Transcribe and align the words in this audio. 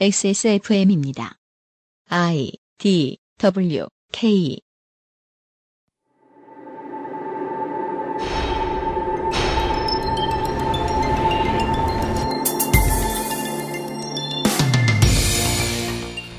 XSFM입니다. 0.00 1.36
I 2.08 2.50
D 2.78 3.16
W 3.38 3.86
K 4.10 4.60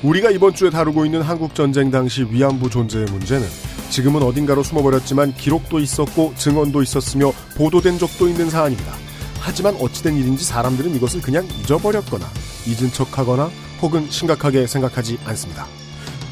우리가 0.02 0.30
이번 0.30 0.52
주에 0.54 0.68
다루고 0.68 1.06
있는 1.06 1.22
한국 1.22 1.54
전쟁 1.54 1.90
당시 1.90 2.24
위안부 2.24 2.68
존재의 2.68 3.06
문제는 3.06 3.48
지금은 3.88 4.22
어딘가로 4.22 4.62
숨어버렸지만 4.64 5.32
기록도 5.32 5.78
있었고 5.78 6.34
증언도 6.36 6.82
있었으며 6.82 7.32
보도된 7.56 7.96
적도 7.96 8.28
있는 8.28 8.50
사안입니다. 8.50 8.92
하지만 9.40 9.74
어찌된 9.76 10.14
일인지 10.14 10.44
사람들은 10.44 10.94
이것을 10.94 11.22
그냥 11.22 11.48
잊어버렸거나 11.62 12.26
잊은 12.66 12.92
척 12.92 13.18
하거나 13.18 13.50
혹은 13.80 14.10
심각하게 14.10 14.66
생각하지 14.66 15.18
않습니다. 15.24 15.66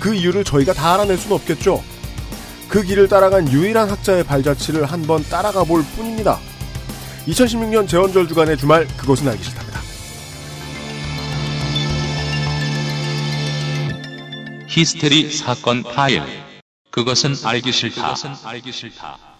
그 0.00 0.14
이유를 0.14 0.44
저희가 0.44 0.72
다 0.72 0.94
알아낼 0.94 1.16
수는 1.16 1.36
없겠죠. 1.36 1.82
그 2.68 2.82
길을 2.82 3.08
따라간 3.08 3.50
유일한 3.52 3.90
학자의 3.90 4.24
발자취를 4.24 4.84
한번 4.86 5.22
따라가 5.24 5.64
볼 5.64 5.84
뿐입니다. 5.96 6.40
2016년 7.26 7.88
재원절 7.88 8.28
주간의 8.28 8.56
주말 8.58 8.86
그것은 8.96 9.28
알기 9.28 9.42
싫답니다. 9.44 9.80
히스테리 14.68 15.30
사건 15.30 15.82
파일. 15.84 16.22
그것은 16.90 17.34
알기 17.44 17.72
싫다. 17.72 19.33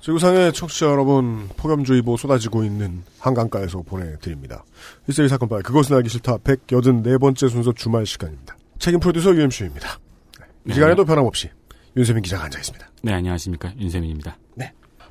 지구상의 0.00 0.52
청취자 0.54 0.86
여러분, 0.86 1.48
폭염주의보 1.56 2.16
쏟아지고 2.16 2.64
있는 2.64 3.02
한강가에서 3.18 3.82
보내드립니다. 3.82 4.64
히스테리 5.06 5.28
사건 5.28 5.48
파일 5.48 5.62
그것은 5.62 5.94
알기 5.96 6.08
싫다 6.08 6.38
184번째 6.38 7.50
순서 7.50 7.72
주말 7.72 8.06
시간입니다. 8.06 8.56
책임 8.78 8.98
프로듀서 8.98 9.34
UMC입니다. 9.34 9.98
이 10.38 10.68
네. 10.68 10.74
시간에도 10.74 11.04
변함없이 11.04 11.50
윤세민 11.96 12.22
기자가 12.22 12.44
앉아있습니다. 12.44 12.90
네, 13.02 13.12
안녕하십니까. 13.12 13.74
윤세민입니다. 13.78 14.36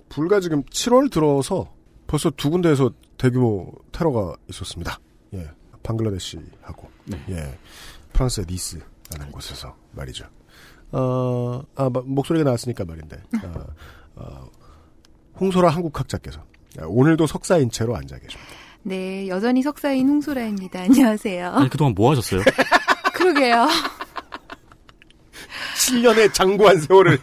불과 0.09 0.39
지금 0.39 0.63
7월 0.63 1.11
들어서 1.11 1.71
벌써 2.07 2.31
두 2.31 2.49
군데에서 2.49 2.89
대규모 3.19 3.71
테러가 3.91 4.33
있었습니다. 4.49 4.99
예. 5.35 5.47
방글라데시하고, 5.83 6.89
네. 7.05 7.23
예. 7.29 7.59
프랑스의 8.13 8.47
니스라는 8.49 9.31
곳에서 9.31 9.75
말이죠. 9.91 10.25
어, 10.91 11.61
아, 11.75 11.89
마- 11.91 12.01
목소리가 12.03 12.43
나왔으니까 12.45 12.85
말인데, 12.85 13.21
어, 13.43 13.65
어, 14.15 14.49
홍소라 15.39 15.69
한국학자께서 15.69 16.43
오늘도 16.85 17.27
석사인 17.27 17.69
채로 17.71 17.95
앉아 17.95 18.17
계십니다. 18.17 18.51
네, 18.83 19.27
여전히 19.27 19.61
석사인 19.61 20.07
홍소라입니다. 20.07 20.81
안녕하세요. 20.81 21.51
아니, 21.51 21.69
그동안 21.69 21.93
뭐 21.95 22.11
하셨어요? 22.11 22.41
그러게요. 23.13 23.67
7년의 25.77 26.33
장구한 26.33 26.79
세월을 26.79 27.19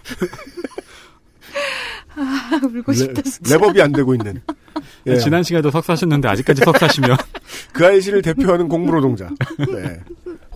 아, 2.17 2.61
울고 2.63 2.93
싶다, 2.93 3.23
진짜. 3.23 3.57
레, 3.57 3.63
랩업이 3.63 3.81
안 3.81 3.93
되고 3.93 4.15
있는. 4.15 4.41
예. 5.07 5.19
지난 5.19 5.43
시간에도 5.43 5.71
석사하셨는데 5.71 6.29
아직까지 6.29 6.63
석사시면. 6.65 7.17
그 7.73 7.87
아이씨를 7.87 8.23
대표하는 8.23 8.69
공무노동자. 8.69 9.29
네. 9.59 10.01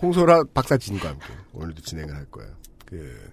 홍소라 0.01 0.43
박사진과 0.53 1.09
함께 1.09 1.27
오늘도 1.53 1.81
진행을 1.81 2.15
할 2.15 2.25
거예요. 2.25 2.51
그, 2.85 3.31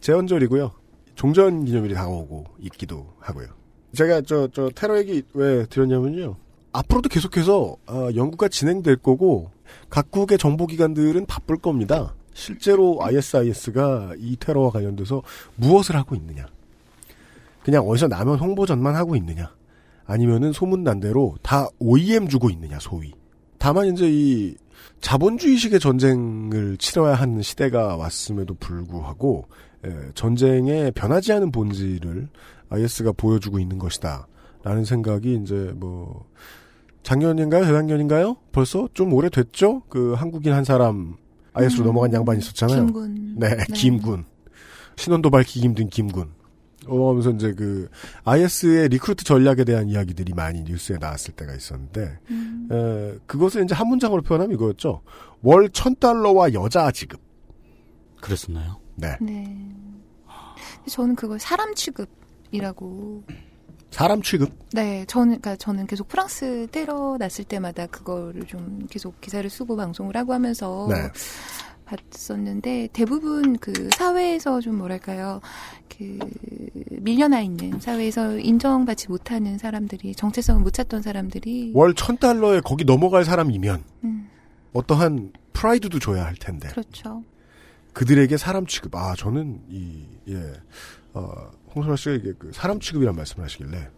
재헌절이고요. 0.00 0.72
종전 1.14 1.64
기념일이 1.64 1.94
다가오고 1.94 2.46
있기도 2.60 3.14
하고요. 3.20 3.59
제가 3.92 4.22
저, 4.22 4.48
저 4.52 4.70
테러 4.74 4.98
얘기 4.98 5.22
왜 5.34 5.66
드렸냐면요. 5.66 6.36
앞으로도 6.72 7.08
계속해서, 7.08 7.76
어, 7.86 8.08
연구가 8.14 8.48
진행될 8.48 8.96
거고, 8.96 9.50
각국의 9.88 10.38
정보기관들은 10.38 11.26
바쁠 11.26 11.56
겁니다. 11.56 12.14
실제로 12.32 12.98
ISIS가 13.02 14.14
이 14.18 14.36
테러와 14.38 14.70
관련돼서 14.70 15.22
무엇을 15.56 15.96
하고 15.96 16.14
있느냐. 16.14 16.46
그냥 17.64 17.86
어디서 17.86 18.08
나면 18.08 18.38
홍보전만 18.38 18.94
하고 18.94 19.16
있느냐. 19.16 19.52
아니면은 20.06 20.52
소문난 20.52 21.00
대로 21.00 21.36
다 21.42 21.68
OEM 21.78 22.28
주고 22.28 22.50
있느냐, 22.50 22.78
소위. 22.80 23.12
다만 23.58 23.92
이제 23.92 24.08
이 24.10 24.54
자본주의식의 25.00 25.80
전쟁을 25.80 26.76
치러야 26.78 27.14
하는 27.14 27.42
시대가 27.42 27.96
왔음에도 27.96 28.54
불구하고 28.54 29.46
에, 29.84 29.90
전쟁의 30.14 30.92
변하지 30.92 31.32
않은 31.34 31.52
본질을 31.52 32.28
IS가 32.70 33.12
보여주고 33.12 33.58
있는 33.58 33.78
것이다. 33.78 34.26
라는 34.62 34.84
생각이 34.84 35.40
이제 35.42 35.72
뭐 35.76 36.26
작년인가요? 37.02 37.64
재작년인가요? 37.64 38.36
벌써 38.52 38.88
좀 38.92 39.12
오래됐죠? 39.12 39.82
그 39.88 40.12
한국인 40.14 40.52
한 40.52 40.64
사람 40.64 41.16
IS로 41.52 41.84
음, 41.84 41.86
넘어간 41.86 42.12
양반이 42.12 42.38
있었잖아요. 42.40 42.86
김군. 42.86 43.34
네, 43.38 43.56
김군. 43.74 44.24
신원도 44.96 45.30
밝히기 45.30 45.60
힘든 45.60 45.88
김군. 45.88 46.30
어, 46.86 47.10
하면서 47.10 47.30
이제 47.30 47.52
그, 47.52 47.88
IS의 48.24 48.88
recruit 48.88 49.24
전략에 49.24 49.64
대한 49.64 49.88
이야기들이 49.88 50.32
많이 50.34 50.62
뉴스에 50.62 50.96
나왔을 50.98 51.34
때가 51.34 51.54
있었는데, 51.54 52.18
음, 52.30 52.68
에, 52.72 53.18
그것을 53.26 53.64
이제 53.64 53.74
한 53.74 53.86
문장으로 53.88 54.22
표현하면 54.22 54.54
이거였죠. 54.56 55.02
월 55.42 55.68
천 55.72 55.94
달러와 55.96 56.52
여자 56.54 56.90
지급. 56.90 57.20
그랬었나요? 58.20 58.78
네. 58.96 59.16
네. 59.20 59.68
저는 60.88 61.16
그걸 61.16 61.38
사람 61.38 61.74
취급 61.74 62.08
이라고. 62.50 63.22
사람 63.90 64.22
취급. 64.22 64.52
네, 64.72 65.04
저는, 65.06 65.32
그니까 65.40 65.56
저는 65.56 65.86
계속 65.88 66.06
프랑스 66.06 66.68
테러 66.70 67.16
났을 67.18 67.44
때마다 67.44 67.86
그거를 67.88 68.44
좀 68.46 68.86
계속 68.88 69.20
기사를 69.20 69.48
쓰고 69.50 69.74
방송을 69.76 70.16
하고 70.16 70.32
하면서 70.32 70.86
네. 70.88 71.10
봤었는데 71.86 72.90
대부분 72.92 73.58
그 73.58 73.88
사회에서 73.96 74.60
좀 74.60 74.76
뭐랄까요 74.78 75.40
그 75.88 76.18
밀려나 76.90 77.40
있는 77.40 77.80
사회에서 77.80 78.38
인정받지 78.38 79.08
못하는 79.08 79.58
사람들이 79.58 80.14
정체성을 80.14 80.62
못 80.62 80.72
찾던 80.72 81.02
사람들이 81.02 81.72
월 81.74 81.94
천 81.94 82.16
달러에 82.16 82.60
거기 82.60 82.84
넘어갈 82.84 83.24
사람이면, 83.24 83.82
음, 84.04 84.30
어떠한 84.72 85.32
프라이드도 85.52 85.98
줘야 85.98 86.24
할 86.24 86.36
텐데, 86.36 86.68
그렇죠. 86.68 87.24
그들에게 87.92 88.36
사람 88.36 88.66
취급. 88.66 88.94
아, 88.94 89.16
저는 89.16 89.60
이, 89.68 90.04
예, 90.28 90.52
어, 91.12 91.50
홍소라 91.74 91.96
씨가 91.96 92.14
이게 92.16 92.32
그 92.38 92.50
사람 92.52 92.80
취급이란 92.80 93.14
말씀을 93.16 93.44
하시길래, 93.44 93.88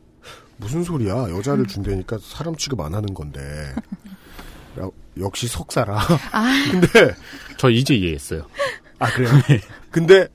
무슨 0.56 0.82
소리야. 0.84 1.30
여자를 1.30 1.66
준다니까 1.66 2.18
사람 2.20 2.54
취급 2.56 2.80
안 2.80 2.94
하는 2.94 3.14
건데. 3.14 3.40
야, 4.80 4.88
역시 5.18 5.48
석사라. 5.48 5.98
아, 6.32 6.52
근데, 6.70 7.14
저 7.58 7.68
이제 7.68 7.94
이해했어요. 7.94 8.46
아, 8.98 9.10
그래요? 9.12 9.30
근데, 9.90 10.28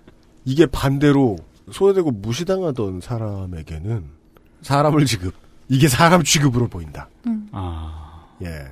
이게 0.45 0.65
반대로 0.65 1.37
소외되고 1.71 2.11
무시당하던 2.11 3.01
사람에게는 3.01 4.05
사람을 4.61 5.05
지급. 5.05 5.33
이게 5.69 5.87
사람 5.87 6.23
취급으로 6.23 6.67
보인다. 6.67 7.09
음, 7.25 7.49
아, 7.51 8.25
예. 8.43 8.67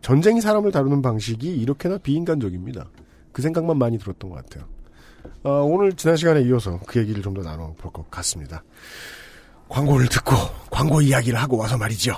전쟁이 0.00 0.40
사람을 0.40 0.72
다루는 0.72 1.00
방식이 1.02 1.46
이렇게나 1.46 1.98
비인간적입니다. 1.98 2.88
그 3.30 3.40
생각만 3.42 3.78
많이 3.78 3.98
들었던 3.98 4.30
것 4.30 4.36
같아요. 4.36 4.68
어, 5.44 5.50
오늘 5.62 5.92
지난 5.94 6.16
시간에 6.16 6.42
이어서 6.42 6.78
그 6.86 6.98
얘기를 7.00 7.22
좀 7.22 7.34
더 7.34 7.42
나눠볼 7.42 7.92
것 7.92 8.10
같습니다. 8.10 8.62
광고를 9.68 10.08
듣고 10.08 10.34
광고 10.70 11.00
이야기를 11.00 11.38
하고 11.40 11.56
와서 11.56 11.78
말이죠. 11.78 12.14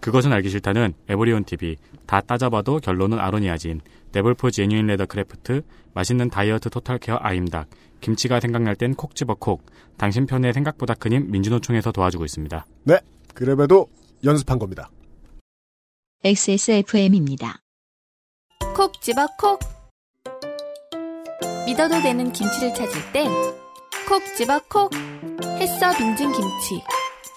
그것은 0.00 0.32
알기 0.32 0.48
싫다는 0.48 0.94
에브리온 1.08 1.44
TV. 1.44 1.76
다 2.06 2.20
따져봐도 2.20 2.78
결론은 2.80 3.18
아로니아진. 3.18 3.80
데블포 4.12 4.50
genuine 4.50 4.86
leather 4.86 5.06
craft. 5.06 5.62
맛있는 5.92 6.30
다이어트 6.30 6.70
total 6.70 6.98
care 6.98 7.18
아임닭. 7.20 7.68
김치가 8.00 8.40
생각날 8.40 8.76
땐 8.76 8.94
콕 8.94 9.14
집어 9.14 9.34
콕. 9.34 9.66
당신 9.98 10.24
편의 10.26 10.52
생각보다 10.54 10.94
큰 10.94 11.10
힘 11.12 11.30
민주노총에서 11.30 11.92
도와주고 11.92 12.24
있습니다. 12.24 12.64
네. 12.84 12.98
그래봬도 13.34 13.88
연습한 14.24 14.58
겁니다. 14.58 14.90
XSFM입니다. 16.24 17.60
콕 18.76 19.00
집어 19.02 19.26
콕 19.38 19.58
믿어도 21.66 22.00
되는 22.02 22.32
김치를 22.32 22.74
찾을 22.74 23.12
땐 23.12 23.30
콕 24.08 24.22
집어 24.36 24.60
콕. 24.68 24.90
햇서 25.60 25.92
빙진 25.96 26.32
김치 26.32 26.82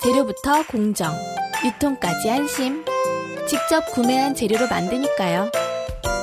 재료부터 0.02 0.66
공정 0.68 1.14
유통까지 1.64 2.30
안심. 2.32 2.84
직접 3.48 3.86
구매한 3.94 4.34
재료로 4.34 4.68
만드니까요. 4.68 5.52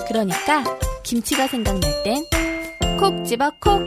그러니까 0.08 0.64
김치가 1.02 1.46
생각날 1.46 1.82
땐 2.02 2.24
콕 2.98 3.24
집어 3.24 3.50
콕. 3.60 3.80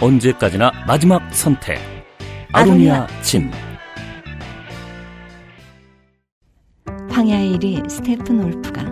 언제까지나 0.00 0.70
마지막 0.86 1.32
선택. 1.34 1.78
아로니아 2.52 3.06
진. 3.22 3.50
황야의 7.10 7.58
1위 7.58 7.90
스테픈 7.90 8.42
올프가 8.44 8.91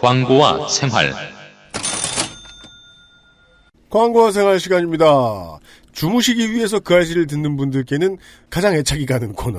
광고와 0.00 0.68
생활 0.68 1.12
광고와 3.90 4.32
생활 4.32 4.60
시간입니다. 4.60 5.58
주무시기 5.92 6.52
위해서 6.52 6.78
그알싫을 6.78 7.26
듣는 7.26 7.56
분들께는 7.56 8.18
가장 8.50 8.74
애착이 8.74 9.06
가는 9.06 9.32
코너. 9.32 9.58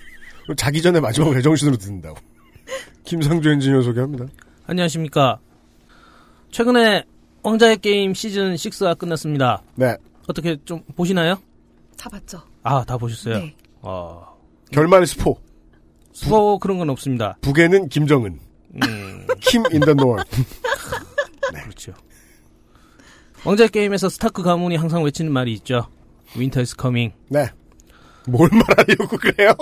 자기 0.56 0.82
전에 0.82 1.00
마지막 1.00 1.30
맨정신으로 1.30 1.76
듣는다고. 1.76 2.16
김상주 3.04 3.48
엔지니어 3.50 3.82
소개합니다. 3.82 4.26
안녕하십니까. 4.66 5.38
최근에 6.52 7.04
왕좌의 7.42 7.78
게임 7.78 8.12
시즌 8.14 8.54
6가 8.54 8.96
끝났습니다. 8.98 9.62
네. 9.74 9.96
어떻게 10.28 10.56
좀 10.64 10.82
보시나요? 10.94 11.40
다 11.96 12.08
봤죠. 12.10 12.42
아, 12.62 12.84
다 12.84 12.96
보셨어요? 12.98 13.38
네. 13.38 13.54
어, 13.80 14.36
결말 14.70 15.06
스포. 15.06 15.40
수어 16.12 16.58
그런 16.58 16.78
건 16.78 16.90
없습니다. 16.90 17.36
북에는 17.40 17.88
김정은. 17.88 18.38
음, 18.74 19.26
Kim 19.40 19.62
in 19.72 19.80
the 19.80 19.94
North. 19.94 20.22
그렇죠. 21.52 21.92
왕자의 23.44 23.70
게임에서 23.70 24.08
스타크 24.08 24.42
가문이 24.42 24.76
항상 24.76 25.02
외치는 25.02 25.32
말이 25.32 25.52
있죠. 25.54 25.88
Winter 26.36 26.60
is 26.60 26.74
coming. 26.80 27.14
네. 27.28 27.50
뭘 28.26 28.48
말하려고 28.52 29.16
그래요? 29.16 29.52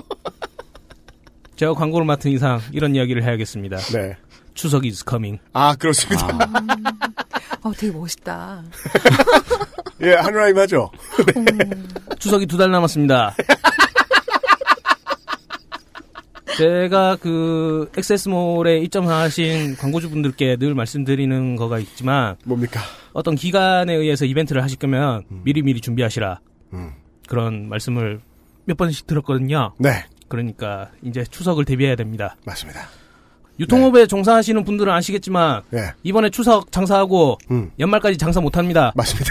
제가 1.56 1.75
광고를 1.75 2.05
맡은 2.06 2.31
이상 2.31 2.60
이런 2.72 2.94
이야기를 2.94 3.22
해야겠습니다. 3.22 3.76
네. 3.78 4.16
추석 4.55 4.84
is 4.84 5.05
coming. 5.08 5.40
아, 5.52 5.75
그렇습니다. 5.76 6.26
어, 7.62 7.72
되게 7.72 7.93
멋있다. 7.96 8.62
예, 10.02 10.14
하늘라임 10.14 10.58
하죠. 10.58 10.90
추석이 12.19 12.46
두 12.46 12.56
달 12.58 12.70
남았습니다. 12.70 13.34
제가 16.58 17.16
그 17.20 17.88
엑세스몰에 17.96 18.78
입점하신 18.81 19.76
광고주분들께 19.76 20.56
늘 20.56 20.75
말씀드리는 20.75 21.55
거가 21.55 21.78
있지만 21.78 22.34
뭡니까? 22.44 22.81
어떤 23.12 23.37
기간에 23.37 23.94
의해서 23.94 24.25
이벤트를 24.25 24.60
하실 24.64 24.76
거면 24.76 25.22
미리미리 25.28 25.81
준비하시라 25.81 26.40
음. 26.72 26.94
그런 27.28 27.69
말씀을 27.69 28.19
몇 28.64 28.76
번씩 28.76 29.06
들었거든요. 29.06 29.72
네. 29.78 30.05
그러니까 30.26 30.90
이제 31.02 31.22
추석을 31.22 31.64
대비해야 31.64 31.94
됩니다. 31.94 32.34
맞습니다. 32.44 32.88
유통업에 33.60 34.08
종사하시는 34.08 34.64
분들은 34.64 34.93
아시겠지만 34.93 35.62
네. 35.70 35.93
이번에 36.02 36.28
추석 36.31 36.72
장사하고 36.72 37.38
음. 37.52 37.70
연말까지 37.78 38.19
장사 38.19 38.40
못합니다. 38.40 38.93
맞습니다. 38.96 39.31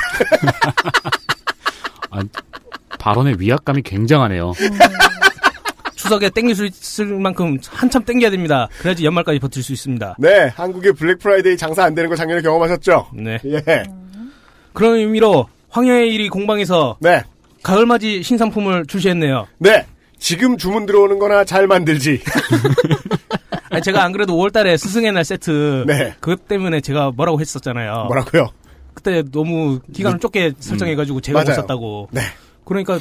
발언의 3.00 3.36
위압감이 3.38 3.82
굉장하네요. 3.82 4.54
추석에 5.98 6.30
땡길 6.30 6.56
수 6.56 6.66
있을 6.66 7.08
만큼 7.08 7.58
한참 7.70 8.06
땡겨야 8.06 8.30
됩니다. 8.30 8.70
그래야지 8.80 9.06
연말까지 9.06 9.40
버틸 9.40 9.62
수 9.64 9.74
있습니다. 9.74 10.16
네, 10.20 10.52
한국의 10.56 10.94
블랙 10.94 11.20
프라이데이 11.20 11.58
장사 11.58 11.84
안 11.84 11.94
되는 11.96 12.10
거 12.10 12.16
작년에 12.16 12.42
경험하셨죠? 12.42 13.08
네. 13.14 13.38
예. 13.46 13.84
그런 14.74 14.96
의미로 14.96 15.48
황야의 15.70 16.14
이리 16.14 16.30
공방에서 16.30 16.98
네. 17.02 17.24
가을맞이 17.64 18.24
신상품을 18.24 18.86
출시했네요. 18.86 19.48
네. 19.58 19.86
지금 20.20 20.58
주문 20.58 20.86
들어오는 20.86 21.20
거나 21.20 21.44
잘 21.44 21.68
만들지. 21.68 22.22
아니, 23.70 23.82
제가 23.82 24.04
안 24.04 24.12
그래도 24.12 24.34
5월달에 24.36 24.78
스승의 24.78 25.12
날 25.12 25.26
세트 25.26 25.84
네. 25.88 26.14
그것 26.20 26.48
때문에 26.48 26.80
제가 26.82 27.12
뭐라고 27.12 27.40
했었잖아요. 27.42 28.06
뭐라고요? 28.08 28.50
그때 28.94 29.24
너무 29.32 29.80
기간을 29.94 30.20
좁게 30.20 30.54
설정해가지고 30.60 31.22
제가 31.22 31.40
못 31.40 31.46
맞아요. 31.46 31.56
샀다고. 31.62 32.08
네. 32.12 32.22
그러니까 32.66 33.00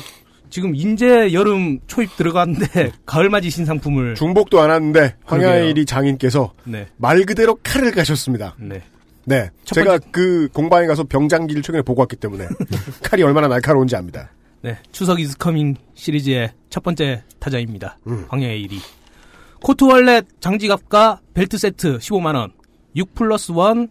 지금 0.51 0.75
인제 0.75 1.33
여름 1.33 1.79
초입 1.87 2.17
들어갔는데 2.17 2.93
가을 3.07 3.29
맞이 3.31 3.51
신상품을 3.51 4.15
중복도 4.15 4.61
안 4.61 4.71
왔는데 4.71 5.17
그러게요. 5.27 5.49
황야의 5.49 5.76
이리 5.76 5.85
장인께서 5.87 6.53
네. 6.65 6.87
말 6.97 7.25
그대로 7.25 7.59
칼을 7.63 7.91
가셨습니다. 7.93 8.55
네. 8.59 8.83
네. 9.25 9.51
첫 9.65 9.75
제가 9.75 9.91
번째- 9.91 10.09
그 10.13 10.49
공방에 10.53 10.87
가서 10.87 11.05
병장기를 11.05 11.63
최근에 11.63 11.83
보고 11.83 12.01
왔기 12.01 12.17
때문에 12.17 12.47
칼이 13.03 13.23
얼마나 13.23 13.49
날카로운지 13.49 13.97
압니다. 13.97 14.31
네. 14.63 14.79
추석 14.93 15.21
is 15.21 15.37
coming 15.37 15.75
시리즈의 15.95 16.53
첫 16.71 16.83
번째 16.83 17.23
타자입니다. 17.39 17.99
음. 18.07 18.25
황야의 18.29 18.63
이리. 18.63 18.79
coat 19.61 19.85
wallet 19.85 20.27
장지갑과 20.41 21.21
벨트 21.35 21.59
세트 21.59 21.99
15만 21.99 22.35
원. 22.37 22.53
6 22.95 23.15
플러스 23.15 23.53
1 23.53 23.89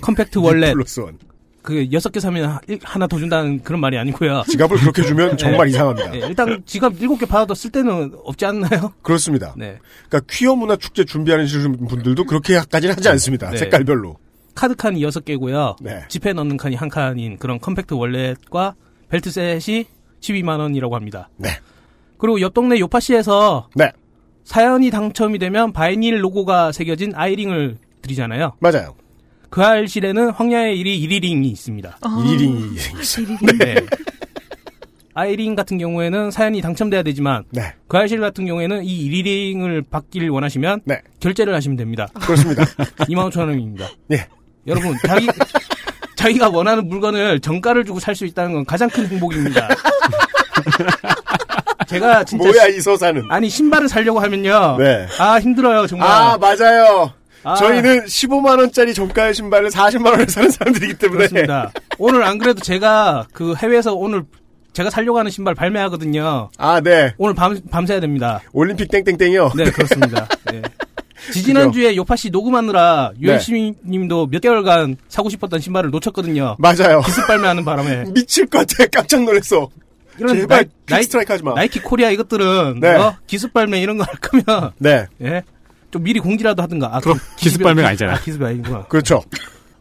compact 0.00 0.38
wallet. 0.38 0.74
plus 0.74 1.00
one. 1.00 1.18
그 1.64 1.88
여섯 1.92 2.10
개 2.12 2.20
사면 2.20 2.44
하- 2.50 2.60
하나 2.82 3.06
더 3.06 3.18
준다는 3.18 3.62
그런 3.62 3.80
말이 3.80 3.96
아니고요. 3.96 4.44
지갑을 4.48 4.76
그렇게 4.76 5.02
주면 5.02 5.36
정말 5.38 5.66
이상합니다. 5.68 6.10
네, 6.10 6.18
일단 6.18 6.62
지갑 6.66 6.92
일곱 7.00 7.16
개 7.18 7.24
받아도 7.26 7.54
쓸 7.54 7.72
때는 7.72 8.12
없지 8.22 8.44
않나요? 8.44 8.92
그렇습니다. 9.02 9.54
네. 9.56 9.78
그러니까 10.08 10.20
퀴어 10.30 10.54
문화 10.54 10.76
축제 10.76 11.04
준비하는 11.04 11.46
분들도 11.88 12.24
그렇게까지는 12.26 12.94
하지 12.96 13.08
않습니다. 13.08 13.50
네. 13.50 13.56
색깔별로. 13.56 14.16
카드 14.54 14.74
칸이 14.76 15.02
여섯 15.02 15.24
개고요. 15.24 15.76
네. 15.80 16.02
지폐 16.08 16.34
넣는 16.34 16.58
칸이 16.58 16.76
한 16.76 16.88
칸인 16.90 17.38
그런 17.38 17.58
compact 17.58 17.94
wallet과 17.94 18.74
벨트 19.08 19.30
셋이 19.30 19.86
12만 20.20 20.58
원이라고 20.60 20.94
합니다. 20.94 21.30
네. 21.38 21.48
그리고 22.18 22.40
옆 22.42 22.52
동네 22.52 22.78
요파시에서 22.78 23.68
네. 23.74 23.90
사연이 24.44 24.90
당첨이 24.90 25.38
되면 25.38 25.72
vinyl 25.72 26.22
로고가 26.22 26.72
새겨진 26.72 27.12
아이링을 27.14 27.78
드리잖아요. 28.02 28.52
맞아요. 28.60 28.94
그알싫에는 29.54 30.30
황야의 30.30 30.76
이리 30.76 30.98
1위링이 31.06 31.44
있습니다. 31.46 31.98
일일이 32.26 32.76
생겼어요. 32.76 33.26
네. 33.60 33.76
아이링 35.14 35.54
같은 35.54 35.78
경우에는 35.78 36.32
사연이 36.32 36.60
당첨돼야 36.60 37.04
되지만 37.04 37.44
네. 37.50 37.72
그 37.86 37.96
알실 37.96 38.18
같은 38.18 38.46
경우에는 38.46 38.82
이 38.82 39.08
1위링을 39.08 39.88
받길 39.88 40.28
원하시면 40.28 40.80
네. 40.86 41.00
결제를 41.20 41.54
하시면 41.54 41.76
됩니다. 41.76 42.08
그렇습니다. 42.14 42.64
25,000원입니다. 43.06 43.86
예. 44.10 44.26
여러분, 44.66 44.96
자기, 45.06 45.28
자기가 46.16 46.48
원하는 46.48 46.88
물건을 46.88 47.38
정가를 47.38 47.84
주고 47.84 48.00
살 48.00 48.16
수 48.16 48.26
있다는 48.26 48.54
건 48.54 48.64
가장 48.64 48.90
큰 48.90 49.06
행복입니다. 49.06 49.68
제가 51.86 52.24
진짜. 52.24 52.48
뭐야 52.48 52.66
이 52.66 52.80
서사는. 52.80 53.22
아니, 53.28 53.48
신발을 53.48 53.88
사려고 53.88 54.18
하면요. 54.18 54.78
네. 54.80 55.06
아, 55.20 55.38
힘들어요, 55.38 55.86
정말. 55.86 56.08
아 56.10 56.36
맞아요. 56.38 57.12
아. 57.44 57.54
저희는 57.56 58.04
15만 58.06 58.58
원짜리 58.58 58.94
정가의 58.94 59.34
신발을 59.34 59.70
40만 59.70 60.06
원에 60.12 60.26
사는 60.26 60.50
사람들이기 60.50 60.94
때문에 60.94 61.18
그렇습니다. 61.28 61.70
오늘 61.98 62.22
안 62.24 62.38
그래도 62.38 62.60
제가 62.60 63.26
그 63.32 63.54
해외에서 63.54 63.94
오늘 63.94 64.24
제가 64.72 64.90
살려고 64.90 65.18
하는 65.18 65.30
신발 65.30 65.54
발매하거든요. 65.54 66.50
아 66.58 66.80
네. 66.80 67.14
오늘 67.18 67.34
밤, 67.34 67.60
밤새야 67.70 68.00
됩니다. 68.00 68.40
올림픽 68.52 68.88
땡땡땡이요. 68.90 69.52
네, 69.56 69.64
그렇습니다. 69.70 70.26
네. 70.50 70.62
지지난주에 71.32 71.96
요파 71.96 72.16
씨 72.16 72.30
녹음하느라 72.30 73.12
네. 73.14 73.20
유현씨 73.28 73.74
님도 73.86 74.26
몇 74.30 74.40
개월간 74.40 74.96
사고 75.08 75.30
싶었던 75.30 75.60
신발을 75.60 75.90
놓쳤거든요. 75.90 76.56
맞아요. 76.58 77.00
기습 77.02 77.26
발매하는 77.26 77.64
바람에. 77.64 78.04
미칠 78.12 78.46
것 78.46 78.66
같아. 78.66 78.86
깜짝 78.90 79.22
놀랐어. 79.24 79.68
이런 80.18 80.36
제발 80.36 80.66
나이, 80.86 81.00
킥스트라이크 81.00 81.32
하지 81.32 81.42
마. 81.44 81.54
나이키 81.54 81.80
코리아 81.80 82.10
이것들은 82.10 82.78
네. 82.80 82.94
어? 82.94 83.16
기습 83.26 83.52
발매 83.52 83.80
이런 83.80 83.96
거 83.98 84.04
할 84.04 84.14
거면 84.16 84.72
네. 84.78 85.06
예? 85.22 85.42
좀 85.94 86.02
미리 86.02 86.18
공지라도 86.18 86.60
하든가. 86.60 86.96
아, 86.96 86.98
그럼 86.98 87.20
기습 87.36 87.62
발매가 87.62 87.90
아니잖아요. 87.90 88.16
아, 88.16 88.20
기습이 88.20 88.44
아니구나. 88.44 88.86
그렇죠. 88.88 89.22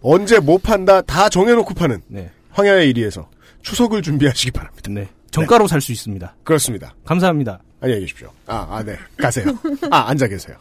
언제 0.01 0.39
못 0.39 0.61
판다 0.61 1.01
다 1.01 1.27
정해놓고 1.27 1.73
파는 1.73 2.03
네. 2.07 2.29
황야의 2.51 2.93
1위에서 2.93 3.25
추석을 3.63 4.03
준비하시기 4.03 4.51
바랍니다. 4.51 4.91
네. 4.91 5.09
정가로 5.31 5.67
살수 5.67 5.91
있습니다. 5.91 6.35
그렇습니다. 6.43 6.93
감사합니다. 7.03 7.59
안녕히 7.81 8.01
계십시오. 8.01 8.31
아, 8.45 8.67
아, 8.69 8.83
네. 8.83 8.95
가세요. 9.17 9.45
아, 9.89 10.09
앉아 10.09 10.27
계세요. 10.27 10.55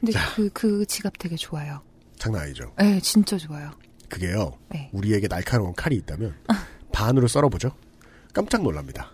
근데 0.00 0.18
그, 0.34 0.48
그 0.54 0.86
지갑 0.86 1.18
되게 1.18 1.36
좋아요. 1.36 1.82
장난 2.16 2.44
아니죠. 2.44 2.72
네, 2.78 2.98
진짜 3.00 3.36
좋아요. 3.36 3.70
그게요. 4.08 4.52
네. 4.70 4.88
우리에게 4.94 5.28
날카로운 5.28 5.74
칼이 5.74 5.94
있다면 5.96 6.34
반으로 6.90 7.28
썰어보죠. 7.28 7.72
깜짝 8.32 8.62
놀랍니다. 8.62 9.10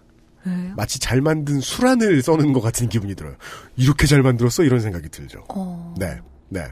왜요? 0.46 0.74
마치 0.76 0.98
잘 0.98 1.20
만든 1.20 1.60
수란을 1.60 2.22
써는 2.22 2.52
것 2.52 2.60
같은 2.60 2.88
기분이 2.88 3.14
들어요. 3.14 3.34
이렇게 3.76 4.06
잘 4.06 4.22
만들었어? 4.22 4.62
이런 4.64 4.80
생각이 4.80 5.08
들죠. 5.08 5.44
어. 5.48 5.94
네, 5.98 6.18
네. 6.48 6.64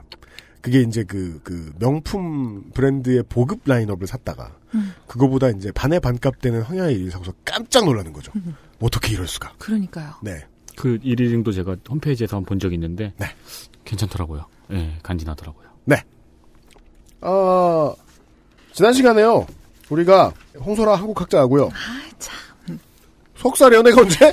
그게 0.60 0.80
이제 0.80 1.04
그, 1.04 1.40
그, 1.44 1.72
명품 1.78 2.70
브랜드의 2.72 3.22
보급 3.28 3.60
라인업을 3.66 4.06
샀다가, 4.06 4.56
음. 4.74 4.94
그거보다 5.06 5.50
이제 5.50 5.70
반의 5.72 6.00
반값 6.00 6.40
되는 6.40 6.62
황야의 6.62 6.94
일이 6.96 7.10
사고서 7.10 7.32
깜짝 7.44 7.84
놀라는 7.84 8.12
거죠. 8.14 8.32
음. 8.36 8.54
어떻게 8.80 9.12
이럴 9.12 9.26
수가. 9.26 9.52
그러니까요. 9.58 10.14
네. 10.22 10.46
그 10.76 10.98
1위링도 10.98 11.54
제가 11.54 11.76
홈페이지에서 11.88 12.36
한 12.36 12.42
번 12.44 12.48
본 12.48 12.58
적이 12.58 12.74
있는데 12.76 13.12
네. 13.18 13.26
괜찮더라고요. 13.84 14.46
예, 14.72 14.98
간지나더라고요. 15.02 15.64
어, 17.20 17.94
지난 18.72 18.92
시간에요. 18.92 19.46
우리가 19.88 20.32
홍소라 20.60 20.94
한국학자하고요. 20.94 21.66
아, 21.68 22.10
참. 22.18 22.34
석살 23.44 23.72
연애가 23.74 24.00
언제? 24.00 24.30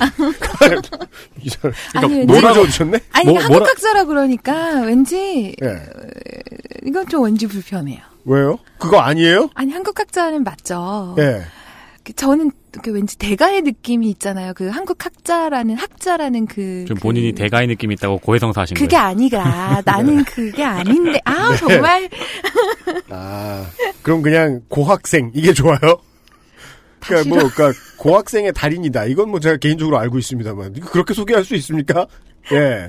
이 1.42 1.48
사람 1.50 1.74
아니, 1.94 2.14
왠지- 2.20 2.26
노래 2.32 2.54
적으셨네? 2.54 2.98
아니 3.12 3.30
뭐- 3.30 3.40
한국 3.40 3.58
뭐라- 3.58 3.66
학자라 3.68 4.04
그러니까 4.04 4.80
왠지 4.80 5.54
예. 5.62 5.82
이건 6.86 7.06
좀 7.08 7.24
왠지 7.24 7.46
불편해요. 7.46 8.00
왜요? 8.24 8.58
그거 8.78 9.00
아니에요? 9.00 9.50
아니 9.54 9.72
한국 9.72 9.98
학자는 10.00 10.44
맞죠. 10.44 11.14
예. 11.18 11.42
그 12.04 12.12
저는 12.14 12.50
그 12.82 12.90
왠지 12.90 13.16
대가의 13.18 13.60
느낌이 13.62 14.08
있잖아요. 14.10 14.54
그 14.56 14.68
한국 14.68 15.04
학자라는 15.04 15.76
학자라는 15.76 16.46
그좀 16.46 16.96
그- 16.96 17.02
본인이 17.02 17.32
대가의 17.32 17.66
느낌이 17.68 17.94
있다고 17.94 18.18
고해성사 18.18 18.62
하신 18.62 18.76
그게 18.76 18.96
거예요. 18.96 19.08
아니라 19.08 19.82
나는 19.84 20.24
그게 20.24 20.64
아닌데 20.64 21.20
아 21.26 21.50
네. 21.50 21.56
정말 21.58 22.08
아, 23.10 23.66
그럼 24.02 24.22
그냥 24.22 24.62
고학생 24.68 25.30
이게 25.34 25.52
좋아요? 25.52 25.78
그러니까 27.06 27.28
뭐, 27.28 27.50
그러니까 27.50 27.80
고학생의 27.98 28.52
달인이다. 28.52 29.06
이건 29.06 29.30
뭐 29.30 29.40
제가 29.40 29.56
개인적으로 29.56 29.98
알고 29.98 30.18
있습니다만 30.18 30.74
그렇게 30.80 31.14
소개할 31.14 31.44
수 31.44 31.54
있습니까? 31.56 32.06
예. 32.52 32.88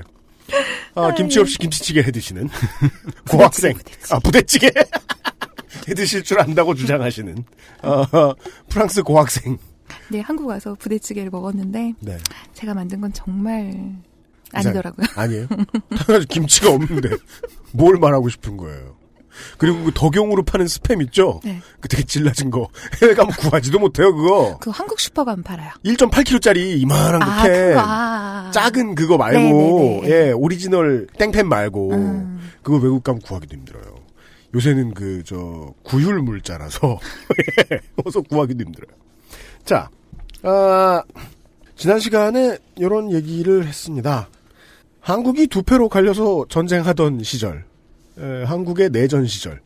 아, 0.94 1.12
김치 1.14 1.40
없이 1.40 1.58
김치찌개 1.58 2.00
해 2.02 2.10
드시는 2.10 2.48
고학생. 3.30 3.74
아, 4.10 4.18
부대찌개 4.18 4.70
해 5.88 5.94
드실 5.94 6.22
줄 6.22 6.40
안다고 6.40 6.74
주장하시는 6.74 7.44
어, 7.82 8.32
프랑스 8.68 9.02
고학생. 9.02 9.58
네 10.08 10.20
한국 10.20 10.46
와서 10.46 10.74
부대찌개를 10.78 11.30
먹었는데 11.30 11.94
네. 12.00 12.18
제가 12.54 12.74
만든 12.74 13.00
건 13.00 13.12
정말 13.12 13.94
아니더라고요. 14.52 15.06
아니에요. 15.16 15.48
김치가 16.28 16.70
없는데 16.70 17.10
뭘 17.72 17.96
말하고 17.96 18.28
싶은 18.28 18.56
거예요. 18.56 18.93
그리고 19.58 19.84
그 19.84 19.92
덕용으로 19.94 20.42
파는 20.44 20.66
스팸 20.66 21.02
있죠? 21.06 21.40
네. 21.44 21.60
그 21.80 21.88
되게 21.88 22.02
질 22.04 22.24
낮은 22.24 22.50
거. 22.50 22.68
해외 23.02 23.14
가면 23.14 23.34
구하지도 23.36 23.78
못해요, 23.78 24.14
그거. 24.14 24.58
그 24.60 24.70
한국 24.70 25.00
슈퍼 25.00 25.24
가면 25.24 25.42
팔아요. 25.42 25.70
1.8kg짜리 25.84 26.80
이만한 26.80 27.20
그아 27.20 27.42
캔. 27.42 27.68
그거 27.68 27.80
아. 27.84 28.50
작은 28.52 28.94
그거 28.94 29.16
말고, 29.16 29.40
네네네. 30.02 30.08
예, 30.08 30.32
오리지널 30.32 31.06
땡팬 31.18 31.48
말고, 31.48 31.92
음. 31.92 32.50
그거 32.62 32.78
외국 32.78 33.02
가면 33.02 33.20
구하기도 33.22 33.56
힘들어요. 33.56 33.94
요새는 34.54 34.94
그, 34.94 35.22
저, 35.24 35.72
구휼 35.82 36.22
물자라서, 36.22 36.98
예, 37.72 37.80
어서 38.04 38.20
구하기도 38.20 38.64
힘들어요. 38.64 38.96
자, 39.64 39.88
아, 40.42 41.02
지난 41.76 41.98
시간에 41.98 42.58
이런 42.76 43.12
얘기를 43.12 43.66
했습니다. 43.66 44.28
한국이 45.00 45.48
두 45.48 45.62
패로 45.62 45.88
갈려서 45.88 46.46
전쟁하던 46.48 47.22
시절, 47.24 47.58
에, 47.58 47.62
한국의 48.16 48.90
내전 48.90 49.26
시절, 49.26 49.60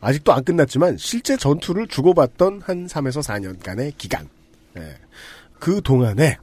아직도 0.00 0.32
안 0.32 0.44
끝났지만 0.44 0.96
실제 0.96 1.36
전투를 1.36 1.88
주고받던 1.88 2.62
한 2.62 2.86
3에서 2.86 3.22
4년간의 3.22 3.92
기간. 3.98 4.28
예. 4.76 4.96
그 5.58 5.82
동안에 5.82 6.38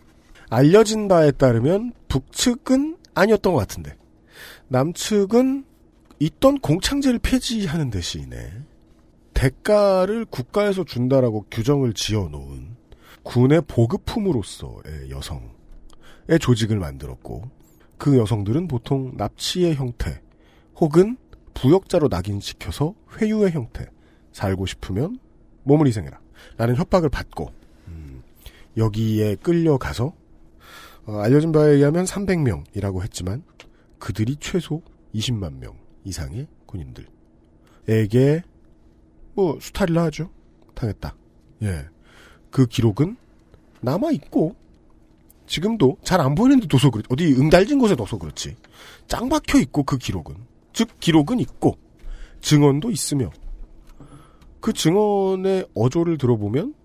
알려진 0.50 1.08
바에 1.08 1.32
따르면 1.32 1.94
북측은 2.08 2.98
아니었던 3.14 3.54
것 3.54 3.60
같은데 3.60 3.96
남측은 4.68 5.66
있던 6.20 6.60
공창제를 6.60 7.20
폐지하는 7.20 7.90
대신에 7.90 8.52
대가를 9.34 10.26
국가에서 10.26 10.84
준다라고 10.84 11.46
규정을 11.52 11.94
지어놓은 11.94 12.76
군의 13.24 13.62
보급품으로서의 13.68 15.10
여성의 15.10 16.40
조직을 16.40 16.78
만들었고 16.78 17.50
그 17.98 18.18
여성들은 18.18 18.68
보통 18.68 19.14
납치의 19.18 19.76
형태 19.76 20.22
혹은 20.76 21.18
부역자로 21.56 22.10
낙인시켜서 22.10 22.94
회유의 23.18 23.52
형태 23.52 23.90
살고 24.32 24.68
싶으면 24.68 25.20
몸을 25.64 25.88
희생해라 25.88 26.20
라는 26.58 26.76
협박을 26.76 27.10
받고 27.10 27.52
음, 27.88 28.22
여기에 28.78 29.38
끌려가서 29.38 30.14
어, 31.08 31.18
알려진 31.20 31.52
바에 31.52 31.72
의하면 31.72 32.06
300명이라고 32.06 33.02
했지만 33.04 33.44
그들이 33.98 34.38
최소 34.40 34.82
20만 35.14 35.58
명 35.58 35.78
이상의 36.04 36.48
군인들에게 36.66 38.44
뭐 39.34 39.58
수탈이라 39.60 40.04
하죠. 40.06 40.30
당했다. 40.76 41.16
예. 41.64 41.86
그 42.52 42.68
기록은 42.68 43.18
남아 43.82 44.12
있고 44.12 44.56
지금도 45.48 45.98
잘 46.04 46.22
안 46.22 46.36
보이는데 46.36 46.68
둬서 46.68 46.90
그렇 46.90 47.04
어디 47.10 47.34
응달진 47.34 47.80
곳에 47.80 47.96
둬서 47.96 48.18
그렇지. 48.18 48.56
짱 49.08 49.30
박혀 49.30 49.60
있고 49.60 49.84
그 49.84 49.98
기록은 49.98 50.36
즉 50.75 51.00
기록은 51.00 51.39
있고 51.39 51.77
증언도 52.41 52.91
있으며 52.91 53.32
그 54.60 54.74
증언의 54.74 55.70
어조를 55.74 56.17
들어보면 56.17 56.75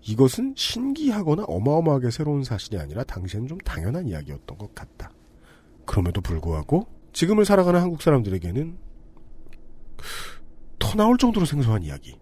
이것은 0.00 0.54
신기하거나 0.56 1.44
어마어마하게 1.44 2.10
새로운 2.10 2.44
사실이 2.44 2.78
아니라 2.78 3.04
당시엔 3.04 3.46
좀 3.46 3.58
당연한 3.58 4.08
이야기였던 4.08 4.56
것 4.56 4.74
같다. 4.74 5.10
그럼에도 5.84 6.22
불구하고 6.22 6.88
지금을 7.12 7.44
살아가는 7.44 7.78
한국 7.78 8.00
사람들에게는 8.00 8.78
더 10.78 10.94
나올 10.94 11.18
정도로 11.18 11.44
생소한 11.44 11.82
이야기. 11.82 12.18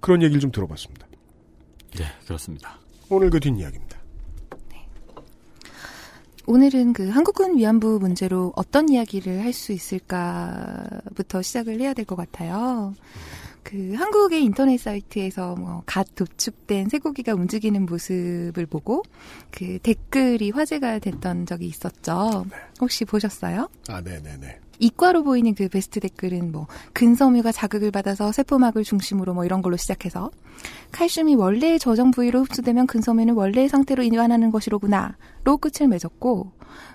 그런 0.00 0.22
얘기를 0.22 0.40
좀 0.40 0.52
들어봤습니다. 0.52 1.06
네, 1.96 2.04
그렇습니다. 2.26 2.78
오늘 3.08 3.30
그 3.30 3.40
뒷이야기입니다. 3.40 3.95
오늘은 6.46 6.92
그 6.92 7.08
한국군 7.08 7.56
위안부 7.58 7.98
문제로 8.00 8.52
어떤 8.56 8.88
이야기를 8.88 9.40
할 9.42 9.52
수 9.52 9.72
있을까부터 9.72 11.42
시작을 11.42 11.80
해야 11.80 11.92
될 11.94 12.04
것 12.04 12.14
같아요. 12.14 12.94
그 13.64 13.94
한국의 13.94 14.44
인터넷 14.44 14.76
사이트에서 14.78 15.56
뭐갓 15.56 16.14
도축된 16.14 16.88
쇠고기가 16.88 17.34
움직이는 17.34 17.84
모습을 17.86 18.64
보고 18.66 19.02
그 19.50 19.78
댓글이 19.82 20.50
화제가 20.50 21.00
됐던 21.00 21.46
적이 21.46 21.66
있었죠. 21.66 22.46
혹시 22.80 23.04
보셨어요? 23.04 23.68
아, 23.88 24.00
네 24.02 24.20
네 24.22 24.36
네. 24.40 24.60
이과로 24.78 25.22
보이는 25.22 25.54
그 25.54 25.68
베스트 25.68 26.00
댓글은 26.00 26.52
뭐 26.52 26.66
근섬유가 26.92 27.52
자극을 27.52 27.90
받아서 27.90 28.32
세포막을 28.32 28.84
중심으로 28.84 29.34
뭐 29.34 29.44
이런 29.44 29.62
걸로 29.62 29.76
시작해서 29.76 30.30
칼슘이 30.92 31.34
원래의 31.34 31.78
저장 31.78 32.10
부위로 32.10 32.42
흡수되면 32.44 32.86
근섬유는 32.86 33.34
원래의 33.34 33.68
상태로 33.68 34.02
이완하는 34.02 34.50
것이로구나로 34.50 35.58
끝을 35.60 35.88
맺었고 35.88 36.52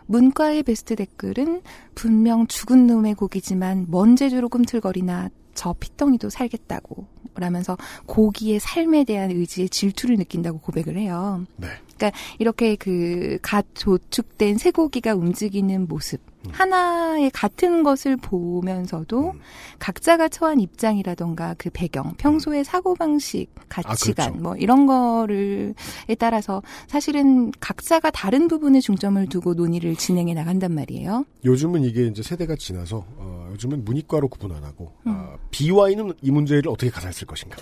문과의 0.08 0.64
베스트 0.64 0.96
댓글은 0.96 1.62
분명 1.96 2.48
죽은 2.48 2.88
놈의 2.88 3.16
고기지만 3.16 3.88
먼 3.90 4.16
제주로 4.16 4.50
꿈틀거리나 4.50 5.30
저 5.54 5.76
피덩이도 5.80 6.30
살겠다고 6.30 7.06
라면서 7.36 7.78
고기의 8.08 8.60
삶에 8.60 9.06
대한 9.06 9.32
의지의 9.32 9.70
질투를 9.70 10.18
느낀다고 10.18 10.60
고백을 10.60 10.98
해요. 10.98 11.46
네. 11.56 11.68
그러니까 12.02 12.12
이렇게 12.40 12.76
그갓 12.76 13.68
조축된 13.76 14.58
쇠고기가 14.58 15.14
움직이는 15.14 15.88
모습 15.88 16.20
하나의 16.50 17.30
같은 17.30 17.84
것을 17.84 18.18
보면서도 18.18 19.32
음. 19.32 19.40
각자가 19.78 20.28
처한 20.28 20.60
입장이라던가 20.60 21.54
그 21.60 21.70
배경, 21.70 22.16
평소의 22.16 22.64
사고 22.64 22.96
방식, 22.96 23.48
가치관 23.70 24.26
아, 24.26 24.30
그렇죠. 24.32 24.44
뭐 24.44 24.56
이런 24.56 24.88
거를에 24.88 25.76
따라서 26.18 26.64
사실은 26.88 27.52
각자가 27.60 28.10
다른 28.10 28.48
부분에 28.48 28.80
중점을 28.80 29.24
두고 29.28 29.54
논의를 29.54 29.96
진행해 29.96 30.34
나간단 30.34 30.74
말이에요. 30.74 31.26
요즘은 31.46 31.84
이게 31.84 32.08
이제 32.08 32.24
세대가 32.24 32.56
지나서 32.56 33.06
어, 33.18 33.50
요즘은 33.52 33.86
문이과로 33.86 34.28
구분 34.28 34.52
안 34.52 34.64
하고 34.64 34.92
음. 35.06 35.12
어, 35.12 35.38
BY는 35.52 36.14
이 36.24 36.32
문제를 36.32 36.70
어떻게 36.70 36.90
쓸 37.12 37.28
것인가 37.28 37.58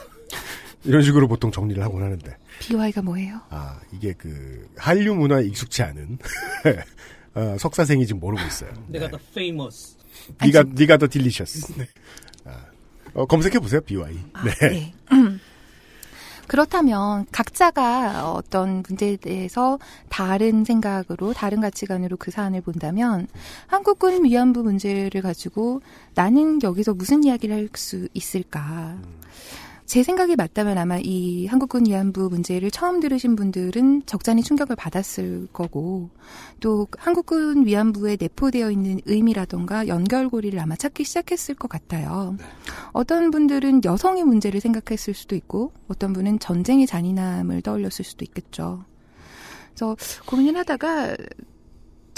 이런 0.83 1.01
식으로 1.01 1.27
보통 1.27 1.51
정리를 1.51 1.81
하곤 1.83 2.03
하는데 2.03 2.37
BY가 2.59 3.01
뭐예요? 3.01 3.41
아 3.49 3.79
이게 3.93 4.13
그 4.17 4.67
한류 4.77 5.15
문화에 5.15 5.43
익숙치 5.45 5.83
않은 5.83 6.17
어, 7.35 7.55
석사생이 7.59 8.05
지금 8.07 8.19
모르고 8.19 8.45
있어요. 8.47 8.71
내가 8.87 9.09
더 9.09 9.17
famous. 9.33 9.95
네가 10.41 10.63
네가 10.73 10.97
더 10.97 11.07
delicious. 11.07 11.73
네. 11.73 11.87
아, 12.45 12.65
어, 13.13 13.25
검색해 13.25 13.59
보세요 13.59 13.81
BY. 13.81 14.13
네. 14.45 14.69
네. 14.69 14.93
그렇다면 16.47 17.27
각자가 17.31 18.31
어떤 18.33 18.81
문제에 18.87 19.17
대해서 19.17 19.77
다른 20.09 20.65
생각으로 20.65 21.31
다른 21.33 21.61
가치관으로 21.61 22.17
그 22.17 22.31
사안을 22.31 22.61
본다면 22.61 23.27
한국군 23.67 24.25
위안부 24.25 24.63
문제를 24.63 25.21
가지고 25.21 25.81
나는 26.15 26.59
여기서 26.63 26.95
무슨 26.95 27.23
이야기를 27.23 27.55
할 27.55 27.69
수 27.75 28.07
있을까? 28.15 28.97
제 29.89 30.03
생각이 30.03 30.35
맞다면 30.35 30.77
아마 30.77 30.99
이 30.99 31.47
한국군 31.47 31.87
위안부 31.87 32.29
문제를 32.29 32.69
처음 32.69 32.99
들으신 32.99 33.35
분들은 33.35 34.03
적잖이 34.05 34.43
충격을 34.43 34.75
받았을 34.75 35.47
거고 35.51 36.11
또 36.59 36.87
한국군 36.95 37.65
위안부에 37.65 38.17
내포되어 38.19 38.69
있는 38.69 39.01
의미라던가 39.05 39.87
연결고리를 39.87 40.59
아마 40.59 40.75
찾기 40.75 41.03
시작했을 41.03 41.55
것 41.55 41.69
같아요. 41.69 42.37
어떤 42.91 43.31
분들은 43.31 43.81
여성의 43.83 44.25
문제를 44.25 44.61
생각했을 44.61 45.15
수도 45.15 45.35
있고 45.35 45.73
어떤 45.87 46.13
분은 46.13 46.37
전쟁의 46.37 46.85
잔인함을 46.85 47.63
떠올렸을 47.63 48.05
수도 48.05 48.23
있겠죠. 48.25 48.85
그래서 49.73 49.97
고민을 50.27 50.59
하다가 50.59 51.15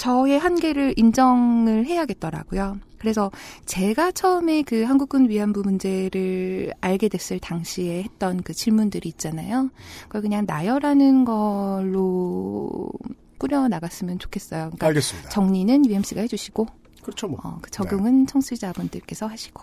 저의 0.02 0.36
한계를 0.36 0.94
인정을 0.96 1.86
해야겠더라고요. 1.86 2.80
그래서 2.98 3.30
제가 3.66 4.10
처음에 4.10 4.62
그 4.62 4.82
한국군 4.82 5.28
위안부 5.28 5.62
문제를 5.62 6.72
알게 6.80 7.08
됐을 7.08 7.38
당시에 7.38 8.02
했던 8.02 8.42
그 8.42 8.52
질문들이 8.52 9.08
있잖아요. 9.10 9.70
그걸 10.08 10.22
그냥 10.22 10.44
나열하는 10.44 11.24
걸로 11.24 12.90
꾸려 13.38 13.68
나갔으면 13.68 14.18
좋겠어요. 14.18 14.62
그러니까 14.70 14.88
알겠습니다. 14.88 15.28
정리는 15.28 15.86
UMC가 15.86 16.22
해주시고, 16.22 16.66
그렇죠 17.02 17.28
뭐. 17.28 17.38
어, 17.44 17.58
그 17.62 17.70
적용은 17.70 18.26
청취자분들께서 18.26 19.28
하시고. 19.28 19.62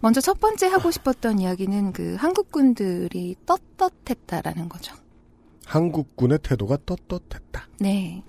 먼저 0.00 0.22
첫 0.22 0.40
번째 0.40 0.68
하고 0.68 0.90
싶었던 0.90 1.38
이야기는 1.38 1.92
그 1.92 2.14
한국군들이 2.14 3.36
떳떳했다라는 3.44 4.70
거죠. 4.70 4.96
한국군의 5.66 6.38
태도가 6.42 6.78
떳떳했다. 6.86 7.68
네. 7.80 8.22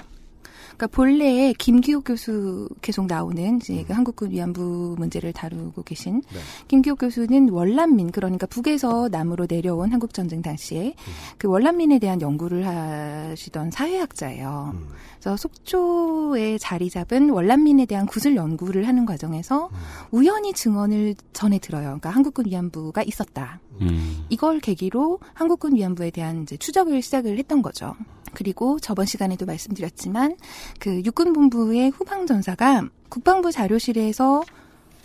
그러니까 0.66 0.88
본래에 0.88 1.54
김기호 1.54 2.02
교수 2.02 2.70
계속 2.82 3.08
나오는 3.08 3.58
이제 3.58 3.84
그 3.88 3.94
한국군 3.94 4.32
위안부 4.32 4.96
문제를 4.98 5.34
다루고 5.34 5.84
계신 5.84 6.22
네. 6.34 6.40
김기호 6.68 6.96
교수는 6.96 7.50
월남민 7.50 8.12
그러니까 8.12 8.48
북에서 8.48 9.10
남으로 9.10 9.48
내려온 9.50 9.92
한국 9.92 10.14
전쟁 10.14 10.42
당시에 10.42 10.96
그 11.38 11.48
월남민에 11.48 12.00
대한 12.00 12.22
연구를 12.22 12.66
하시던 12.68 13.72
사회학자예요. 13.72 14.72
음. 14.74 14.88
그래서 15.20 15.38
속초에 15.38 16.58
자리 16.58 16.90
잡은 16.90 17.30
월남민에 17.30 17.86
대한 17.86 18.08
구슬 18.08 18.36
연구를 18.36 18.88
하는 18.88 19.06
과정에서 19.06 19.70
우연히 20.10 20.52
증언을 20.54 21.16
전해 21.34 21.60
들어요. 21.60 21.84
그러니까 21.84 22.10
한국군 22.10 22.48
위안부가 22.48 23.04
있었다. 23.04 23.60
음. 23.80 24.26
이걸 24.30 24.60
계기로 24.60 25.20
한국군 25.34 25.76
위안부에 25.76 26.12
대한 26.12 26.44
이제 26.44 26.58
추적을 26.58 27.02
시작을 27.02 27.38
했던 27.38 27.62
거죠. 27.62 27.96
그리고 28.34 28.80
저번 28.80 29.06
시간에도 29.06 29.46
말씀드렸지만 29.46 30.38
그 30.80 31.02
육군본부의 31.04 31.92
후방전사가 31.92 32.88
국방부 33.10 33.52
자료실에서 33.52 34.44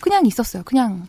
그냥 0.01 0.27
있었어요. 0.27 0.63
그냥 0.65 1.07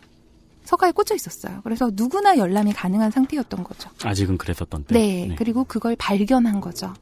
서가에 0.64 0.92
꽂혀 0.92 1.16
있었어요. 1.16 1.62
그래서 1.64 1.90
누구나 1.94 2.38
열람이 2.38 2.74
가능한 2.74 3.12
상태였던 3.12 3.64
거죠. 3.64 3.90
아직은 4.04 4.38
그랬었던 4.38 4.84
때. 4.86 4.94
네, 4.94 5.36
그리고 5.38 5.64
그걸 5.64 5.96
발견한 5.96 6.60
거죠. 6.60 6.94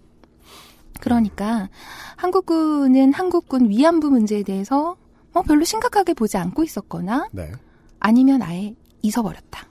그러니까 0.99 1.69
한국군은 2.15 3.13
한국군 3.13 3.69
위안부 3.69 4.09
문제에 4.09 4.43
대해서 4.43 4.95
뭐 5.33 5.43
별로 5.43 5.65
심각하게 5.65 6.13
보지 6.13 6.37
않고 6.37 6.63
있었거나 6.63 7.27
네. 7.31 7.51
아니면 7.99 8.41
아예 8.41 8.75
잊어버렸다. 9.01 9.67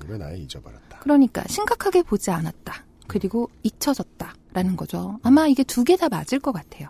아니면 0.00 0.22
아예 0.22 0.38
잊어버렸다. 0.38 0.98
그러니까 1.00 1.42
심각하게 1.48 2.02
보지 2.02 2.30
않았다. 2.30 2.84
그리고 3.08 3.48
잊혀졌다라는 3.62 4.76
거죠. 4.76 5.18
아마 5.22 5.46
이게 5.46 5.62
두 5.64 5.84
개 5.84 5.96
다 5.96 6.08
맞을 6.08 6.38
것 6.40 6.52
같아요. 6.52 6.88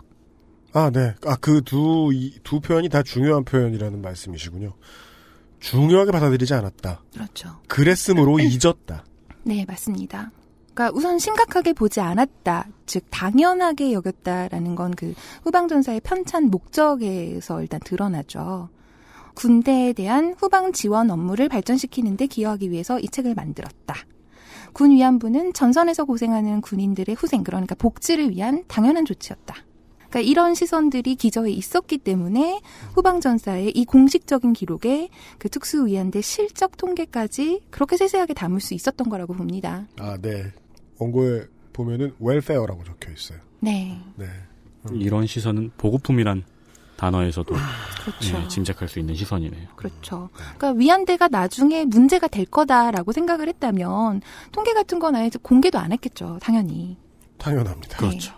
아, 0.73 0.89
네. 0.91 1.15
아, 1.25 1.35
그 1.39 1.61
두, 1.63 2.11
이- 2.13 2.37
두 2.43 2.59
표현이 2.59 2.89
다 2.89 3.01
중요한 3.03 3.43
표현이라는 3.45 4.01
말씀이시군요. 4.01 4.73
중요하게 5.59 6.11
받아들이지 6.11 6.53
않았다. 6.53 7.01
그렇죠. 7.13 7.49
그랬으므로 7.67 8.39
잊었다. 8.39 9.03
네, 9.43 9.65
맞습니다. 9.67 10.31
그러니까 10.73 10.95
우선 10.95 11.17
심각하게 11.17 11.73
보지 11.73 11.99
않았다, 12.01 12.67
즉 12.85 13.05
당연하게 13.09 13.93
여겼다라는 13.93 14.75
건 14.75 14.91
그 14.95 15.13
후방전사의 15.43 16.01
편찬 16.01 16.45
목적에서 16.51 17.61
일단 17.61 17.79
드러나죠. 17.83 18.69
군대에 19.37 19.93
대한 19.93 20.33
후방 20.35 20.73
지원 20.73 21.11
업무를 21.11 21.47
발전시키는 21.47 22.17
데 22.17 22.25
기여하기 22.25 22.71
위해서 22.71 22.99
이 22.99 23.07
책을 23.07 23.35
만들었다. 23.35 23.93
군 24.73 24.89
위안부는 24.89 25.53
전선에서 25.53 26.05
고생하는 26.05 26.61
군인들의 26.61 27.15
후생, 27.15 27.43
그러니까 27.43 27.75
복지를 27.75 28.31
위한 28.31 28.63
당연한 28.67 29.05
조치였다. 29.05 29.55
그러니까 30.09 30.19
이런 30.21 30.55
시선들이 30.55 31.15
기저에 31.15 31.51
있었기 31.51 31.99
때문에 31.99 32.61
후방전사의 32.95 33.73
이 33.75 33.85
공식적인 33.85 34.53
기록에 34.53 35.09
그 35.37 35.49
특수위안대 35.49 36.21
실적 36.21 36.75
통계까지 36.75 37.61
그렇게 37.69 37.95
세세하게 37.95 38.33
담을 38.33 38.59
수 38.59 38.73
있었던 38.73 39.07
거라고 39.07 39.35
봅니다. 39.35 39.87
아, 39.99 40.17
네. 40.19 40.51
원고에 40.97 41.45
보면은 41.73 42.15
웰페어라고 42.19 42.83
적혀 42.85 43.11
있어요. 43.11 43.37
네. 43.59 43.99
네. 44.15 44.25
이런 44.93 45.27
시선은 45.27 45.73
보고품이란 45.77 46.43
단어에서도 46.97 47.55
그렇죠. 48.01 48.37
예, 48.37 48.47
짐작할 48.47 48.87
수 48.87 48.99
있는 48.99 49.15
시선이네요. 49.15 49.67
그렇죠. 49.75 50.29
그러니까 50.33 50.71
위안대가 50.71 51.27
나중에 51.27 51.85
문제가 51.85 52.27
될 52.27 52.45
거다라고 52.45 53.11
생각을 53.11 53.47
했다면 53.47 54.21
통계 54.51 54.73
같은 54.73 54.99
건 54.99 55.15
아예 55.15 55.29
공개도 55.41 55.77
안 55.79 55.91
했겠죠. 55.91 56.39
당연히. 56.41 56.97
당연합니다. 57.37 57.97
그렇죠. 57.97 58.33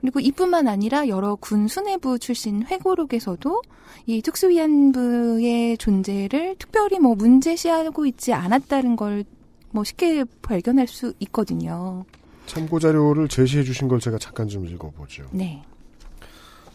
그리고 0.00 0.20
이뿐만 0.20 0.68
아니라 0.68 1.08
여러 1.08 1.34
군 1.34 1.66
수뇌부 1.66 2.18
출신 2.18 2.62
회고록에서도 2.66 3.62
이 4.04 4.20
특수위안부의 4.20 5.78
존재를 5.78 6.56
특별히 6.58 6.98
뭐 6.98 7.14
문제시하고 7.14 8.04
있지 8.06 8.34
않았다는 8.34 8.96
걸 8.96 9.24
뭐 9.74 9.82
쉽게 9.82 10.24
발견할 10.40 10.86
수 10.86 11.12
있거든요. 11.18 12.04
참고 12.46 12.78
자료를 12.78 13.26
제시해 13.26 13.64
주신 13.64 13.88
걸 13.88 13.98
제가 13.98 14.18
잠깐 14.18 14.46
좀 14.46 14.64
읽어보죠. 14.64 15.24
네. 15.32 15.64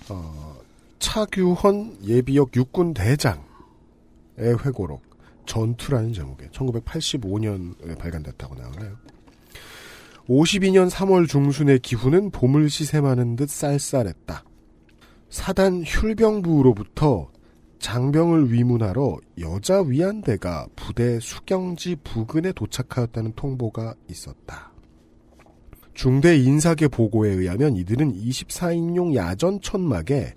어, 0.09 0.53
차규헌 0.99 1.99
예비역 2.03 2.55
육군 2.55 2.93
대장의 2.93 3.43
회고록 4.37 5.01
전투라는 5.45 6.13
제목에 6.13 6.47
1985년에 6.49 7.97
발간됐다고 7.97 8.55
나오네요. 8.55 8.97
52년 10.27 10.89
3월 10.89 11.27
중순의 11.27 11.79
기후는 11.79 12.29
봄을 12.29 12.69
시샘하는 12.69 13.35
듯 13.35 13.49
쌀쌀했다. 13.49 14.43
사단 15.29 15.83
휼병부로부터 15.83 17.31
장병을 17.79 18.51
위문하러 18.51 19.17
여자 19.39 19.81
위안대가 19.81 20.67
부대 20.75 21.19
수경지 21.19 21.95
부근에 22.03 22.51
도착하였다는 22.51 23.33
통보가 23.35 23.95
있었다. 24.09 24.71
중대 25.93 26.37
인사계 26.37 26.87
보고에 26.89 27.31
의하면 27.31 27.75
이들은 27.75 28.13
24인용 28.13 29.15
야전 29.15 29.61
천막에 29.61 30.35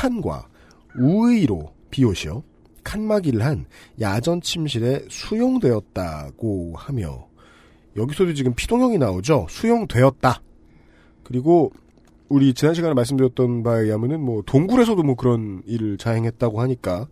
합판과 0.00 0.48
우의로 0.98 1.72
비옷이요 1.90 2.42
칸막이를 2.82 3.44
한 3.44 3.66
야전 4.00 4.40
침실에 4.40 5.04
수용되었다고 5.10 6.74
하며 6.76 7.26
여기서도 7.96 8.34
지금 8.34 8.54
피동형이 8.54 8.98
나오죠. 8.98 9.46
수용되었다. 9.50 10.40
그리고 11.24 11.72
우리 12.28 12.54
지난 12.54 12.74
시간에 12.74 12.94
말씀드렸던 12.94 13.62
바에 13.62 13.82
의하면은 13.82 14.20
뭐 14.20 14.42
동굴에서도 14.46 15.02
뭐 15.02 15.16
그런 15.16 15.62
일을 15.66 15.98
자행했다고 15.98 16.60
하니까 16.62 17.08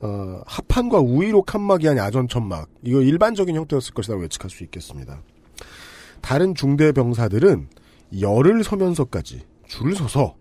어, 0.00 0.40
합판과 0.46 0.98
우의로 0.98 1.42
칸막이한 1.42 1.96
야전 1.96 2.28
천막 2.28 2.68
이거 2.82 3.00
일반적인 3.00 3.56
형태였을 3.56 3.94
것이라고 3.94 4.22
예측할 4.24 4.50
수 4.50 4.62
있겠습니다. 4.64 5.22
다른 6.20 6.54
중대 6.54 6.92
병사들은 6.92 7.68
열을 8.20 8.64
서면서까지 8.64 9.42
줄을 9.66 9.94
서서 9.94 10.34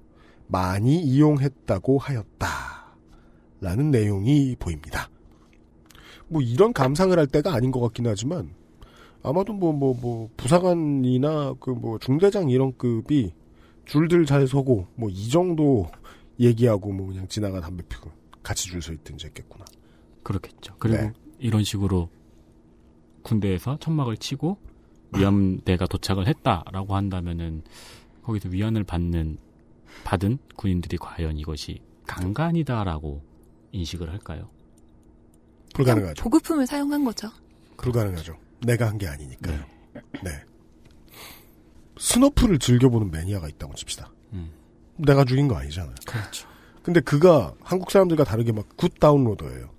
많이 0.47 1.01
이용했다고 1.01 1.97
하였다. 1.97 2.47
라는 3.59 3.91
내용이 3.91 4.55
보입니다. 4.59 5.09
뭐 6.27 6.41
이런 6.41 6.73
감상을 6.73 7.17
할 7.17 7.25
때가 7.27 7.53
아닌 7.53 7.71
것 7.71 7.79
같긴 7.79 8.05
하지만 8.07 8.53
아마도 9.23 9.53
뭐뭐 9.53 9.95
뭐 9.99 10.29
부사관이나 10.37 11.53
그 11.59 11.71
뭐 11.71 11.97
중대장 11.99 12.49
이런 12.49 12.75
급이 12.77 13.33
줄들 13.85 14.25
잘 14.25 14.47
서고 14.47 14.87
뭐 14.95 15.09
이 15.09 15.29
정도 15.29 15.87
얘기하고 16.39 16.91
뭐 16.91 17.07
그냥 17.07 17.27
지나가 17.27 17.59
담배 17.59 17.83
피고 17.87 18.11
같이 18.43 18.67
줄 18.67 18.81
서 18.81 18.93
있든지 18.93 19.27
했겠구나. 19.27 19.65
그렇겠죠. 20.23 20.75
그리고 20.77 20.97
네. 21.01 21.13
이런 21.39 21.63
식으로 21.63 22.09
군대에서 23.23 23.77
천막을 23.79 24.17
치고 24.17 24.57
위안대가 25.15 25.87
도착을 25.87 26.27
했다라고 26.27 26.95
한다면은 26.95 27.63
거기서 28.23 28.49
위안을 28.49 28.83
받는 28.83 29.37
받은 30.03 30.37
군인들이 30.55 30.97
과연 30.97 31.37
이것이 31.37 31.81
강간이다라고 32.07 33.21
인식을 33.71 34.09
할까요? 34.11 34.49
불가능하죠. 35.73 36.23
보급품을 36.23 36.65
사용한 36.67 37.03
거죠. 37.03 37.29
불가능하죠. 37.77 38.37
내가 38.65 38.87
한 38.87 38.97
게 38.97 39.07
아니니까요. 39.07 39.63
네. 40.23 40.31
스너프를 41.99 42.59
즐겨보는 42.59 43.11
매니아가 43.11 43.47
있다고 43.49 43.73
칩시다. 43.75 44.11
음. 44.33 44.51
내가 44.97 45.25
죽인 45.25 45.47
거 45.47 45.55
아니잖아요. 45.57 45.95
그렇죠. 46.05 46.47
근데 46.83 46.99
그가 47.01 47.53
한국 47.61 47.91
사람들과 47.91 48.23
다르게 48.23 48.51
막 48.51 48.65
good 48.77 48.93
downloader예요. 48.99 49.69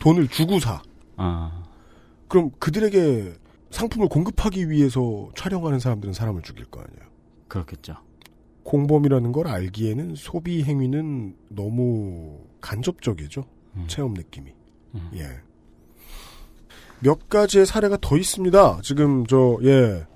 돈을 0.00 0.28
주고 0.28 0.60
사. 0.60 0.80
아, 1.16 1.64
그럼 2.28 2.50
그들에게 2.58 3.34
상품을 3.70 4.08
공급하기 4.08 4.70
위해서 4.70 5.28
촬영하는 5.36 5.80
사람들은 5.80 6.14
사람을 6.14 6.42
죽일 6.42 6.64
거 6.66 6.80
아니에요. 6.80 7.08
그렇겠죠. 7.48 7.96
공범이라는 8.68 9.32
걸 9.32 9.48
알기에는 9.48 10.14
소비 10.14 10.62
행위는 10.62 11.34
너무 11.48 12.38
간접적이죠. 12.60 13.46
체험 13.86 14.12
느낌이. 14.12 14.52
예. 15.14 15.40
몇 17.00 17.30
가지의 17.30 17.64
사례가 17.64 17.96
더 18.02 18.18
있습니다. 18.18 18.80
지금 18.82 19.26
저 19.26 19.58
예. 19.62 20.06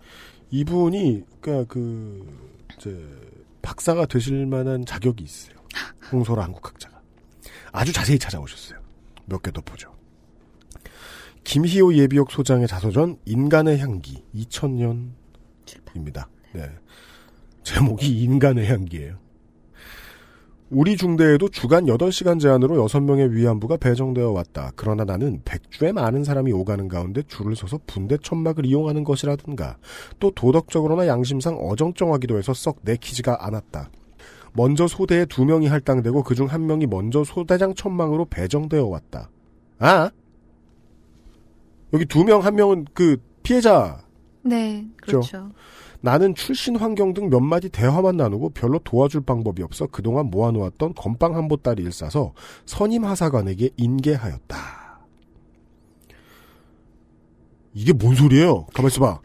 이분이 0.51 1.25
그러니까 1.41 1.73
그 1.73 2.27
이제 2.77 2.95
박사가 3.63 4.05
되실 4.05 4.45
만한 4.45 4.85
자격이 4.85 5.25
있어요. 5.25 5.57
홍소라 6.13 6.45
한국학자가. 6.45 7.01
아주 7.73 7.91
자세히 7.91 8.19
찾아오셨어요. 8.19 8.81
몇 9.25 9.41
개 9.41 9.51
더 9.51 9.63
보죠. 9.63 9.95
김희호 11.45 11.95
예비역 11.95 12.31
소장의 12.31 12.69
자서전 12.69 13.17
인간의 13.25 13.79
향기 13.79 14.23
2000년입니다. 14.35 16.27
네. 16.53 16.71
제목이 17.63 18.23
인간의 18.23 18.67
향기예요. 18.67 19.23
우리 20.71 20.97
중대에도 20.97 21.51
주간 21.51 21.85
8시간 21.85 22.41
제한으로 22.41 22.87
6명의 22.87 23.31
위안부가 23.33 23.77
배정되어 23.77 24.31
왔다. 24.31 24.73
그러나 24.75 25.05
나는 25.05 25.43
백주에 25.45 25.93
많은 25.93 26.25
사람이 26.25 26.51
오가는 26.51 26.89
가운데 26.89 27.23
줄을 27.29 27.55
서서 27.55 27.79
분대 27.87 28.17
천막을 28.17 28.65
이용하는 28.65 29.05
것이라든가 29.05 29.77
또 30.19 30.31
도덕적으로나 30.31 31.07
양심상 31.07 31.57
어정쩡하기도 31.57 32.39
해서 32.39 32.55
썩 32.55 32.79
내키지가 32.85 33.45
않았다. 33.47 33.91
먼저 34.55 34.87
소대에 34.87 35.27
두 35.27 35.45
명이 35.45 35.67
할당되고 35.67 36.23
그중 36.23 36.47
한 36.47 36.67
명이 36.67 36.87
먼저 36.87 37.23
소대장 37.23 37.75
천막으로 37.75 38.25
배정되어 38.27 38.87
왔다. 38.87 39.29
아? 39.79 40.11
여기 41.93 42.07
두 42.07 42.25
명, 42.25 42.43
한 42.43 42.55
명은 42.55 42.87
그 42.95 43.19
피해자 43.43 44.03
네, 44.43 44.87
그렇죠. 45.03 45.51
나는 46.03 46.35
출신 46.35 46.77
환경 46.77 47.15
등 47.15 47.31
몇 47.31 47.41
마디 47.41 47.69
대화만 47.69 48.17
나누고 48.17 48.51
별로 48.51 48.79
도와줄 48.81 49.23
방법이 49.23 49.63
없어 49.63 49.87
그동안 49.87 50.27
모아놓았던 50.27 50.95
건빵 50.95 51.37
한 51.37 51.49
보따리를 51.49 51.91
싸서 51.93 52.35
선임 52.67 53.05
하사관에게 53.05 53.71
인계하였다. 53.77 54.57
이게 57.75 57.93
뭔 57.93 58.15
소리예요? 58.17 58.67
가만 58.75 58.91
있어 58.91 59.01
봐. 59.01 59.21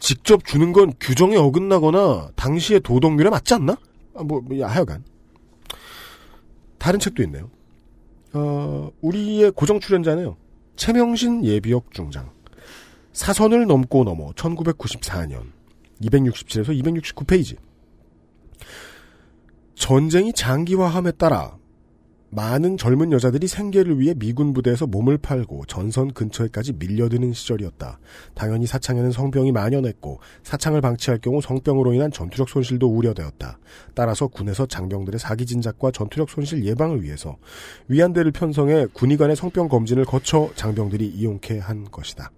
직접 0.00 0.44
주는 0.44 0.72
건 0.72 0.92
규정에 1.00 1.36
어긋나거나 1.36 2.32
당시의 2.34 2.80
도덕률에 2.80 3.30
맞지 3.30 3.54
않나? 3.54 3.78
아, 4.14 4.22
뭐, 4.24 4.40
뭐, 4.40 4.58
야, 4.58 4.66
하여간. 4.66 5.04
다른 6.78 6.98
책도 6.98 7.22
있네요. 7.22 7.48
어, 8.34 8.90
우리의 9.00 9.52
고정 9.52 9.78
출연자네요. 9.78 10.36
최명신 10.74 11.44
예비역 11.44 11.92
중장. 11.92 12.30
사선을 13.12 13.66
넘고 13.66 14.04
넘어 14.04 14.32
1994년 14.32 15.52
267에서 16.02 16.68
269페이지. 16.82 17.56
전쟁이 19.74 20.32
장기화함에 20.32 21.12
따라 21.12 21.56
많은 22.34 22.78
젊은 22.78 23.12
여자들이 23.12 23.46
생계를 23.46 24.00
위해 24.00 24.14
미군 24.14 24.54
부대에서 24.54 24.86
몸을 24.86 25.18
팔고 25.18 25.66
전선 25.66 26.14
근처에까지 26.14 26.72
밀려드는 26.74 27.34
시절이었다. 27.34 27.98
당연히 28.34 28.66
사창에는 28.66 29.12
성병이 29.12 29.52
만연했고 29.52 30.18
사창을 30.42 30.80
방치할 30.80 31.18
경우 31.20 31.42
성병으로 31.42 31.92
인한 31.92 32.10
전투력 32.10 32.48
손실도 32.48 32.88
우려되었다. 32.88 33.58
따라서 33.94 34.28
군에서 34.28 34.64
장병들의 34.64 35.20
사기 35.20 35.44
진작과 35.44 35.90
전투력 35.90 36.30
손실 36.30 36.64
예방을 36.64 37.02
위해서 37.02 37.36
위안대를 37.88 38.32
편성해 38.32 38.86
군의 38.94 39.18
간의 39.18 39.36
성병 39.36 39.68
검진을 39.68 40.06
거쳐 40.06 40.50
장병들이 40.54 41.06
이용케 41.06 41.58
한 41.58 41.84
것이다. 41.90 42.30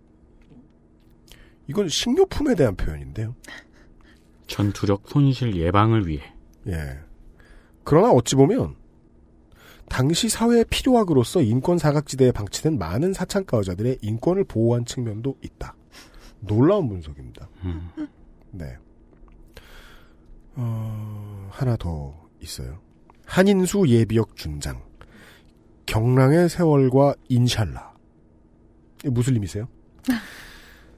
이건 1.67 1.89
식료품에 1.89 2.55
대한 2.55 2.77
표현인데요. 2.77 3.35
전투력 4.47 5.09
손실 5.09 5.57
예방을 5.57 6.07
위해. 6.07 6.23
예. 6.67 6.99
그러나 7.85 8.11
어찌 8.11 8.37
보면 8.37 8.77
당시 9.89 10.29
사회의 10.29 10.65
필요악으로서 10.65 11.43
인권 11.43 11.79
사각지대에 11.79 12.33
방치된 12.33 12.79
많은 12.79 13.13
사창가 13.13 13.59
여자들의 13.59 13.99
인권을 14.01 14.45
보호한 14.45 14.85
측면도 14.85 15.37
있다. 15.43 15.75
놀라운 16.41 16.89
분석입니다. 16.89 17.49
음. 17.65 17.91
네. 18.51 18.77
어, 20.57 21.49
하나 21.51 21.77
더 21.77 22.29
있어요. 22.41 22.81
한인수 23.27 23.89
예비역 23.89 24.37
준장. 24.37 24.83
경랑의 25.87 26.49
세월과 26.49 27.15
인샬라. 27.29 27.95
의미세요? 29.35 29.69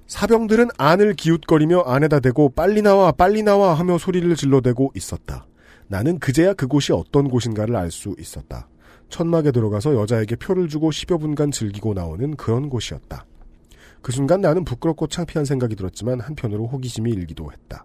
사병들은 0.07 0.69
안을 0.79 1.15
기웃거리며 1.15 1.81
안에다 1.81 2.21
대고 2.21 2.51
빨리 2.51 2.81
나와 2.83 3.11
빨리 3.13 3.43
나와 3.43 3.75
하며 3.75 3.99
소리를 3.99 4.35
질러대고 4.37 4.93
있었다. 4.95 5.47
나는 5.89 6.19
그제야 6.19 6.55
그곳이 6.55 6.93
어떤 6.93 7.29
곳인가를 7.29 7.75
알 7.77 7.91
수 7.91 8.15
있었다. 8.19 8.69
천막에 9.09 9.53
들어가서 9.53 9.95
여자에게 9.95 10.37
표를 10.37 10.69
주고 10.69 10.91
10여 10.91 11.21
분간 11.21 11.51
즐기고 11.51 11.95
나오는 11.95 12.37
그런 12.37 12.69
곳이었다. 12.69 13.25
그 14.03 14.13
순간 14.13 14.41
나는 14.41 14.65
부끄럽고 14.65 15.07
창피한 15.09 15.45
생각이 15.45 15.75
들었지만 15.77 16.21
한편으로 16.21 16.67
호기심이 16.67 17.11
일기도 17.11 17.51
했다. 17.51 17.85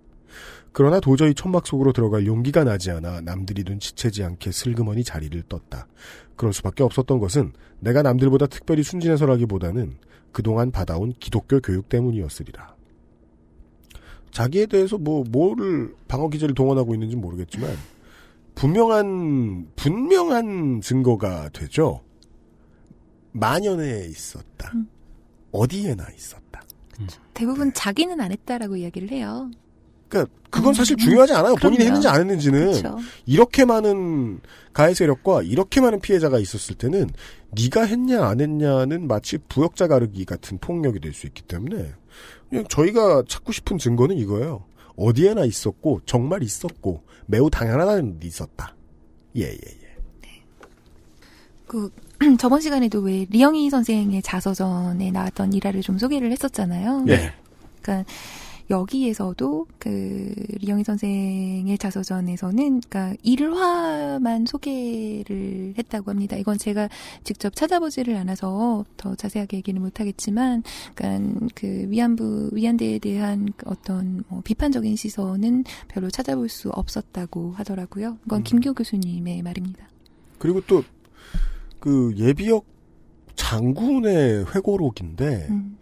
그러나 0.74 1.00
도저히 1.00 1.34
천막 1.34 1.68
속으로 1.68 1.92
들어갈 1.92 2.26
용기가 2.26 2.64
나지 2.64 2.92
않아 2.92 3.22
남들이 3.22 3.64
눈치채지 3.66 4.24
않게 4.24 4.52
슬그머니 4.52 5.04
자리를 5.04 5.42
떴다. 5.50 5.88
그럴 6.36 6.54
수밖에 6.54 6.84
없었던 6.84 7.20
것은 7.20 7.54
내가 7.80 8.02
남들보다 8.02 8.48
특별히 8.48 8.84
순진해서라기보다는 8.84 9.98
그동안 10.32 10.72
받아온 10.72 11.14
기독교 11.20 11.60
교육 11.60 11.90
때문이었으리라. 11.90 12.76
자기에 14.32 14.66
대해서 14.68 14.98
뭐, 14.98 15.26
뭐를 15.30 15.94
방어 16.08 16.30
기제를 16.30 16.56
동원하고 16.56 16.94
있는지 16.94 17.18
모르겠지만, 17.18 17.70
분명한, 18.56 19.72
분명한 19.76 20.82
증거가 20.82 21.50
되죠. 21.50 22.02
만연해 23.34 24.08
있었다. 24.08 24.72
음. 24.74 24.88
어디에나 25.52 26.08
있었다. 26.16 26.62
대부분 27.34 27.74
자기는 27.74 28.20
안 28.22 28.32
했다라고 28.32 28.78
이야기를 28.78 29.12
해요. 29.12 29.50
그러니까 30.12 30.32
그건 30.50 30.74
사실 30.74 30.95
음, 30.95 30.97
중요하지 30.97 31.34
않아요. 31.34 31.56
본인이 31.56 31.78
그럼요. 31.78 31.86
했는지 31.88 32.08
안 32.10 32.19
했는지는 32.19 32.60
그렇죠. 32.82 32.97
이렇게 33.26 33.63
많은 33.63 34.41
가해 34.74 34.93
세력과 34.93 35.43
이렇게 35.43 35.80
많은 35.80 36.02
피해자가 36.02 36.38
있었을 36.39 36.76
때는 36.76 37.10
네가 37.52 37.86
했냐 37.86 38.26
안 38.26 38.41
했냐는 38.41 39.08
마치 39.08 39.38
부역자 39.38 39.88
가르기 39.88 40.26
같은 40.26 40.58
폭력이 40.60 41.00
될 41.00 41.13
수 41.13 41.26
있기 41.28 41.41
때문에 41.43 41.93
그냥 42.50 42.65
저희가 42.69 43.24
찾고 43.28 43.54
싶은 43.54 43.78
증거는 43.78 44.17
이거예요. 44.17 44.65
어디에나 44.97 45.45
있었고 45.45 46.02
정말 46.06 46.43
있었고 46.43 47.02
매우 47.28 47.50
당연하다는 47.50 48.19
데 48.19 48.28
있었다. 48.28 48.76
예예 49.36 49.52
예. 49.54 49.82
그 51.65 51.89
저번 52.38 52.60
시간에도 52.60 53.00
왜 53.00 53.26
리영희 53.30 53.69
선생의 53.69 54.21
자서전에 54.21 55.10
나왔던 55.12 55.54
일화를 55.54 55.82
좀 55.82 55.97
소개를 55.97 56.32
했었잖아요. 56.34 57.06
예. 57.08 57.34
그러니까 57.82 58.12
여기에서도 58.72 59.68
그 59.78 60.34
리영희 60.60 60.84
선생의 60.84 61.78
자서전에서는 61.78 62.82
그러니까 62.82 63.16
일화만 63.22 64.46
소개를 64.48 65.76
했다고 65.78 66.10
합니다. 66.10 66.38
이건 66.38 66.58
제가 66.58 66.90
직접 67.24 67.56
찾아보지를 67.56 68.16
않아서 68.16 68.84
더 68.98 69.14
자세하게 69.14 69.58
얘기는 69.58 69.80
못하겠지만, 69.80 70.64
그러니까 70.96 71.48
그 71.54 71.86
위안부 71.90 72.50
위안대에 72.54 72.98
대한 73.00 73.50
그 73.56 73.70
어떤 73.70 74.24
뭐 74.28 74.42
비판적인 74.42 74.96
시선은 74.96 75.66
별로 75.88 76.10
찾아볼 76.10 76.50
수 76.50 76.70
없었다고 76.70 77.52
하더라고요. 77.52 78.18
이건 78.26 78.44
김교 78.44 78.74
교수님의 78.74 79.44
말입니다. 79.44 79.88
그리고 80.40 80.62
또 80.62 80.84
그 81.82 82.14
예비역 82.16 82.66
장군의 83.36 84.46
회고록인데 84.54 85.48
음. 85.50 85.78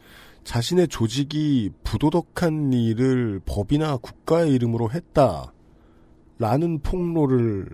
자신의 0.50 0.88
조직이 0.88 1.70
부도덕한 1.84 2.74
일을 2.74 3.40
법이나 3.46 3.98
국가의 3.98 4.52
이름으로 4.54 4.90
했다라는 4.90 6.80
폭로를 6.82 7.68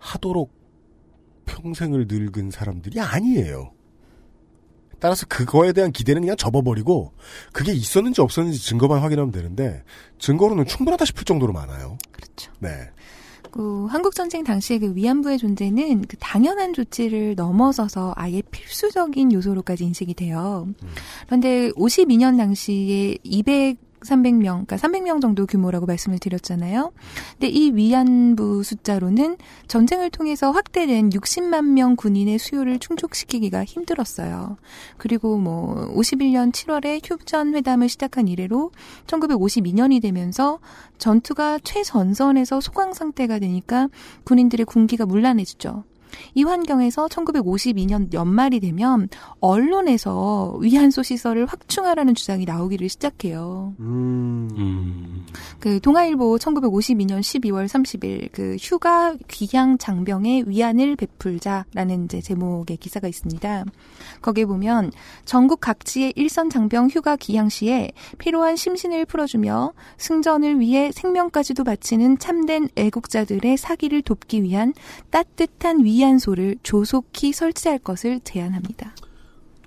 하도록 0.00 0.52
평생을 1.44 2.08
늙은 2.08 2.50
사람들이 2.50 2.98
아니에요. 2.98 3.70
따라서 4.98 5.26
그거에 5.28 5.72
대한 5.72 5.92
기대는 5.92 6.22
그냥 6.22 6.36
접어버리고 6.36 7.12
그게 7.52 7.72
있었는지 7.72 8.20
없었는지 8.20 8.58
증거만 8.58 8.98
확인하면 9.00 9.30
되는데 9.30 9.84
증거로는 10.18 10.66
충분하다 10.66 11.04
싶을 11.04 11.22
정도로 11.22 11.52
많아요. 11.52 11.98
그렇죠. 12.10 12.50
네. 12.58 12.90
그 13.52 13.86
한국 13.90 14.14
전쟁 14.14 14.42
당시의 14.42 14.80
그 14.80 14.96
위안부의 14.96 15.38
존재는 15.38 16.06
그 16.08 16.16
당연한 16.18 16.72
조치를 16.72 17.34
넘어서서 17.36 18.14
아예 18.16 18.42
필수적인 18.50 19.30
요소로까지 19.32 19.84
인식이 19.84 20.14
돼요. 20.14 20.66
그런데 21.26 21.70
52년 21.72 22.38
당시에 22.38 23.18
200 23.22 23.91
300명, 24.04 24.66
그러니까 24.66 24.76
300명 24.76 25.20
정도 25.20 25.46
규모라고 25.46 25.86
말씀을 25.86 26.18
드렸잖아요. 26.18 26.92
근데 27.32 27.48
이 27.48 27.72
위안부 27.72 28.62
숫자로는 28.62 29.36
전쟁을 29.68 30.10
통해서 30.10 30.50
확대된 30.50 31.10
60만 31.10 31.64
명 31.72 31.96
군인의 31.96 32.38
수요를 32.38 32.78
충족시키기가 32.78 33.64
힘들었어요. 33.64 34.56
그리고 34.96 35.38
뭐 35.38 35.92
51년 35.94 36.52
7월에 36.52 37.00
휴전 37.04 37.54
회담을 37.54 37.88
시작한 37.88 38.28
이래로 38.28 38.72
1952년이 39.06 40.02
되면서 40.02 40.58
전투가 40.98 41.58
최전선에서 41.58 42.60
소강 42.60 42.92
상태가 42.92 43.38
되니까 43.38 43.88
군인들의 44.24 44.66
군기가 44.66 45.06
문란해지죠. 45.06 45.84
이 46.34 46.44
환경에서 46.44 47.06
1952년 47.06 48.12
연말이 48.12 48.60
되면 48.60 49.08
언론에서 49.40 50.58
위안소 50.60 51.02
시설을 51.02 51.46
확충하라는 51.46 52.14
주장이 52.14 52.44
나오기를 52.44 52.88
시작해요. 52.88 53.74
음. 53.80 54.48
음. 54.56 55.26
그 55.58 55.80
동아일보 55.80 56.36
1952년 56.36 57.20
12월 57.20 57.66
30일 57.66 58.30
그 58.32 58.56
휴가 58.60 59.14
귀향 59.28 59.78
장병의 59.78 60.48
위안을 60.48 60.96
베풀자라는 60.96 62.06
이제 62.06 62.20
제목의 62.20 62.76
기사가 62.76 63.08
있습니다. 63.08 63.64
거기에 64.20 64.44
보면 64.44 64.92
전국 65.24 65.60
각지의 65.60 66.14
일선 66.16 66.50
장병 66.50 66.88
휴가 66.88 67.16
귀향 67.16 67.48
시에 67.48 67.92
필요한 68.18 68.56
심신을 68.56 69.06
풀어주며 69.06 69.72
승전을 69.98 70.60
위해 70.60 70.90
생명까지도 70.92 71.64
바치는 71.64 72.18
참된 72.18 72.68
애국자들의 72.76 73.56
사기를 73.56 74.02
돕기 74.02 74.42
위한 74.42 74.74
따뜻한 75.10 75.84
위안 75.84 76.01
소를 76.18 76.56
조속히 76.62 77.32
설치할 77.32 77.78
것을 77.78 78.20
제안합니다. 78.20 78.94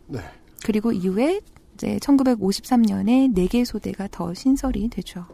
네. 0.07 0.19
그리고 0.63 0.91
이후에 0.91 1.41
이제 1.73 1.97
1953년에 1.97 3.33
4개 3.35 3.65
소대가 3.65 4.07
더 4.09 4.33
신설이 4.33 4.89
되죠. 4.89 5.25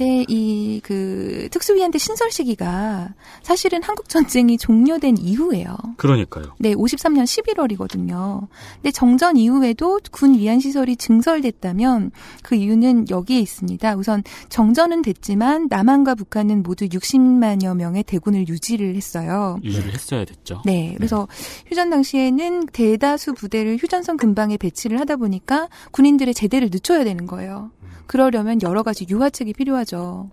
네, 0.00 0.24
이, 0.28 0.80
그, 0.82 1.48
특수위안대 1.50 1.98
신설 1.98 2.30
시기가 2.30 3.12
사실은 3.42 3.82
한국 3.82 4.08
전쟁이 4.08 4.56
종료된 4.56 5.18
이후예요. 5.18 5.76
그러니까요. 5.98 6.54
네, 6.58 6.72
53년 6.72 7.24
11월이거든요. 7.24 8.48
근데 8.76 8.90
정전 8.92 9.36
이후에도 9.36 10.00
군 10.10 10.38
위안 10.38 10.58
시설이 10.58 10.96
증설됐다면 10.96 12.12
그 12.42 12.54
이유는 12.54 13.10
여기에 13.10 13.40
있습니다. 13.40 13.96
우선 13.96 14.22
정전은 14.48 15.02
됐지만 15.02 15.66
남한과 15.68 16.14
북한은 16.14 16.62
모두 16.62 16.86
60만여 16.86 17.76
명의 17.76 18.02
대군을 18.02 18.48
유지를 18.48 18.96
했어요. 18.96 19.58
유지를 19.62 19.92
했어야 19.92 20.24
됐죠. 20.24 20.62
네, 20.64 20.94
그래서 20.96 21.28
휴전 21.66 21.90
당시에는 21.90 22.68
대다수 22.72 23.34
부대를 23.34 23.76
휴전선 23.76 24.16
근방에 24.16 24.56
배치를 24.56 24.98
하다 24.98 25.16
보니까 25.16 25.68
군인들의 25.90 26.32
제대를 26.32 26.70
늦춰야 26.72 27.04
되는 27.04 27.26
거예요. 27.26 27.70
그러려면 28.10 28.60
여러 28.62 28.82
가지 28.82 29.06
유화책이 29.08 29.52
필요하죠. 29.52 30.30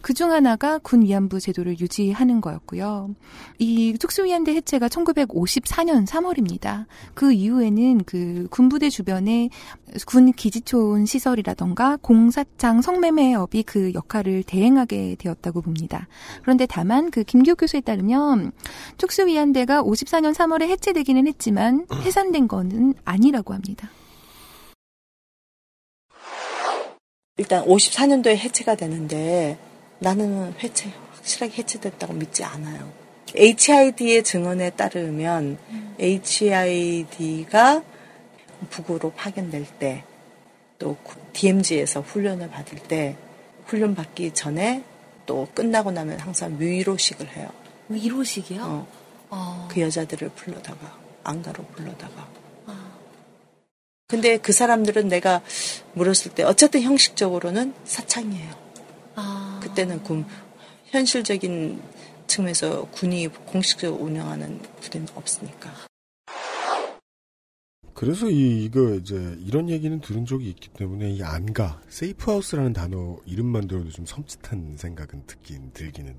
그중 0.00 0.32
하나가 0.32 0.78
군 0.78 1.02
위안부 1.02 1.38
제도를 1.38 1.78
유지하는 1.78 2.40
거였고요. 2.40 3.14
이 3.60 3.94
특수위안대 4.00 4.52
해체가 4.52 4.88
1954년 4.88 6.08
3월입니다. 6.08 6.86
그 7.14 7.32
이후에는 7.32 8.02
그 8.02 8.48
군부대 8.50 8.90
주변에 8.90 9.48
군 10.06 10.32
기지촌 10.32 11.06
시설이라던가 11.06 11.98
공사장 12.02 12.82
성매매업이 12.82 13.62
그 13.62 13.92
역할을 13.94 14.42
대행하게 14.42 15.14
되었다고 15.20 15.62
봅니다. 15.62 16.08
그런데 16.42 16.66
다만 16.66 17.12
그 17.12 17.22
김기욱 17.22 17.60
교수에 17.60 17.80
따르면 17.80 18.50
특수위안대가 18.96 19.84
54년 19.84 20.34
3월에 20.34 20.62
해체되기는 20.62 21.28
했지만 21.28 21.86
해산된 21.92 22.48
거는 22.48 22.94
아니라고 23.04 23.54
합니다. 23.54 23.88
일단 27.38 27.64
54년도에 27.64 28.36
해체가 28.36 28.74
되는데 28.74 29.56
나는 29.98 30.54
해체 30.62 30.92
확실하게 31.12 31.54
해체됐다고 31.58 32.12
믿지 32.12 32.44
않아요. 32.44 32.92
HID의 33.34 34.22
증언에 34.22 34.70
따르면 34.70 35.58
HID가 35.98 37.82
북으로 38.70 39.12
파견될 39.12 39.66
때 39.78 40.04
또 40.78 40.96
DMZ에서 41.32 42.00
훈련을 42.00 42.50
받을 42.50 42.78
때 42.78 43.16
훈련 43.66 43.94
받기 43.94 44.32
전에 44.32 44.84
또 45.26 45.48
끝나고 45.54 45.90
나면 45.90 46.20
항상 46.20 46.56
위로식을 46.58 47.36
해요. 47.36 47.50
위로식이요? 47.88 48.62
어. 48.62 48.86
어. 49.30 49.68
그 49.70 49.80
여자들을 49.80 50.30
불러다가 50.30 50.96
안가로 51.24 51.64
불러다가 51.64 52.28
근데 54.08 54.38
그 54.38 54.52
사람들은 54.52 55.08
내가 55.08 55.42
물었을 55.92 56.32
때 56.34 56.42
어쨌든 56.42 56.80
형식적으로는 56.80 57.74
사창이에요. 57.84 58.54
아. 59.16 59.60
그때는 59.62 60.02
군 60.02 60.24
현실적인 60.86 61.82
측면에서 62.26 62.88
군이 62.92 63.28
공식적으로 63.28 64.02
운영하는 64.02 64.62
부대는 64.80 65.08
없으니까. 65.14 65.70
그래서 67.92 68.30
이, 68.30 68.64
이거 68.64 68.94
이제 68.94 69.36
이런 69.40 69.68
얘기는 69.68 70.00
들은 70.00 70.24
적이 70.24 70.48
있기 70.50 70.70
때문에 70.70 71.10
이 71.10 71.22
안가 71.22 71.82
세이프하우스라는 71.90 72.72
단어 72.72 73.18
이름만 73.26 73.68
들어도 73.68 73.90
좀 73.90 74.06
섬찟한 74.06 74.78
생각은 74.78 75.26
듣긴 75.26 75.70
들기는 75.74 76.16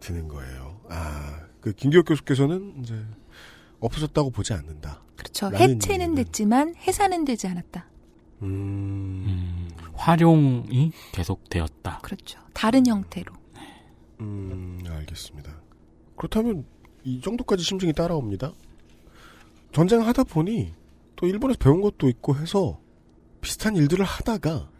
드는 0.00 0.28
거예요. 0.28 0.80
아, 0.88 1.40
그 1.60 1.72
김기혁 1.72 2.06
교수께서는 2.06 2.76
이제 2.82 2.94
없어졌다고 3.80 4.30
보지 4.30 4.52
않는다. 4.52 5.02
그렇죠. 5.16 5.46
해체는 5.46 6.10
얘기는. 6.10 6.14
됐지만 6.14 6.74
해산은 6.76 7.24
되지 7.24 7.46
않았다. 7.46 7.88
음, 8.42 8.48
음, 9.26 9.68
활용이 9.94 10.92
계속되었다. 11.12 12.00
그렇죠. 12.02 12.40
다른 12.52 12.86
형태로. 12.86 13.32
음, 14.20 14.82
알겠습니다. 14.86 15.60
그렇다면 16.16 16.64
이 17.04 17.20
정도까지 17.20 17.62
심증이 17.62 17.92
따라옵니다. 17.92 18.52
전쟁하다 19.72 20.24
보니 20.24 20.72
또 21.16 21.26
일본에서 21.26 21.58
배운 21.58 21.80
것도 21.80 22.08
있고 22.08 22.36
해서 22.36 22.80
비슷한 23.40 23.76
일들을 23.76 24.04
하다가 24.04 24.70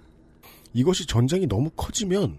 이것이 0.72 1.06
전쟁이 1.06 1.46
너무 1.46 1.70
커지면 1.70 2.38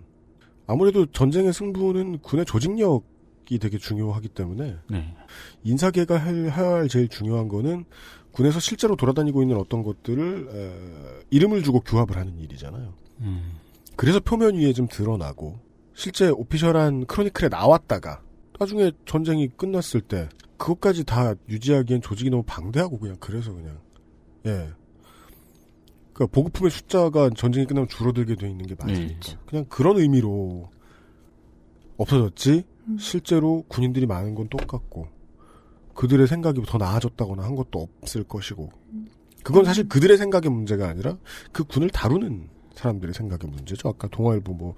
아무래도 0.68 1.06
전쟁의 1.06 1.54
승부는 1.54 2.20
군의 2.20 2.46
조직력 2.46 3.04
이 3.50 3.60
되게 3.60 3.78
중요하기 3.78 4.30
때문에 4.30 4.78
네. 4.90 5.16
인사계가 5.64 6.18
할, 6.18 6.50
할 6.50 6.88
제일 6.90 7.08
중요한 7.08 7.48
거는 7.48 7.86
군에서 8.32 8.60
실제로 8.60 8.96
돌아다니고 8.96 9.42
있는 9.42 9.58
어떤 9.58 9.84
것들을 9.84 10.50
에, 10.52 11.26
이름을 11.30 11.64
주고 11.64 11.80
규합을 11.80 12.18
하는 12.18 12.38
일이잖아요. 12.40 12.94
음, 13.22 13.54
그래서 13.96 14.20
표면 14.20 14.56
위에 14.56 14.74
좀 14.74 14.88
드러나고 14.88 15.60
실제 15.96 16.30
오피셜한 16.30 17.06
크로니클에 17.08 17.50
나왔다가 17.50 18.22
나중에 18.60 18.92
전쟁이 19.06 19.48
끝났을 19.48 20.02
때 20.02 20.30
그것까지 20.58 21.04
다 21.04 21.34
유지하기엔 21.50 22.02
조직이 22.02 22.30
너무 22.30 22.44
방대하고 22.44 23.00
그냥 23.00 23.18
그래서 23.20 23.54
그냥 23.54 23.80
예. 24.46 24.70
그러니까 26.14 26.34
보급품의 26.34 26.72
숫자가 26.72 27.30
전쟁이 27.36 27.66
끝나면 27.66 27.88
줄어들게 27.88 28.36
돼 28.36 28.50
있는 28.50 28.66
게 28.66 28.76
맞으니까 28.78 29.20
네. 29.20 29.38
그냥 29.46 29.66
그런 29.70 29.98
의미로 29.98 30.70
없어졌지 31.98 32.64
음. 32.88 32.98
실제로 32.98 33.64
군인들이 33.68 34.06
많은 34.06 34.36
건 34.36 34.48
똑같고 34.50 35.08
그들의 35.94 36.28
생각이 36.28 36.62
더 36.68 36.78
나아졌다거나 36.78 37.44
한 37.44 37.56
것도 37.56 37.90
없을 38.02 38.24
것이고 38.24 38.72
그건 39.44 39.66
사실 39.66 39.88
그들의 39.88 40.18
생각의 40.18 40.52
문제가 40.52 40.90
아니라 40.90 41.18
그 41.52 41.64
군을 41.64 41.90
다루는 41.90 42.50
사람들의 42.78 43.14
생각의 43.14 43.50
문제죠. 43.50 43.90
아까 43.90 44.08
동아일보 44.08 44.54
뭐, 44.54 44.76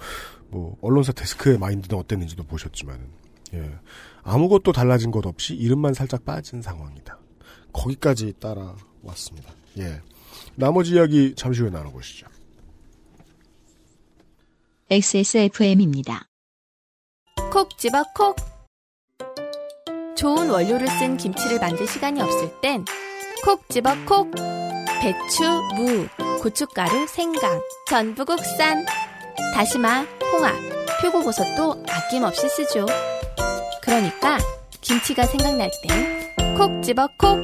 뭐, 0.48 0.78
언론사 0.82 1.12
데스크의 1.12 1.58
마인드는 1.58 2.00
어땠는지도 2.00 2.44
보셨지만은, 2.44 3.06
예. 3.56 3.72
아무것도 4.24 4.72
달라진 4.72 5.12
것 5.12 5.26
없이 5.26 5.54
이름만 5.54 5.94
살짝 5.94 6.24
빠진 6.26 6.62
상황이다. 6.62 7.20
거기까지 7.74 8.34
따라왔습니다. 8.40 9.54
예. 9.80 10.02
나머지 10.56 10.94
이야기 10.94 11.34
잠시 11.36 11.62
후에 11.62 11.70
나눠보시죠. 11.70 12.28
XSFM입니다. 14.90 16.29
콕 17.52 17.78
집어 17.80 18.04
콕. 18.16 18.36
좋은 20.16 20.50
원료를 20.52 20.88
쓴 20.88 21.18
김치를 21.18 21.60
만들 21.60 21.88
시간이 21.88 22.22
없을 22.22 22.52
땐 22.62 22.86
콕 23.44 23.68
집어 23.70 23.92
콕. 24.06 24.30
배추, 25.02 25.44
무, 25.76 26.08
고춧가루, 26.42 27.08
생강, 27.08 27.60
전부 27.88 28.24
국산. 28.24 28.86
다시마, 29.56 30.06
홍합, 30.32 30.54
표고버섯도 31.02 31.86
아낌없이 31.90 32.48
쓰죠. 32.50 32.86
그러니까 33.82 34.38
김치가 34.82 35.26
생각날 35.26 35.72
땐 35.88 36.56
콕 36.56 36.84
집어 36.84 37.08
콕. 37.18 37.40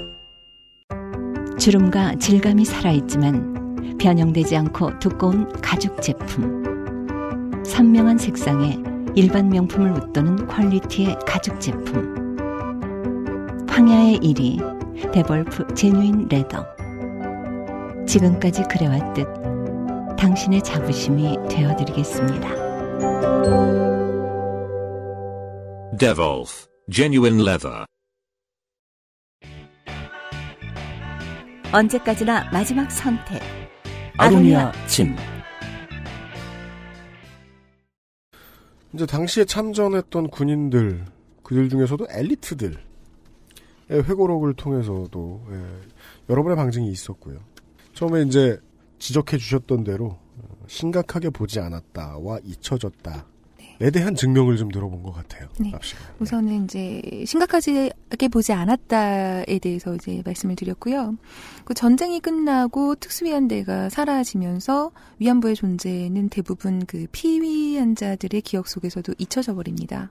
주름과 1.58 2.16
질감이 2.20 2.64
살아있지만 2.64 3.98
변형되지 4.00 4.56
않고 4.56 5.00
두꺼운 5.00 5.52
가죽 5.62 6.00
제품. 6.02 7.64
선명한 7.66 8.20
색상에 8.20 8.95
일반 9.18 9.48
명품을 9.48 9.92
웃도는 9.92 10.48
quality의 10.48 11.18
가죽 11.26 11.62
제품. 11.62 12.36
황야의 13.70 14.20
이리 14.20 15.12
데볼프 15.14 15.74
genuine 15.74 16.28
leather. 16.28 16.66
지금까지 18.06 18.64
그래왔듯 18.64 19.26
당신의 20.18 20.62
자부심이 20.62 21.38
되어드리겠습니다. 21.50 22.50
Devolf, 25.98 26.68
genuine 26.92 27.42
leather. 27.42 27.86
언제까지나 31.72 32.50
마지막 32.52 32.92
선택. 32.92 33.42
아로니아 34.18 34.74
침. 34.88 35.16
이제 38.96 39.06
당시에 39.06 39.44
참전했던 39.44 40.30
군인들, 40.30 41.04
그들 41.44 41.68
중에서도 41.68 42.08
엘리트들의 42.10 42.78
회고록을 43.90 44.54
통해서도, 44.54 45.46
예, 45.52 45.66
여러분의 46.30 46.56
방증이 46.56 46.90
있었고요. 46.90 47.40
처음에 47.94 48.22
이제 48.22 48.58
지적해 48.98 49.38
주셨던 49.38 49.84
대로, 49.84 50.18
어, 50.38 50.64
심각하게 50.68 51.30
보지 51.30 51.60
않았다와 51.60 52.40
잊혀졌다 52.46 53.26
에 53.82 53.92
대한 53.92 54.16
증명을 54.16 54.58
좀 54.58 54.70
들어본 54.70 55.04
것 55.04 55.12
같아요. 55.12 55.48
네. 55.60 55.72
앞시가. 55.74 56.02
우선은 56.20 56.66
이제 56.66 57.02
심각하게 57.26 57.92
보지 58.32 58.54
않았다에 58.54 59.60
대해서 59.60 59.96
이제 59.96 60.22
말씀을 60.26 60.56
드렸고요. 60.56 61.18
그 61.66 61.74
전쟁이 61.74 62.20
끝나고 62.20 62.96
특수위안대가 62.96 63.90
사라지면서 63.90 64.92
위안부의 65.20 65.56
존재는 65.56 66.30
대부분 66.30 66.86
그 66.86 67.08
피위안자들의 67.12 68.42
기억 68.42 68.68
속에서도 68.68 69.14
잊혀져 69.18 69.56
버립니다. 69.56 70.10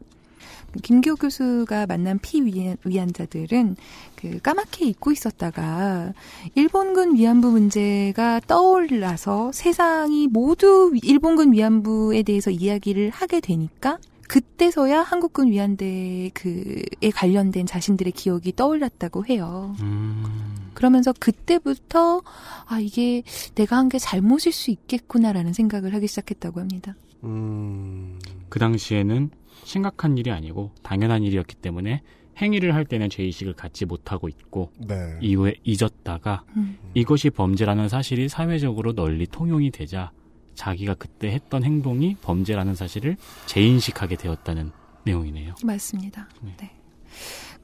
김기호 0.83 1.17
교수가 1.17 1.87
만난 1.87 2.19
피위안자들은 2.19 3.77
그 4.17 4.41
까맣게 4.41 4.87
잊고 4.87 5.13
있었다가 5.13 6.13
일본군 6.55 7.17
위안부 7.17 7.51
문제가 7.51 8.41
떠올라서 8.41 9.53
세상이 9.53 10.29
모두 10.29 10.93
일본군 11.03 11.53
위안부에 11.53 12.23
대해서 12.23 12.51
이야기를 12.51 13.11
하게 13.11 13.41
되니까 13.41 13.99
그때서야 14.29 15.03
한국군 15.03 15.49
위안대 15.53 16.31
그에 16.33 17.11
관련된 17.15 17.67
자신들의 17.67 18.13
기억이 18.13 18.57
떠올랐다고 18.57 19.27
해요. 19.27 19.77
음, 19.83 20.25
그러면서 20.73 21.13
그때부터 21.13 22.23
아 22.67 22.79
이게 22.81 23.23
내가 23.55 23.77
한 23.77 23.89
게 23.91 23.99
잘못일 23.99 24.53
수 24.53 24.71
있겠구나라는 24.71 25.53
생각을 25.53 25.93
하기 25.95 26.07
시작했다고 26.09 26.59
합니다. 26.61 26.97
음, 27.23 28.19
그 28.49 28.59
당시에는 28.59 29.31
심각한 29.63 30.19
일이 30.19 30.31
아니고 30.31 30.73
당연한 30.83 31.23
일이었기 31.23 31.57
때문에 31.57 32.03
행위를 32.37 32.75
할 32.75 32.85
때는 32.85 33.11
죄의식을 33.11 33.55
갖지 33.55 33.85
못하고 33.87 34.29
있고 34.29 34.73
네. 34.79 35.19
이후에 35.21 35.55
잊었다가 35.63 36.45
음. 36.57 36.79
이것이 36.95 37.31
범죄라는 37.31 37.89
사실이 37.89 38.29
사회적으로 38.29 38.93
널리 38.93 39.27
통용이 39.27 39.71
되자 39.71 40.11
자기가 40.55 40.95
그때 40.95 41.31
했던 41.31 41.65
행동이 41.65 42.17
범죄라는 42.23 42.75
사실을 42.75 43.17
재인식하게 43.47 44.17
되었다는 44.17 44.73
내용이네요. 45.05 45.55
맞습니다. 45.65 46.29
네. 46.43 46.57
네. 46.59 46.71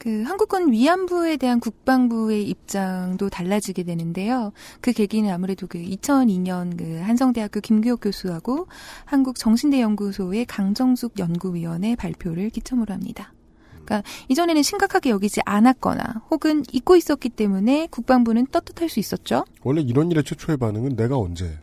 그 0.01 0.23
한국군 0.23 0.73
위안부에 0.73 1.37
대한 1.37 1.61
국방부의 1.61 2.49
입장도 2.49 3.29
달라지게 3.29 3.83
되는데요. 3.83 4.51
그 4.81 4.93
계기는 4.93 5.31
아무래도 5.31 5.67
그 5.67 5.79
2002년 5.79 6.79
그 6.79 7.01
한성대학교 7.01 7.61
김규혁 7.61 8.01
교수하고 8.01 8.67
한국 9.05 9.37
정신대 9.37 9.83
연구소의 9.83 10.47
강정숙 10.47 11.19
연구위원의 11.19 11.97
발표를 11.97 12.49
기점으로 12.49 12.95
합니다. 12.95 13.35
그러니까 13.85 14.03
이전에는 14.29 14.63
심각하게 14.63 15.11
여기지 15.11 15.43
않았거나 15.45 16.23
혹은 16.31 16.65
잊고 16.73 16.97
있었기 16.97 17.29
때문에 17.29 17.89
국방부는 17.91 18.47
떳떳할 18.47 18.89
수 18.89 19.01
있었죠. 19.01 19.45
원래 19.63 19.83
이런 19.83 20.11
일의 20.11 20.25
최초의 20.25 20.57
반응은 20.57 20.97
내가 20.97 21.19
언제, 21.19 21.59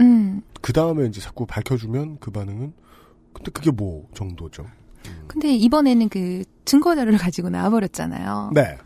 음. 0.00 0.42
그 0.60 0.72
다음에 0.72 1.06
이제 1.06 1.20
자꾸 1.20 1.46
밝혀주면 1.46 2.18
그 2.18 2.32
반응은, 2.32 2.72
근데 3.32 3.50
그게 3.52 3.70
뭐 3.70 4.08
정도죠. 4.12 4.66
근데 5.26 5.54
이번에는 5.54 6.08
그 6.08 6.44
증거 6.64 6.94
자료를 6.94 7.18
가지고 7.18 7.50
나와버렸잖아요. 7.50 8.50
네. 8.54 8.78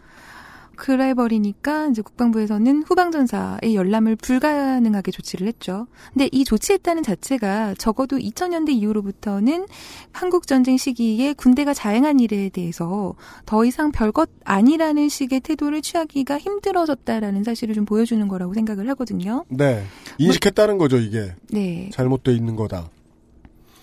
그래 0.81 1.13
버리니까 1.13 1.89
이제 1.89 2.01
국방부에서는 2.01 2.85
후방전사의 2.85 3.75
열람을 3.75 4.17
불가능하게 4.17 5.11
조치를 5.11 5.47
했죠. 5.47 5.87
근데 6.11 6.31
이 6.33 6.43
조치했다는 6.43 7.03
자체가 7.03 7.75
적어도 7.77 8.17
2000년대 8.17 8.71
이후로부터는 8.71 9.67
한국 10.11 10.47
전쟁 10.47 10.79
시기에 10.79 11.35
군대가 11.35 11.75
자행한 11.75 12.19
일에 12.19 12.49
대해서 12.49 13.15
더 13.45 13.67
이상 13.67 13.93
별것 13.93 14.31
아니라는 14.45 15.11
식의 15.11 15.41
태도를 15.41 15.83
취하기가 15.83 16.39
힘들어졌다라는 16.39 17.45
사실을 17.45 17.75
좀 17.75 17.85
보여주는 17.85 18.27
거라고 18.27 18.55
생각을 18.55 18.89
하거든요. 18.89 19.45
네. 19.51 19.85
인식했다는 20.17 20.79
거죠, 20.79 20.97
이게. 20.97 21.35
네. 21.51 21.91
잘못돼 21.93 22.33
있는 22.33 22.57
거다. 22.57 22.89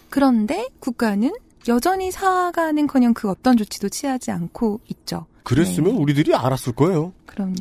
그런데 0.10 0.68
국가는 0.80 1.32
여전히 1.68 2.12
사과는커녕 2.12 3.14
그 3.14 3.30
어떤 3.30 3.58
조치도 3.58 3.90
취하지 3.90 4.32
않고 4.32 4.80
있죠. 4.90 5.26
그랬으면 5.44 5.94
네. 5.96 5.98
우리들이 6.02 6.36
알았을 6.36 6.74
거예요. 6.74 7.14
그럼요. 7.26 7.56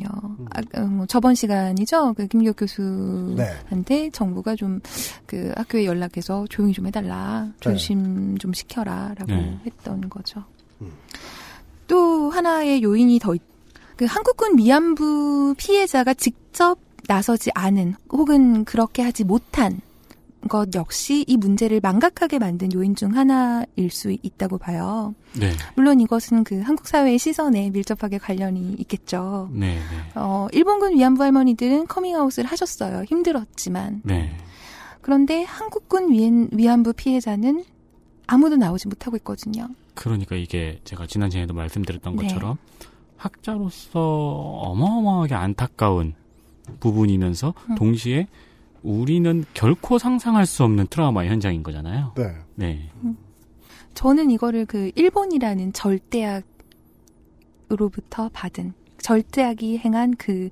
아, 0.53 0.61
어, 0.79 0.81
뭐 0.85 1.05
저번 1.05 1.35
시간이죠. 1.35 2.13
그 2.15 2.27
김기혁 2.27 2.55
교수한테 2.57 3.75
네. 3.85 4.09
정부가 4.11 4.55
좀 4.55 4.79
그 5.25 5.51
학교에 5.57 5.85
연락해서 5.85 6.45
조용히 6.49 6.73
좀 6.73 6.87
해달라, 6.87 7.49
조심 7.59 8.37
좀 8.37 8.53
시켜라라고 8.53 9.25
네. 9.27 9.59
했던 9.65 10.09
거죠. 10.09 10.43
음. 10.81 10.91
또 11.87 12.29
하나의 12.29 12.81
요인이 12.83 13.19
더, 13.19 13.35
있- 13.35 13.41
그 13.97 14.05
한국군 14.05 14.57
위안부 14.57 15.55
피해자가 15.57 16.13
직접 16.13 16.77
나서지 17.07 17.51
않은 17.55 17.95
혹은 18.11 18.63
그렇게 18.65 19.01
하지 19.01 19.23
못한 19.23 19.79
것 20.47 20.75
역시 20.75 21.25
이 21.27 21.37
문제를 21.37 21.79
망각하게 21.81 22.39
만든 22.39 22.71
요인 22.73 22.95
중 22.95 23.15
하나일 23.15 23.89
수 23.89 24.15
있다고 24.21 24.57
봐요. 24.57 25.15
네. 25.33 25.51
물론 25.75 25.99
이것은 25.99 26.43
그 26.43 26.61
한국 26.61 26.87
사회의 26.87 27.17
시선에 27.17 27.69
밀접하게 27.71 28.17
관련이 28.17 28.75
있겠죠. 28.79 29.49
네. 29.51 29.75
네. 29.75 29.81
어, 30.15 30.47
일본군 30.51 30.95
위안부 30.95 31.23
할머니들은 31.23 31.87
커밍아웃을 31.87 32.45
하셨어요. 32.45 33.03
힘들었지만. 33.03 34.01
네. 34.03 34.35
그런데 35.01 35.43
한국군 35.43 36.11
위안, 36.11 36.49
위안부 36.51 36.93
피해자는 36.93 37.63
아무도 38.27 38.57
나오지 38.57 38.87
못하고 38.89 39.15
있거든요. 39.17 39.69
그러니까 39.95 40.35
이게 40.35 40.79
제가 40.83 41.07
지난 41.07 41.29
시간에도 41.29 41.53
말씀드렸던 41.53 42.15
네. 42.15 42.27
것처럼 42.27 42.57
학자로서 43.15 43.99
어마어마하게 43.99 45.33
안타까운 45.33 46.13
부분이면서 46.79 47.53
음. 47.69 47.75
동시에 47.75 48.27
우리는 48.87 49.43
결코 49.53 49.97
상상할 49.97 50.45
수 50.45 50.63
없는 50.63 50.87
트라우마의 50.87 51.29
현장인 51.29 51.61
거잖아요. 51.61 52.13
네. 52.15 52.33
네. 52.55 52.89
저는 53.93 54.31
이거를 54.31 54.65
그 54.65 54.91
일본이라는 54.95 55.73
절대악으로부터 55.73 58.29
받은 58.31 58.73
절대악이 59.01 59.79
행한 59.79 60.15
그 60.17 60.49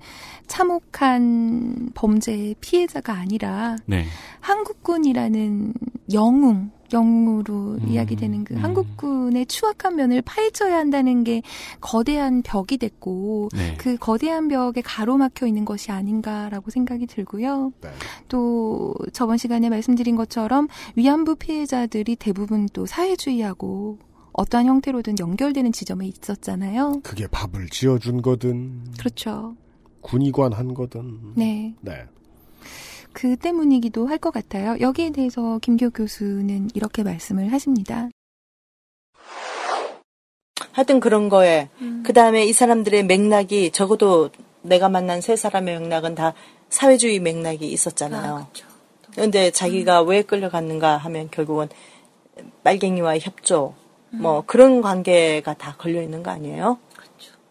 참혹한 0.48 1.91
범죄의 1.93 2.56
피해자가 2.60 3.13
아니라 3.13 3.78
네. 3.86 4.04
한국군이라는 4.41 5.74
영웅, 6.13 6.71
영웅으로 6.93 7.78
음, 7.82 7.88
이야기되는 7.88 8.43
그 8.43 8.54
음. 8.54 8.63
한국군의 8.63 9.45
추악한 9.48 9.95
면을 9.95 10.21
파헤쳐야 10.21 10.78
한다는 10.78 11.24
게 11.24 11.41
거대한 11.82 12.41
벽이 12.41 12.78
됐고 12.80 13.50
네. 13.54 13.76
그 13.78 13.98
거대한 13.98 14.48
벽에 14.48 14.82
가로막혀 14.82 15.48
있는 15.48 15.65
것이 15.65 15.91
아닌가라고 15.91 16.71
생각이 16.71 17.08
들고요. 17.08 17.74
네. 17.82 17.89
또 18.28 18.93
저번 19.13 19.38
시간에 19.38 19.69
말씀드린 19.69 20.15
것처럼 20.15 20.67
위안부 20.95 21.36
피해자들이 21.36 22.15
대부분 22.15 22.67
또 22.74 22.86
사회주의하고 22.86 24.00
어떠한 24.34 24.65
형태로든 24.67 25.15
연결되는 25.19 25.71
지점에 25.71 26.08
있었잖아요. 26.08 27.00
그게 27.04 27.26
밥을 27.28 27.69
지어준 27.69 28.21
거든, 28.21 28.84
그렇죠. 29.00 29.56
군의관 30.02 30.54
한 30.54 30.74
거든. 30.74 31.34
네. 31.36 31.74
네. 31.82 32.06
그 33.15 33.38
때문이기도 33.38 34.08
할 34.08 34.17
것 34.17 34.32
같아요. 34.34 34.78
여기에 34.82 35.12
대해서 35.12 35.58
김교 35.62 35.89
교수는 35.91 36.69
이렇게 36.73 37.01
말씀을 37.04 37.51
하십니다. 37.54 38.10
하여튼 40.73 40.99
그런 40.99 41.30
거에 41.30 41.69
그 42.04 42.12
다음에 42.12 42.45
이 42.45 42.51
사람들의 42.51 43.06
맥락이 43.06 43.71
적어도 43.71 44.30
내가 44.62 44.89
만난 44.89 45.21
세 45.21 45.36
사람의 45.38 45.80
맥락은 45.80 46.15
다 46.15 46.34
사회주의 46.69 47.19
맥락이 47.19 47.65
있었잖아요. 47.67 48.47
그런데 49.13 49.51
자기가 49.51 50.01
왜 50.01 50.21
끌려갔는가 50.21 50.97
하면 50.97 51.30
결국은 51.32 51.69
빨갱이와의 52.63 53.21
협조 53.21 53.75
뭐 54.10 54.43
그런 54.45 54.82
관계가 54.82 55.54
다 55.54 55.75
걸려 55.78 56.01
있는 56.01 56.21
거 56.23 56.32
아니에요? 56.32 56.80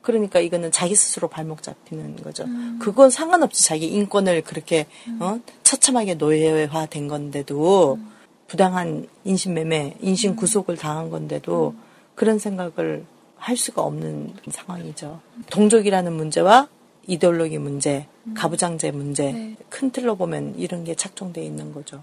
그러니까 0.05 0.39
이거는 0.39 0.71
자기 0.71 0.95
스스로 0.95 1.29
발목 1.29 1.63
잡히는 1.63 2.17
거죠. 2.17 2.45
그건 2.79 3.09
상관없이 3.09 3.65
자기 3.65 3.87
인권을 3.89 4.43
그렇게 4.43 4.87
어? 5.19 5.41
처참하게 5.63 6.17
노예화된 6.17 7.09
건데도 7.09 7.99
부당한 8.47 9.09
인신매매, 9.25 9.97
인신 10.03 10.37
구속을 10.37 10.77
당한 10.77 11.09
건데도 11.09 11.75
그런 12.15 12.39
생각을 12.39 13.07
할 13.37 13.57
수가 13.57 13.81
없는 13.81 14.35
상황이죠. 14.51 15.21
동족이라는 15.51 16.13
문제와 16.13 16.69
이데올로기 17.07 17.57
문제, 17.59 18.07
가부장제 18.35 18.91
문제, 18.91 19.33
네. 19.33 19.57
큰 19.71 19.91
틀로 19.91 20.17
보면 20.17 20.55
이런 20.59 20.85
게 20.85 20.95
착종돼 20.95 21.43
있는 21.43 21.73
거죠. 21.73 22.03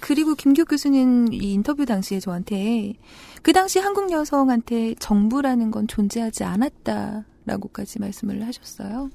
그리고 0.00 0.34
김교 0.34 0.64
교수는 0.64 1.32
이 1.32 1.52
인터뷰 1.52 1.84
당시에 1.84 2.20
저한테 2.20 2.94
그 3.42 3.52
당시 3.52 3.78
한국 3.78 4.10
여성한테 4.10 4.94
정부라는 4.96 5.70
건 5.70 5.86
존재하지 5.86 6.44
않았다라고까지 6.44 8.00
말씀을 8.00 8.46
하셨어요. 8.46 9.10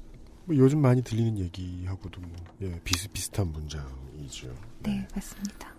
뭐 0.46 0.56
요즘 0.56 0.80
많이 0.80 1.02
들리는 1.02 1.38
얘기하고도 1.38 2.20
뭐, 2.20 2.30
예, 2.62 2.80
비슷비슷한 2.84 3.50
문장이죠. 3.52 4.54
네, 4.82 5.06
맞습니다. 5.14 5.74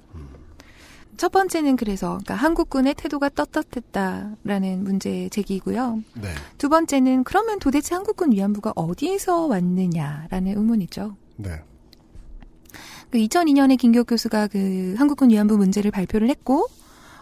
첫 1.17 1.31
번째는 1.31 1.77
그래서 1.77 2.07
그러니까 2.09 2.35
한국군의 2.35 2.95
태도가 2.95 3.29
떳떳했다라는 3.29 4.83
문제 4.83 5.29
제기고요. 5.29 6.03
네. 6.15 6.27
두 6.57 6.67
번째는 6.67 7.23
그러면 7.23 7.59
도대체 7.59 7.95
한국군 7.95 8.33
위안부가 8.33 8.73
어디에서 8.75 9.45
왔느냐라는 9.45 10.57
의문이죠. 10.57 11.15
네. 11.37 11.61
그 13.09 13.17
2002년에 13.17 13.77
김기옥 13.77 14.07
교수가 14.07 14.47
그 14.47 14.95
한국군 14.97 15.29
위안부 15.29 15.57
문제를 15.57 15.91
발표를 15.91 16.29
했고 16.29 16.67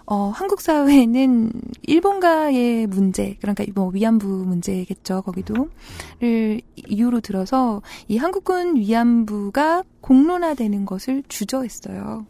어, 0.06 0.32
한국 0.36 0.60
사회는 0.62 1.52
일본과의 1.84 2.88
문제, 2.88 3.38
그러니까 3.40 3.66
뭐 3.74 3.90
위안부 3.90 4.28
문제겠죠, 4.28 5.22
거기도,를 5.22 6.62
이유로 6.76 7.22
들어서 7.22 7.82
이 8.08 8.18
한국군 8.18 8.76
위안부가 8.76 9.84
공론화되는 10.02 10.86
것을 10.86 11.24
주저했어요. 11.28 12.26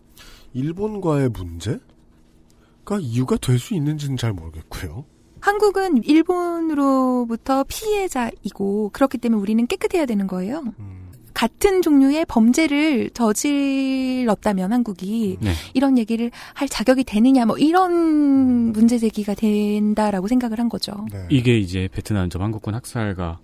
일본과의 0.53 1.29
문제가 1.29 1.79
이유가 2.99 3.37
될 3.37 3.57
수 3.57 3.73
있는지는 3.73 4.17
잘 4.17 4.33
모르겠고요. 4.33 5.05
한국은 5.39 6.03
일본으로부터 6.03 7.65
피해자이고 7.67 8.91
그렇기 8.93 9.17
때문에 9.17 9.41
우리는 9.41 9.67
깨끗해야 9.67 10.05
되는 10.05 10.25
거예요. 10.27 10.63
같은 11.33 11.81
종류의 11.81 12.25
범죄를 12.25 13.09
저질렀다면 13.11 14.71
한국이 14.71 15.37
네. 15.41 15.51
이런 15.73 15.97
얘기를 15.97 16.31
할 16.53 16.67
자격이 16.67 17.03
되느냐 17.03 17.45
뭐 17.45 17.57
이런 17.57 18.71
문제 18.71 18.97
제기가 18.97 19.33
된다라고 19.33 20.27
생각을 20.27 20.59
한 20.59 20.69
거죠. 20.69 21.05
네. 21.11 21.25
이게 21.29 21.57
이제 21.57 21.89
베트남전 21.91 22.41
한국군 22.41 22.75
학살과 22.75 23.39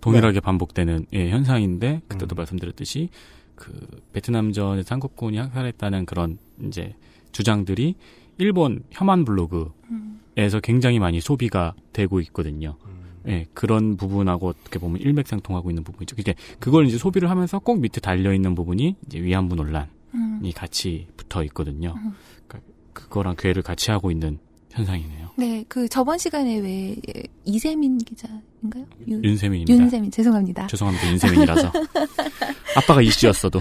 동일하게 0.00 0.40
반복되는 0.40 1.06
예, 1.14 1.30
현상인데 1.30 2.02
그때도 2.08 2.34
말씀드렸듯이 2.34 3.08
그 3.54 3.72
베트남전에서 4.12 4.86
한국군이 4.94 5.38
학살했다는 5.38 6.06
그런 6.06 6.38
이제 6.66 6.94
주장들이 7.32 7.94
일본 8.38 8.82
혐한 8.90 9.24
블로그에서 9.24 10.60
굉장히 10.62 10.98
많이 10.98 11.20
소비가 11.20 11.74
되고 11.92 12.20
있거든요. 12.20 12.76
예, 13.26 13.46
그런 13.54 13.96
부분하고 13.96 14.48
어떻게 14.48 14.78
보면 14.78 15.00
일맥상통하고 15.00 15.70
있는 15.70 15.82
부분이죠. 15.84 16.16
이게 16.18 16.34
그걸 16.58 16.86
이제 16.86 16.98
소비를 16.98 17.30
하면서 17.30 17.58
꼭 17.58 17.80
밑에 17.80 18.00
달려 18.00 18.34
있는 18.34 18.54
부분이 18.54 18.96
이제 19.06 19.20
위안부 19.20 19.54
논란이 19.56 19.86
음. 20.14 20.50
같이 20.54 21.06
붙어 21.16 21.42
있거든요. 21.44 21.94
그러니까 22.46 22.60
그거랑 22.92 23.36
괴를 23.38 23.62
같이 23.62 23.90
하고 23.90 24.10
있는 24.10 24.38
현상이네요. 24.70 25.30
네, 25.36 25.64
그 25.68 25.88
저번 25.88 26.18
시간에 26.18 26.58
왜 26.58 26.96
예, 27.08 27.22
이세민 27.44 27.98
기자인가요? 27.98 28.84
윤- 29.08 29.24
윤세민입니다. 29.24 29.72
윤세민 29.84 30.10
죄송합니다. 30.10 30.66
죄송합니다. 30.66 31.10
윤세민이라서. 31.12 31.72
아빠가 32.76 33.00
이씨였어도. 33.00 33.60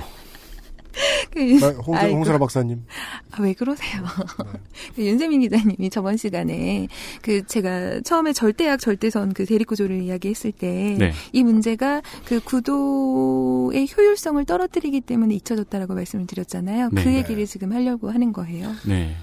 그, 1.32 1.40
나 1.60 1.70
홍, 1.70 1.96
아이고. 1.96 2.18
홍사라 2.18 2.38
박사님. 2.38 2.86
아, 3.32 3.42
왜 3.42 3.54
그러세요? 3.54 4.04
그 4.96 5.06
윤세민 5.06 5.42
기자님이 5.42 5.90
저번 5.90 6.18
시간에 6.18 6.88
그 7.22 7.46
제가 7.46 8.02
처음에 8.02 8.34
절대악 8.34 8.80
절대선 8.80 9.34
그 9.34 9.46
대립구조를 9.46 10.02
이야기했을 10.02 10.52
때이 10.52 10.98
네. 10.98 11.14
문제가 11.44 12.02
그 12.26 12.40
구도의 12.40 13.88
효율성을 13.96 14.44
떨어뜨리기 14.46 15.02
때문에 15.02 15.36
잊혀졌다라고 15.36 15.94
말씀을 15.96 16.28
드렸잖아요. 16.28 16.90
네. 16.92 17.04
그 17.04 17.14
얘기를 17.14 17.46
지금 17.46 17.74
하려고 17.74 18.10
하는 18.10 18.32
거예요. 18.32 18.72
네. 18.88 19.16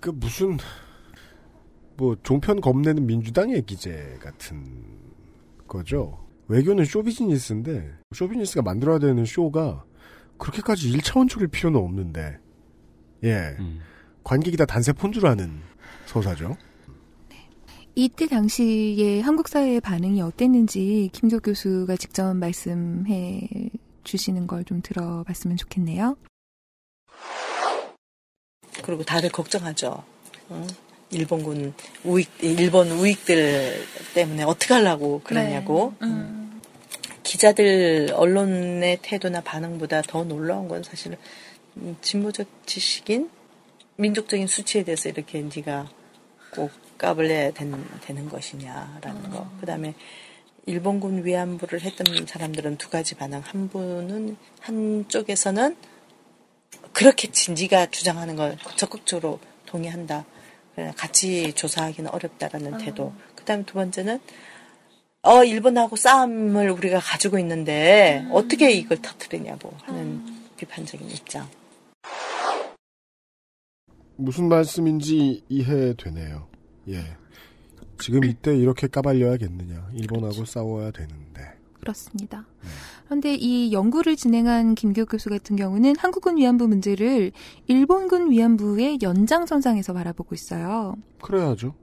그 0.00 0.10
무슨 0.10 0.58
뭐 1.96 2.16
종편 2.22 2.60
겁내는 2.60 3.06
민주당의 3.06 3.62
기재 3.62 4.18
같은 4.20 4.64
거죠. 5.66 6.26
외교는 6.48 6.84
쇼비즈니스인데 6.84 7.92
쇼비즈니스가 8.14 8.62
만들어야 8.62 8.98
되는 8.98 9.24
쇼가 9.24 9.84
그렇게까지 10.38 10.90
1차원적일 10.92 11.50
필요는 11.50 11.80
없는데 11.80 12.38
예 13.24 13.56
음. 13.58 13.80
관객이 14.24 14.56
다 14.56 14.64
단세 14.66 14.92
폰주라는 14.92 15.60
서사죠. 16.06 16.56
이때 17.94 18.26
당시에 18.26 19.20
한국 19.22 19.48
사회의 19.48 19.80
반응이 19.80 20.20
어땠는지 20.20 21.08
김조 21.12 21.40
교수가 21.40 21.96
직접 21.96 22.34
말씀해 22.34 23.48
주시는 24.04 24.46
걸 24.46 24.64
좀 24.64 24.82
들어봤으면 24.82 25.56
좋겠네요. 25.56 26.16
그리고 28.82 29.02
다들 29.04 29.30
걱정하죠. 29.30 30.04
응? 30.50 30.66
일본군 31.10 31.72
우익, 32.04 32.28
일본 32.40 32.90
우익들 32.90 33.84
때문에 34.14 34.42
어떻게 34.42 34.74
하려고 34.74 35.20
그러냐고. 35.24 35.94
네. 36.00 36.06
음. 36.08 36.45
기자들 37.30 38.12
언론의 38.14 39.00
태도나 39.02 39.40
반응보다 39.40 40.02
더 40.02 40.22
놀라운 40.22 40.68
건 40.68 40.84
사실은 40.84 41.16
음, 41.76 41.96
진보적 42.00 42.46
지식인 42.66 43.28
민족적인 43.96 44.46
수치에 44.46 44.84
대해서 44.84 45.08
이렇게 45.08 45.42
네가 45.42 45.90
꼭 46.52 46.70
까불려야 46.98 47.50
된- 47.50 47.84
되는 48.02 48.28
것이냐라는 48.28 49.30
거. 49.30 49.50
그다음에 49.60 49.94
일본군 50.66 51.24
위안부를 51.24 51.80
했던 51.80 52.06
사람들은 52.26 52.78
두 52.78 52.90
가지 52.90 53.16
반응. 53.16 53.40
한 53.44 53.68
분은 53.68 54.36
한쪽에서는 54.60 55.76
그렇게 56.92 57.30
진지가 57.30 57.86
주장하는 57.86 58.36
걸 58.36 58.56
적극적으로 58.76 59.40
동의한다. 59.66 60.24
같이 60.96 61.52
조사하기는 61.54 62.10
어렵다라는 62.12 62.78
태도. 62.78 63.12
그다음에 63.34 63.64
두 63.64 63.74
번째는 63.74 64.20
어 65.26 65.42
일본하고 65.42 65.96
싸움을 65.96 66.70
우리가 66.70 67.00
가지고 67.00 67.38
있는데 67.40 68.24
어떻게 68.30 68.70
이걸 68.70 69.02
터뜨리냐고 69.02 69.72
하는 69.82 70.22
비판적인 70.56 71.10
입장. 71.10 71.48
무슨 74.16 74.48
말씀인지 74.48 75.42
이해되네요. 75.48 76.46
예. 76.90 77.16
지금 78.00 78.22
이때 78.24 78.56
이렇게 78.56 78.86
까발려야겠느냐. 78.86 79.88
일본하고 79.94 80.44
싸워야 80.44 80.92
되는데. 80.92 81.56
그렇습니다. 81.80 82.46
그런데 83.06 83.34
이 83.34 83.72
연구를 83.72 84.16
진행한 84.16 84.74
김교육 84.74 85.10
교수 85.10 85.28
같은 85.28 85.56
경우는 85.56 85.96
한국군 85.96 86.36
위안부 86.36 86.68
문제를 86.68 87.32
일본군 87.66 88.30
위안부의 88.30 88.98
연장선상에서 89.02 89.92
바라보고 89.92 90.34
있어요. 90.34 90.94
그래야죠. 91.20 91.74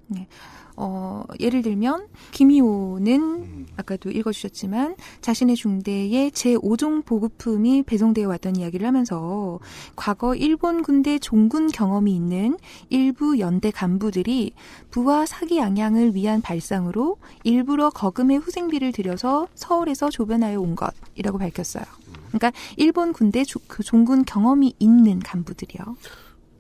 어, 0.76 1.24
예를 1.40 1.62
들면 1.62 2.08
김희호는 2.32 3.68
아까도 3.78 4.10
읽어주셨지만 4.10 4.96
자신의 5.22 5.56
중대에 5.56 6.30
제5종 6.30 7.06
보급품이 7.06 7.84
배송되어 7.84 8.28
왔던 8.28 8.56
이야기를 8.56 8.86
하면서 8.88 9.60
과거 9.96 10.36
일본 10.36 10.82
군대 10.82 11.20
종군 11.20 11.68
경험이 11.68 12.16
있는 12.16 12.58
일부 12.90 13.40
연대 13.40 13.72
간부들이 13.72 14.54
부하 14.92 15.26
사기 15.26 15.58
양양을 15.58 16.16
위한 16.16 16.42
발상으로 16.42 17.18
일부러 17.44 17.90
거금의 17.90 18.38
후생비를 18.38 18.92
들여서 18.92 19.48
서울에서 19.56 20.10
조변하여 20.10 20.60
온 20.60 20.76
것이라고 20.76 21.38
밝혔어요. 21.38 21.84
그러니까 22.30 22.52
일본 22.78 23.14
군대 23.14 23.44
조- 23.44 23.60
그 23.68 23.84
종군 23.84 24.26
경험이 24.26 24.74
있는 24.80 25.20
간부들이요. 25.20 25.96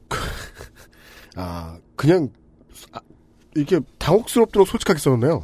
아, 1.35 1.77
그냥, 1.95 2.29
아, 2.91 2.99
이렇게 3.55 3.79
당혹스럽도록 3.97 4.67
솔직하게 4.67 4.99
써놓네요. 4.99 5.43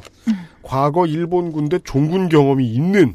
과거 0.62 1.06
일본 1.06 1.52
군대 1.52 1.78
종군 1.78 2.28
경험이 2.28 2.68
있는, 2.72 3.14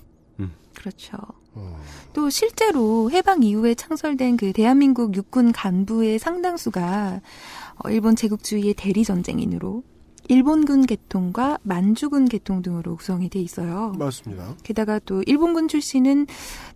그렇죠. 0.73 1.17
어, 1.53 1.79
또 2.13 2.29
실제로 2.29 3.09
해방 3.11 3.41
이후에 3.41 3.75
창설된 3.75 4.37
그 4.37 4.53
대한민국 4.53 5.15
육군 5.15 5.51
간부의 5.51 6.19
상당수가 6.19 7.21
어, 7.77 7.89
일본 7.89 8.15
제국주의의 8.15 8.73
대리 8.75 9.03
전쟁인으로 9.03 9.83
일본군 10.27 10.85
계통과 10.85 11.57
만주군 11.63 12.25
계통 12.25 12.61
등으로 12.61 12.95
구성이 12.95 13.29
돼 13.29 13.39
있어요. 13.39 13.93
맞습니다. 13.97 14.55
게다가 14.63 14.99
또 15.05 15.23
일본군 15.25 15.67
출신은 15.67 16.27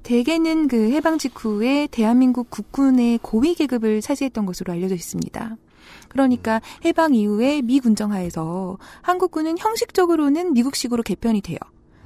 대개는 0.03 0.67
그 0.67 0.91
해방 0.91 1.17
직후에 1.17 1.88
대한민국 1.89 2.49
국군의 2.49 3.20
고위 3.22 3.55
계급을 3.55 4.01
차지했던 4.01 4.45
것으로 4.45 4.74
알려져 4.74 4.95
있습니다. 4.95 5.57
그러니까 6.10 6.62
해방 6.84 7.14
이후에 7.14 7.62
미 7.62 7.80
군정하에서 7.80 8.78
한국군은 9.01 9.57
형식적으로는 9.57 10.53
미국식으로 10.53 11.03
개편이 11.03 11.41
돼요. 11.41 11.57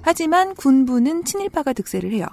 하지만 0.01 0.54
군부는 0.54 1.24
친일파가 1.24 1.74
득세를 1.74 2.12
해요. 2.12 2.28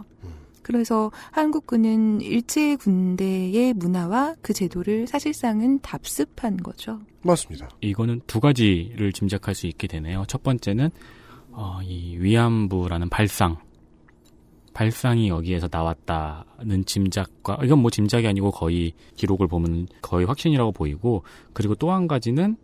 그래서 0.62 1.10
한국군은 1.30 2.20
일제 2.20 2.76
군대의 2.76 3.72
문화와 3.74 4.34
그 4.42 4.52
제도를 4.52 5.06
사실상은 5.06 5.80
답습한 5.80 6.58
거죠. 6.58 7.00
맞습니다. 7.22 7.68
이거는 7.80 8.20
두 8.26 8.40
가지를 8.40 9.12
짐작할 9.12 9.54
수 9.54 9.66
있게 9.66 9.86
되네요. 9.86 10.24
첫 10.28 10.42
번째는 10.42 10.90
어, 11.52 11.80
이 11.82 12.16
위안부라는 12.18 13.08
발상, 13.08 13.56
발상이 14.72 15.28
여기에서 15.28 15.68
나왔다는 15.70 16.84
짐작과 16.86 17.58
이건 17.64 17.80
뭐 17.80 17.90
짐작이 17.90 18.26
아니고 18.26 18.50
거의 18.50 18.92
기록을 19.16 19.46
보면 19.48 19.88
거의 20.00 20.26
확신이라고 20.26 20.72
보이고 20.72 21.22
그리고 21.52 21.74
또 21.74 21.90
한 21.90 22.06
가지는 22.06 22.56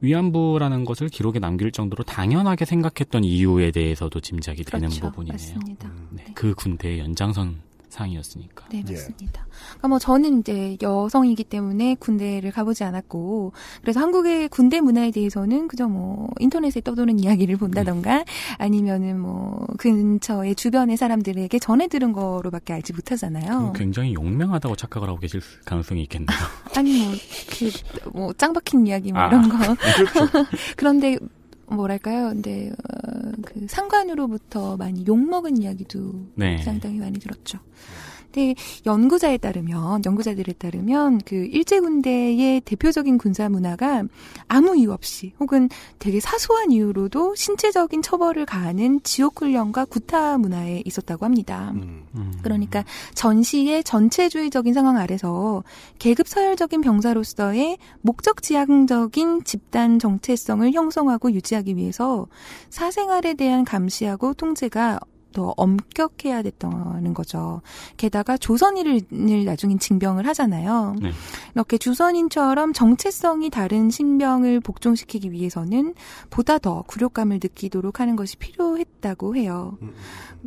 위안부라는 0.00 0.84
것을 0.84 1.08
기록에 1.08 1.38
남길 1.38 1.72
정도로 1.72 2.04
당연하게 2.04 2.66
생각했던 2.66 3.24
이유에 3.24 3.70
대해서도 3.70 4.20
짐작이 4.20 4.62
되는 4.64 4.88
그렇죠. 4.88 5.06
부분이네요. 5.06 5.32
맞습니다. 5.32 5.90
네, 6.10 6.24
그 6.34 6.54
군대의 6.54 6.98
연장선 6.98 7.62
상이었으니까. 7.94 8.66
네, 8.70 8.82
맞습니다. 8.86 9.46
그러니까 9.68 9.88
뭐 9.88 9.98
저는 9.98 10.40
이제 10.40 10.76
여성이기 10.82 11.44
때문에 11.44 11.94
군대를 11.94 12.50
가보지 12.50 12.84
않았고, 12.84 13.52
그래서 13.82 14.00
한국의 14.00 14.48
군대 14.48 14.80
문화에 14.80 15.10
대해서는 15.10 15.68
그저 15.68 15.88
뭐 15.88 16.28
인터넷에 16.40 16.80
떠도는 16.80 17.20
이야기를 17.20 17.56
본다던가, 17.56 18.24
아니면은 18.58 19.20
뭐 19.20 19.66
근처의 19.78 20.56
주변의 20.56 20.96
사람들에게 20.96 21.58
전해 21.60 21.86
들은 21.88 22.12
거로밖에 22.12 22.72
알지 22.72 22.92
못하잖아요. 22.92 23.72
굉장히 23.74 24.14
용맹하다고 24.14 24.76
착각을 24.76 25.08
하고 25.08 25.18
계실 25.18 25.40
가능성이 25.64 26.02
있겠네요. 26.02 26.36
아니 26.76 27.04
뭐, 27.04 27.14
그, 27.50 28.10
뭐, 28.10 28.32
짱 28.34 28.52
박힌 28.52 28.86
이야기 28.86 29.12
뭐 29.12 29.22
아, 29.22 29.28
이런 29.28 29.48
거. 29.48 29.56
그렇죠. 29.58 30.28
그런데, 30.76 31.16
뭐랄까요. 31.66 32.28
근데, 32.28 32.70
어, 32.70 33.32
그 33.44 33.66
상관으로부터 33.68 34.76
많이 34.76 35.04
욕 35.06 35.18
먹은 35.18 35.60
이야기도 35.60 36.12
네. 36.34 36.58
상당히 36.62 36.98
많이 36.98 37.18
들었죠. 37.18 37.58
근데 38.34 38.56
연구자에 38.84 39.38
따르면, 39.38 40.02
연구자들에 40.04 40.54
따르면 40.54 41.20
그 41.24 41.36
일제 41.36 41.78
군대의 41.78 42.60
대표적인 42.62 43.16
군사 43.16 43.48
문화가 43.48 44.02
아무 44.48 44.76
이유 44.76 44.92
없이 44.92 45.32
혹은 45.38 45.68
되게 46.00 46.18
사소한 46.18 46.72
이유로도 46.72 47.36
신체적인 47.36 48.02
처벌을 48.02 48.44
가하는 48.44 49.00
지옥 49.04 49.40
훈련과 49.40 49.84
구타 49.84 50.38
문화에 50.38 50.82
있었다고 50.84 51.24
합니다. 51.24 51.70
음. 51.74 52.32
그러니까 52.42 52.84
전시의 53.14 53.84
전체주의적인 53.84 54.74
상황 54.74 54.96
아래서 54.96 55.62
계급 56.00 56.26
서열적인 56.26 56.80
병사로서의 56.80 57.78
목적 58.00 58.42
지향적인 58.42 59.44
집단 59.44 60.00
정체성을 60.00 60.72
형성하고 60.72 61.30
유지하기 61.32 61.76
위해서 61.76 62.26
사생활에 62.70 63.34
대한 63.34 63.64
감시하고 63.64 64.34
통제가 64.34 64.98
더 65.34 65.52
엄격해야 65.56 66.42
됐다는 66.42 67.12
거죠. 67.12 67.60
게다가 67.98 68.38
조선인을 68.38 69.02
나중엔 69.44 69.78
징병을 69.78 70.26
하잖아요. 70.28 70.94
네. 71.02 71.10
이렇게 71.54 71.76
주선인처럼 71.76 72.72
정체성이 72.72 73.50
다른 73.50 73.90
신병을 73.90 74.60
복종시키기 74.60 75.32
위해서는 75.32 75.94
보다 76.30 76.58
더 76.58 76.82
굴욕감을 76.86 77.40
느끼도록 77.42 78.00
하는 78.00 78.16
것이 78.16 78.36
필요했다고 78.38 79.36
해요. 79.36 79.76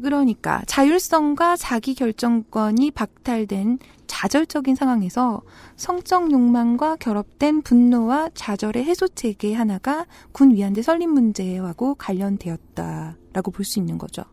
그러니까 0.01 0.63
자율성과 0.67 1.57
자기 1.57 1.93
결정권이 1.93 2.91
박탈된 2.91 3.79
좌절적인 4.07 4.75
상황에서 4.75 5.41
성적 5.75 6.31
욕망과 6.31 6.95
결합된 6.95 7.61
분노와 7.61 8.29
좌절의 8.33 8.85
해소 8.85 9.09
체계 9.09 9.53
하나가 9.53 10.05
군 10.31 10.55
위안대 10.55 10.81
설립 10.81 11.07
문제하고 11.07 11.95
관련되었다라고 11.95 13.51
볼 13.51 13.65
수 13.65 13.79
있는 13.79 13.97
거죠. 13.97 14.23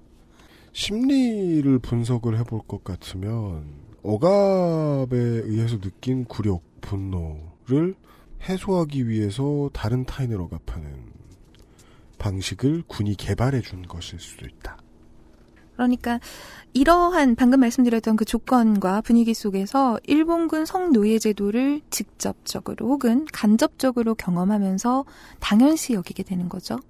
심리를 0.74 1.78
분석을 1.78 2.36
해볼 2.40 2.62
것 2.66 2.82
같으면 2.82 3.64
억압에 4.02 5.16
의해서 5.16 5.78
느낀 5.78 6.24
굴욕, 6.24 6.62
분노를 6.80 7.94
해소하기 8.42 9.08
위해서 9.08 9.70
다른 9.72 10.04
타인을 10.04 10.38
억압하는 10.40 11.14
방식을 12.18 12.82
군이 12.88 13.14
개발해 13.14 13.60
준 13.60 13.82
것일 13.82 14.18
수도 14.18 14.46
있다. 14.46 14.76
그러니까 15.74 16.18
이러한 16.72 17.36
방금 17.36 17.60
말씀드렸던 17.60 18.16
그 18.16 18.24
조건과 18.24 19.00
분위기 19.02 19.32
속에서 19.32 19.98
일본군 20.04 20.66
성노예 20.66 21.20
제도를 21.20 21.82
직접적으로 21.90 22.88
혹은 22.88 23.26
간접적으로 23.32 24.16
경험하면서 24.16 25.04
당연시 25.38 25.94
여기게 25.94 26.24
되는 26.24 26.48
거죠. 26.48 26.80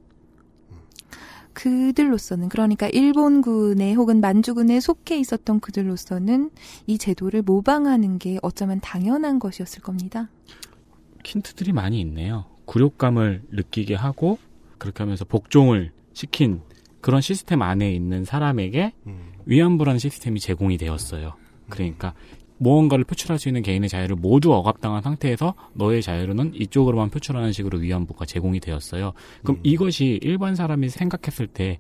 그들로서는 1.55 2.49
그러니까 2.49 2.89
일본군에 2.89 3.95
혹은 3.95 4.21
만주군에 4.21 4.81
속해 4.81 5.19
있었던 5.19 5.61
그들로서는 5.61 6.51
이 6.87 6.99
제도를 6.99 7.43
모방하는 7.43 8.19
게 8.19 8.39
어쩌면 8.43 8.81
당연한 8.81 9.39
것이었을 9.39 9.83
겁니다. 9.83 10.29
힌트들이 11.25 11.73
많이 11.73 12.01
있네요. 12.03 12.45
굴욕감을 12.67 13.45
느끼게 13.51 13.95
하고 13.95 14.39
그렇게 14.79 15.03
하면서 15.03 15.25
복종을 15.25 15.93
시킨 16.13 16.61
그런 17.01 17.21
시스템 17.21 17.63
안에 17.63 17.93
있는 17.93 18.25
사람에게 18.25 18.93
위안부라는 19.47 19.99
시스템이 19.99 20.41
제공이 20.41 20.77
되었어요. 20.79 21.35
그러니까 21.69 22.15
무언가를 22.65 23.05
표출할 23.05 23.39
수 23.39 23.49
있는 23.49 23.63
개인의 23.63 23.89
자유를 23.89 24.17
모두 24.17 24.53
억압당한 24.55 25.03
상태에서 25.03 25.55
너의 25.75 26.03
자유로는 26.03 26.55
이쪽으로만 26.55 27.11
표출하는 27.11 27.53
식으로 27.53 27.79
위안부가 27.79 28.25
제공이 28.25 28.59
되었어요. 28.61 29.13
그럼 29.43 29.61
이것이 29.63 30.19
일반 30.23 30.57
사람이 30.57 30.89
생각했을 30.89 31.47
때 31.47 31.79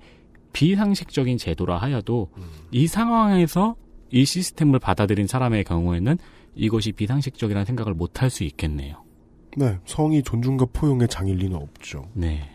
비상식적인 0.52 1.38
제도라 1.38 1.78
하여도 1.78 2.30
이 2.70 2.86
상황에서 2.86 3.76
이 4.10 4.24
시스템을 4.24 4.78
받아들인 4.78 5.26
사람의 5.26 5.64
경우에는 5.64 6.18
이것이 6.54 6.92
비상식적이라는 6.92 7.64
생각을 7.64 7.94
못 7.94 8.20
할 8.22 8.30
수 8.30 8.44
있겠네요. 8.44 9.02
네, 9.56 9.78
성이 9.86 10.22
존중과 10.22 10.66
포용의 10.72 11.08
장일 11.08 11.36
리는 11.38 11.56
없죠. 11.56 12.08
네. 12.12 12.50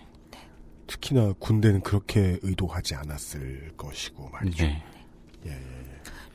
특히나 0.88 1.34
군대는 1.40 1.82
그렇게 1.82 2.38
의도하지 2.42 2.96
않았을 2.96 3.72
것이고 3.76 4.30
말이죠. 4.30 4.66
네. 4.66 4.84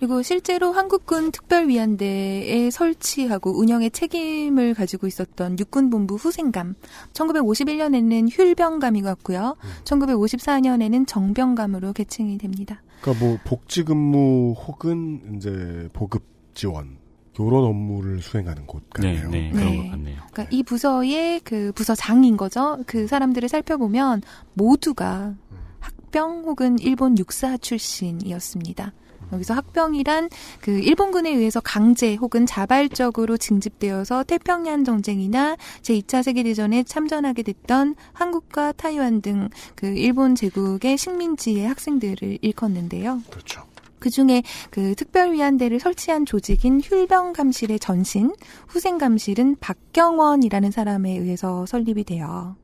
그리고 0.05 0.21
실제로 0.21 0.71
한국군 0.71 1.33
특별위안대에 1.33 2.69
설치하고 2.71 3.59
운영의 3.59 3.91
책임을 3.91 4.75
가지고 4.75 5.07
있었던 5.07 5.59
육군본부 5.59 6.17
후생감. 6.17 6.75
1951년에는 7.15 8.29
휠병감이었고요. 8.31 9.57
1954년에는 9.85 11.07
정병감으로 11.07 11.95
개칭이 11.95 12.37
됩니다. 12.37 12.83
그러니까 13.01 13.25
뭐 13.25 13.39
복지 13.45 13.83
근무 13.83 14.53
혹은 14.53 15.37
이제 15.37 15.89
보급 15.95 16.23
지원 16.53 16.99
요런 17.41 17.65
업무를 17.65 18.21
수행하는 18.21 18.67
곳 18.67 18.83
같네요. 18.91 19.31
네, 19.31 19.49
네, 19.49 19.51
그런 19.53 19.77
것 19.85 19.91
같네요. 19.91 20.17
그러니까 20.33 20.47
이 20.55 20.63
부서의 20.63 21.41
그 21.45 21.73
부서장인 21.75 22.37
거죠. 22.37 22.77
그 22.87 23.07
사람들을 23.07 23.49
살펴보면 23.49 24.21
모두가 24.53 25.35
학병 25.81 26.43
혹은 26.45 26.79
일본 26.79 27.17
육사 27.17 27.57
출신이었습니다. 27.57 28.93
여기서 29.35 29.55
학병이란 29.55 30.31
그 30.61 30.79
일본군에 30.79 31.31
의해서 31.31 31.61
강제 31.61 32.15
혹은 32.15 32.47
자발적으로 32.47 33.37
징집되어서 33.37 34.25
태평양 34.25 34.85
전쟁이나 34.85 35.57
제2차 35.83 36.23
세계대전에 36.23 36.83
참전하게 36.85 37.43
됐던 37.43 37.95
한국과 38.13 38.73
타이완 38.73 39.21
등 39.21 39.45
그 39.75 39.87
일본 39.87 40.35
제국의 40.35 40.97
식민지의 40.97 41.67
학생들을 41.69 42.39
일컫는데요. 42.41 43.23
그렇죠. 43.31 43.63
그 43.99 44.11
중에 44.11 44.43
그 44.71 44.95
특별위안대를 44.95 45.81
설치한 45.81 46.27
조직인 46.27 46.81
휠병 46.81 47.33
감실의 47.33 47.79
전신, 47.79 48.35
후생 48.69 48.99
감실은 48.99 49.57
박경원이라는 49.61 50.71
사람에 50.71 51.13
의해서 51.19 51.65
설립이 51.65 52.05
돼요. 52.05 52.57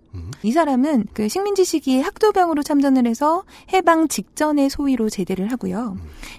이 0.43 0.53
사람은 0.53 1.07
그 1.13 1.29
식민지 1.29 1.65
시기에 1.65 2.01
학도병으로 2.01 2.63
참전을 2.63 3.07
해서 3.07 3.45
해방 3.73 4.09
직전에 4.09 4.69
소위로 4.69 5.09
제대를 5.09 5.53
하고요. 5.53 5.97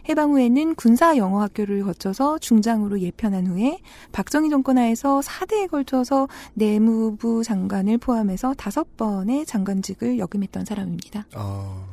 해방 0.10 0.32
후에는 0.32 0.76
군사 0.76 1.16
영어 1.18 1.42
학교를 1.42 1.84
거쳐서 1.84 2.40
중장으로 2.40 3.00
예편한 3.00 3.48
후에 3.48 3.80
박정희 4.12 4.50
정권 4.50 4.78
하에서 4.78 5.20
4대에 5.22 5.70
걸쳐서 5.70 6.28
내무부 6.54 7.44
장관을 7.44 7.98
포함해서 7.98 8.54
다섯 8.56 8.98
번의 8.98 9.46
장관직을 9.46 10.20
역임했던 10.20 10.66
사람입니다. 10.66 11.26
아, 11.34 11.86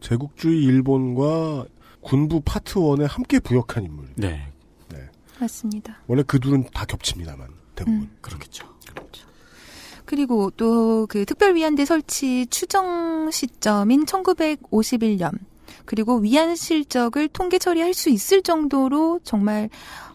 제국주의 0.00 0.62
일본과 0.64 1.66
군부 2.00 2.40
파트 2.40 2.78
원에 2.78 3.04
함께 3.04 3.38
부역한 3.38 3.84
인물. 3.84 4.08
네. 4.16 4.50
맞습니다. 5.40 5.96
원래 6.06 6.22
그 6.26 6.38
둘은 6.38 6.66
다 6.72 6.84
겹칩니다만 6.84 7.48
대부분 7.74 8.02
음. 8.02 8.16
그렇겠죠. 8.20 8.66
그 8.86 8.94
리고 10.16 10.50
또 10.50 11.00
그 11.10 11.24
특별위안대 11.24 11.84
설치 11.84 12.46
추정 12.46 13.30
시점인 13.30 14.04
1951년 14.04 15.32
그리고 15.84 16.16
위안 16.18 16.54
실적을 16.54 17.28
통계 17.28 17.58
처리할 17.58 17.94
수 17.94 18.10
있을 18.10 18.42
정도로 18.42 19.20
정말 19.24 19.68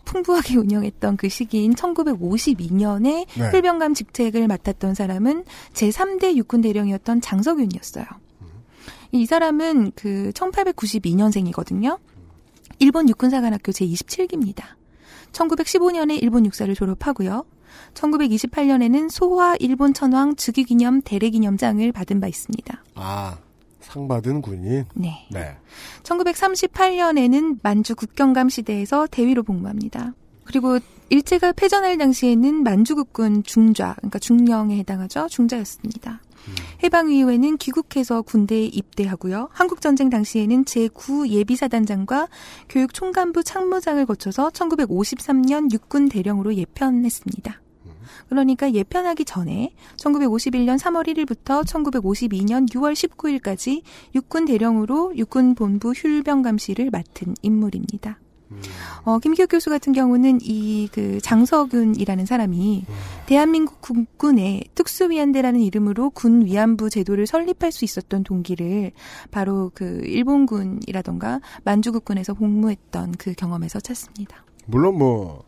풍부하게 0.05 0.55
운영했던 0.59 1.17
그 1.17 1.27
시기인 1.27 1.73
1952년에 1.73 3.25
네. 3.37 3.51
힐병감 3.51 3.93
직책을 3.93 4.47
맡았던 4.47 4.93
사람은 4.93 5.43
제3대 5.73 6.35
육군 6.35 6.61
대령이었던 6.61 7.21
장석윤이었어요. 7.21 8.05
이 9.11 9.25
사람은 9.25 9.91
그 9.95 10.31
1892년생이거든요. 10.33 11.99
일본 12.79 13.09
육군사관학교 13.09 13.71
제27기입니다. 13.71 14.63
1915년에 15.31 16.21
일본 16.21 16.45
육사를 16.45 16.73
졸업하고요. 16.73 17.45
1928년에는 17.93 19.09
소화 19.09 19.55
일본 19.59 19.93
천황 19.93 20.36
즉위기념 20.36 21.01
대례기념장을 21.01 21.91
받은 21.91 22.19
바 22.19 22.28
있습니다. 22.28 22.84
아, 22.95 23.38
상 23.80 24.07
받은 24.07 24.41
군인. 24.41 24.86
네. 24.93 25.28
네. 25.32 25.57
1938년에는 26.03 27.59
만주 27.61 27.95
국경감 27.95 28.49
시대에서 28.49 29.07
대위로 29.07 29.43
복무합니다. 29.43 30.13
그리고 30.43 30.80
일제가 31.09 31.53
패전할 31.53 31.97
당시에는 31.97 32.63
만주국군 32.63 33.43
중좌, 33.43 33.93
그러니까 33.97 34.19
중령에 34.19 34.78
해당하죠. 34.78 35.28
중자였습니다. 35.30 36.21
해방 36.84 37.09
이후에는 37.09 37.57
귀국해서 37.57 38.21
군대에 38.21 38.65
입대하고요. 38.65 39.49
한국 39.51 39.82
전쟁 39.82 40.09
당시에는 40.09 40.65
제9 40.65 41.30
예비사단장과 41.30 42.28
교육 42.69 42.93
총간부 42.93 43.43
참모장을 43.43 44.05
거쳐서 44.05 44.49
1953년 44.49 45.71
육군 45.71 46.09
대령으로 46.09 46.53
예편했습니다. 46.55 47.61
그러니까 48.30 48.71
예편하기 48.71 49.26
전에 49.26 49.73
1951년 49.97 50.80
3월 50.80 51.07
1일부터 51.07 51.65
1952년 51.65 52.69
6월 52.71 52.93
19일까지 52.93 53.82
육군 54.15 54.45
대령으로 54.45 55.15
육군 55.15 55.55
본부 55.55 55.91
훌병 55.91 56.41
감시를 56.41 56.89
맡은 56.91 57.36
인물입니다. 57.41 58.19
어, 59.03 59.19
김기혁 59.19 59.49
교수 59.49 59.69
같은 59.69 59.91
경우는 59.91 60.39
이 60.41 60.88
그 60.91 61.19
장석윤이라는 61.19 62.26
사람이 62.26 62.86
대한민국 63.26 63.82
국군의 63.82 64.63
특수위안대라는 64.76 65.59
이름으로 65.61 66.09
군 66.11 66.45
위안부 66.45 66.89
제도를 66.89 67.28
설립할 67.28 67.71
수 67.71 67.86
있었던 67.86 68.23
동기를 68.23 68.91
바로 69.32 69.71
그 69.73 70.01
일본군이라던가 70.05 71.41
만주국군에서 71.63 72.34
복무했던 72.36 73.13
그 73.17 73.34
경험에서 73.34 73.80
찾습니다. 73.80 74.45
물론 74.67 74.97
뭐 74.97 75.43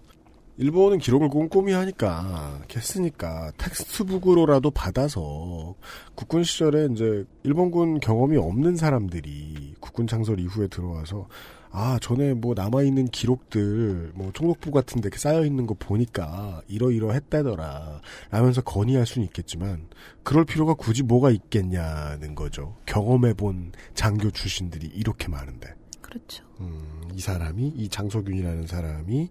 일본은 0.57 0.97
기록을 0.97 1.29
꼼꼼히 1.29 1.73
하니까 1.73 2.61
했으니까 2.75 3.51
텍스트북으로라도 3.57 4.71
받아서 4.71 5.75
국군 6.15 6.43
시절에 6.43 6.87
이제 6.91 7.25
일본군 7.43 7.99
경험이 7.99 8.37
없는 8.37 8.75
사람들이 8.75 9.75
국군 9.79 10.07
창설 10.07 10.39
이후에 10.39 10.67
들어와서 10.67 11.27
아 11.69 11.99
전에 12.01 12.33
뭐 12.33 12.55
남아 12.55 12.81
있는 12.81 13.07
기록들 13.07 14.13
뭐 14.15 14.31
총독부 14.33 14.71
같은 14.71 14.99
데 14.99 15.09
쌓여 15.15 15.45
있는 15.45 15.67
거 15.67 15.75
보니까 15.77 16.61
이러이러 16.67 17.11
했다더라 17.11 18.01
라면서 18.31 18.61
건의할 18.61 19.05
수는 19.05 19.27
있겠지만 19.27 19.87
그럴 20.23 20.43
필요가 20.43 20.73
굳이 20.73 21.03
뭐가 21.03 21.29
있겠냐는 21.29 22.33
거죠 22.33 22.77
경험해 22.87 23.35
본 23.35 23.73
장교 23.93 24.31
출신들이 24.31 24.87
이렇게 24.87 25.27
많은데 25.27 25.75
그렇죠. 26.01 26.45
음, 26.61 27.01
이 27.13 27.19
사람이 27.19 27.73
이 27.75 27.89
장석윤이라는 27.89 28.65
사람이 28.65 29.29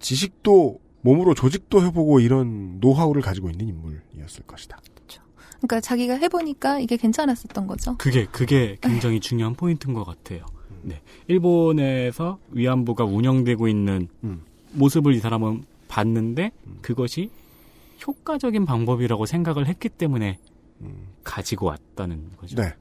지식도 0.00 0.80
몸으로 1.00 1.34
조직도 1.34 1.84
해보고 1.84 2.20
이런 2.20 2.78
노하우를 2.80 3.22
가지고 3.22 3.50
있는 3.50 3.68
인물이었을 3.68 4.44
것이다. 4.46 4.78
그러니까 5.58 5.80
자기가 5.80 6.14
해보니까 6.14 6.80
이게 6.80 6.96
괜찮았었던 6.96 7.66
거죠. 7.66 7.96
그게 7.96 8.26
그게 8.26 8.76
굉장히 8.80 9.20
중요한 9.20 9.54
포인트인 9.54 9.94
것 9.94 10.04
같아요. 10.04 10.44
네, 10.82 11.00
일본에서 11.28 12.38
위안부가 12.50 13.04
운영되고 13.04 13.66
있는 13.66 14.08
음. 14.24 14.42
모습을 14.72 15.14
이 15.14 15.20
사람은 15.20 15.64
봤는데 15.88 16.52
그것이 16.82 17.30
효과적인 18.06 18.66
방법이라고 18.66 19.26
생각을 19.26 19.66
했기 19.66 19.88
때문에 19.88 20.38
가지고 21.24 21.66
왔다는 21.66 22.32
거죠. 22.36 22.56
네. 22.56 22.74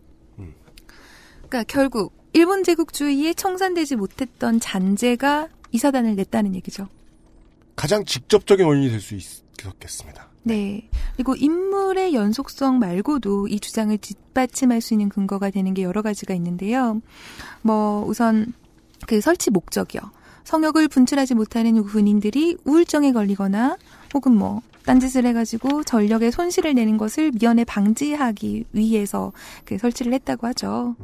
그러니까 1.38 1.64
결국 1.64 2.14
일본 2.34 2.64
제국주의에 2.64 3.34
청산되지 3.34 3.96
못했던 3.96 4.60
잔재가 4.60 5.48
이 5.72 5.78
사단을 5.78 6.16
냈다는 6.16 6.56
얘기죠. 6.56 6.88
가장 7.76 8.06
직접적인 8.06 8.66
원인이 8.66 8.90
될 8.90 9.00
수 9.02 9.16
있겠습니다. 9.16 10.30
네. 10.44 10.88
그리고 11.16 11.36
인물의 11.36 12.14
연속성 12.14 12.78
말고도 12.80 13.48
이 13.48 13.60
주장을 13.60 13.98
뒷받침할 13.98 14.80
수 14.82 14.94
있는 14.94 15.10
근거가 15.10 15.50
되는 15.50 15.74
게 15.74 15.82
여러 15.84 16.02
가지가 16.02 16.34
있는데요. 16.36 17.02
뭐 17.62 18.06
우선 18.06 18.54
그 19.08 19.22
설치 19.22 19.50
목적이요. 19.50 20.02
성역을 20.44 20.88
분출하지 20.90 21.34
못하는 21.34 21.82
군인들이 21.84 22.58
우울증에 22.66 23.12
걸리거나 23.12 23.78
혹은 24.16 24.34
뭐 24.34 24.62
딴짓을 24.86 25.26
해가지고 25.26 25.84
전력에 25.84 26.32
손실을 26.32 26.74
내는 26.74 26.98
것을 26.98 27.32
미연에 27.38 27.66
방지하기 27.66 28.66
위해서 28.72 29.34
그 29.66 29.78
설치를 29.78 30.14
했다고 30.14 30.48
하죠. 30.48 30.96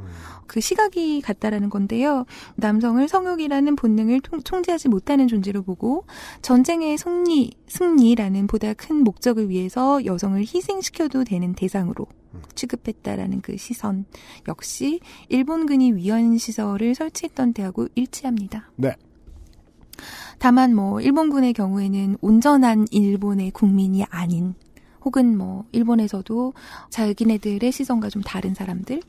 그 0.47 0.61
시각이 0.61 1.21
같다라는 1.21 1.69
건데요. 1.69 2.25
남성을 2.55 3.05
성욕이라는 3.05 3.75
본능을 3.75 4.21
통, 4.21 4.39
통제하지 4.41 4.87
못하는 4.87 5.27
존재로 5.27 5.61
보고 5.63 6.05
전쟁의 6.41 6.97
승리, 6.97 7.51
승리라는 7.67 8.47
보다 8.47 8.73
큰 8.73 9.03
목적을 9.03 9.49
위해서 9.49 10.05
여성을 10.05 10.39
희생시켜도 10.39 11.25
되는 11.25 11.53
대상으로 11.53 12.05
취급했다라는 12.55 13.41
그 13.41 13.57
시선 13.57 14.05
역시 14.47 15.01
일본군이 15.27 15.93
위헌 15.95 16.37
시설을 16.37 16.95
설치했던 16.95 17.51
때하고 17.53 17.89
일치합니다. 17.95 18.71
네. 18.77 18.95
다만 20.39 20.75
뭐 20.75 21.01
일본군의 21.01 21.53
경우에는 21.53 22.17
온전한 22.21 22.87
일본의 22.91 23.51
국민이 23.51 24.03
아닌 24.05 24.55
혹은 25.03 25.37
뭐 25.37 25.65
일본에서도 25.71 26.53
자기네들의 26.89 27.71
시선과 27.71 28.09
좀 28.09 28.21
다른 28.21 28.53
사람들 28.53 29.01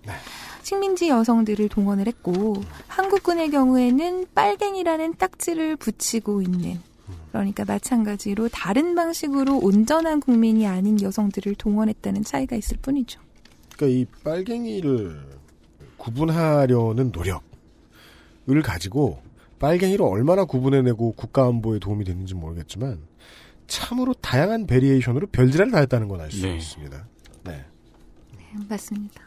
식민지 0.62 1.08
여성들을 1.08 1.68
동원을 1.68 2.06
했고 2.06 2.62
한국군의 2.88 3.50
경우에는 3.50 4.26
빨갱이라는 4.34 5.16
딱지를 5.16 5.76
붙이고 5.76 6.42
있는 6.42 6.80
그러니까 7.30 7.64
마찬가지로 7.64 8.48
다른 8.48 8.94
방식으로 8.94 9.58
온전한 9.58 10.20
국민이 10.20 10.66
아닌 10.66 11.00
여성들을 11.00 11.54
동원했다는 11.56 12.24
차이가 12.24 12.56
있을 12.56 12.76
뿐이죠. 12.80 13.20
그러니까 13.76 13.98
이 13.98 14.06
빨갱이를 14.22 15.18
구분하려는 15.96 17.10
노력을 17.12 18.62
가지고 18.62 19.22
빨갱이를 19.62 20.04
얼마나 20.04 20.44
구분해내고 20.44 21.12
국가안보에 21.12 21.78
도움이 21.78 22.04
됐는지 22.04 22.34
모르겠지만 22.34 22.98
참으로 23.68 24.12
다양한 24.14 24.66
variation으로 24.66 25.28
별지랄을 25.28 25.70
다 25.72 25.78
했다는 25.78 26.08
건 26.08 26.20
알수 26.20 26.42
네. 26.42 26.56
있습니다. 26.56 27.06
네. 27.44 27.64
맞습니다. 28.68 29.22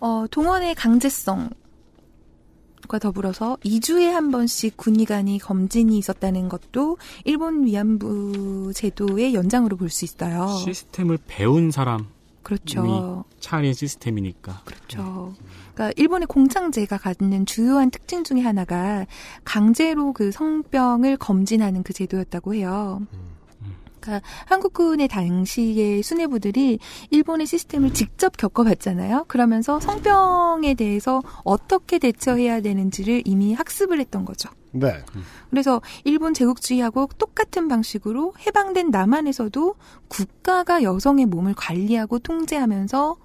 어, 0.00 0.26
동원의 0.30 0.74
강제성 0.74 1.50
과 2.86 2.98
더불어서 2.98 3.56
2주에 3.64 4.10
한 4.10 4.30
번씩 4.30 4.76
군의관이 4.76 5.38
검진이 5.38 5.96
있었다는 5.96 6.50
것도 6.50 6.98
일본 7.24 7.64
위안부 7.64 8.72
제도의 8.74 9.32
연장으로 9.32 9.78
볼 9.78 9.88
수 9.88 10.04
있어요. 10.04 10.48
시스템을 10.48 11.18
배운 11.26 11.70
사람 11.70 12.08
그렇죠. 12.42 13.24
차린 13.40 13.72
시스템이니까. 13.72 14.60
그렇죠. 14.66 15.32
그러니까 15.74 15.92
일본의 15.96 16.26
공창제가 16.26 16.98
갖는 16.98 17.46
주요한 17.46 17.90
특징 17.90 18.24
중에 18.24 18.40
하나가 18.40 19.06
강제로 19.44 20.12
그 20.12 20.30
성병을 20.30 21.16
검진하는 21.16 21.82
그 21.82 21.92
제도였다고 21.92 22.54
해요. 22.54 23.02
그러니까 24.00 24.26
한국군의 24.46 25.08
당시의 25.08 26.02
수뇌부들이 26.02 26.78
일본의 27.10 27.46
시스템을 27.46 27.94
직접 27.94 28.36
겪어봤잖아요. 28.36 29.24
그러면서 29.28 29.80
성병에 29.80 30.74
대해서 30.74 31.22
어떻게 31.42 31.98
대처해야 31.98 32.60
되는지를 32.60 33.22
이미 33.24 33.54
학습을 33.54 33.98
했던 33.98 34.24
거죠. 34.24 34.50
네. 34.72 35.02
그래서 35.50 35.80
일본 36.04 36.34
제국주의하고 36.34 37.08
똑같은 37.16 37.68
방식으로 37.68 38.34
해방된 38.46 38.90
남한에서도 38.90 39.74
국가가 40.08 40.82
여성의 40.82 41.26
몸을 41.26 41.54
관리하고 41.54 42.18
통제하면서 42.18 43.16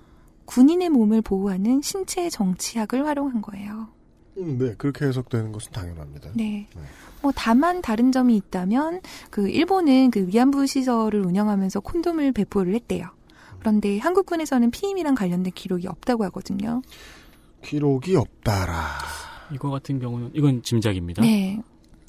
군인의 0.50 0.90
몸을 0.90 1.22
보호하는 1.22 1.84
신체 1.84 2.28
정치학을 2.28 3.06
활용한 3.06 3.44
거예요. 3.44 3.88
음, 4.40 4.58
네. 4.58 4.74
그렇게 4.80 5.06
해석되는 5.06 5.52
것은 5.52 5.72
당연합니다. 5.72 6.32
네. 6.34 6.68
뭐 7.22 7.32
다만 7.36 7.84
다른 7.84 8.12
점이 8.12 8.36
있다면 8.36 9.02
그 9.30 9.48
일본은 9.48 10.10
그 10.10 10.26
위안부 10.26 10.66
시설을 10.66 11.24
운영하면서 11.24 11.82
콘돔을 11.82 12.32
배포를 12.32 12.74
했대요. 12.74 13.10
그런데 13.60 14.00
한국군에서는 14.00 14.72
피임이랑 14.72 15.14
관련된 15.14 15.54
기록이 15.54 15.86
없다고 15.86 16.24
하거든요. 16.26 16.82
기록이 17.62 18.16
없다라. 18.16 18.74
이거 19.54 19.70
같은 19.70 20.00
경우는 20.00 20.32
이건 20.34 20.64
짐작입니다. 20.64 21.22
네. 21.22 21.62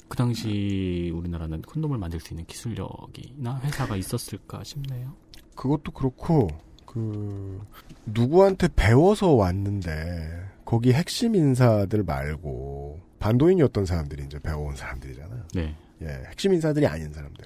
그 0.07 0.17
당시 0.17 1.11
우리나라는 1.13 1.61
콘돔을 1.61 1.99
만들 1.99 2.19
수 2.19 2.33
있는 2.33 2.45
기술력이나 2.47 3.59
회사가 3.59 3.95
있었을까 3.97 4.63
싶네요. 4.63 5.13
그것도 5.55 5.91
그렇고 5.91 6.47
그 6.91 7.61
누구한테 8.05 8.67
배워서 8.75 9.31
왔는데 9.31 10.49
거기 10.65 10.91
핵심 10.91 11.35
인사들 11.35 12.03
말고 12.03 12.99
반도인이었던 13.19 13.85
사람들이 13.85 14.25
이제 14.25 14.39
배워온 14.39 14.75
사람들이잖아요. 14.75 15.43
네. 15.53 15.75
예, 16.01 16.07
핵심 16.27 16.53
인사들이 16.53 16.85
아닌 16.87 17.13
사람들. 17.13 17.45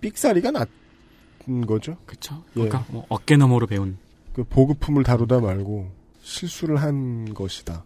삑사리가 0.00 0.52
났은 0.52 1.66
거죠. 1.66 1.96
예. 2.12 2.36
그러니까 2.54 2.86
뭐 2.90 3.04
어깨 3.08 3.36
너머로 3.36 3.66
배운 3.66 3.98
그 4.32 4.44
보급품을 4.44 5.02
다루다 5.02 5.40
말고 5.40 5.90
실수를 6.20 6.76
한 6.76 7.34
것이다. 7.34 7.84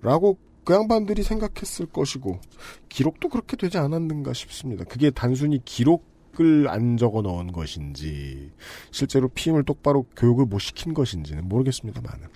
라고 0.00 0.38
그 0.64 0.74
양반들이 0.74 1.24
생각했을 1.24 1.86
것이고 1.86 2.40
기록도 2.88 3.30
그렇게 3.30 3.56
되지 3.56 3.78
않았는가 3.78 4.32
싶습니다. 4.32 4.84
그게 4.84 5.10
단순히 5.10 5.60
기록 5.64 6.11
을 6.40 6.68
안 6.68 6.96
적어 6.96 7.22
넣은 7.22 7.52
것인지 7.52 8.50
실제로 8.90 9.28
피임을 9.28 9.64
똑바로 9.64 10.06
교육을 10.16 10.46
못 10.46 10.58
시킨 10.58 10.94
것인지는 10.94 11.48
모르겠습니다만은 11.48 12.28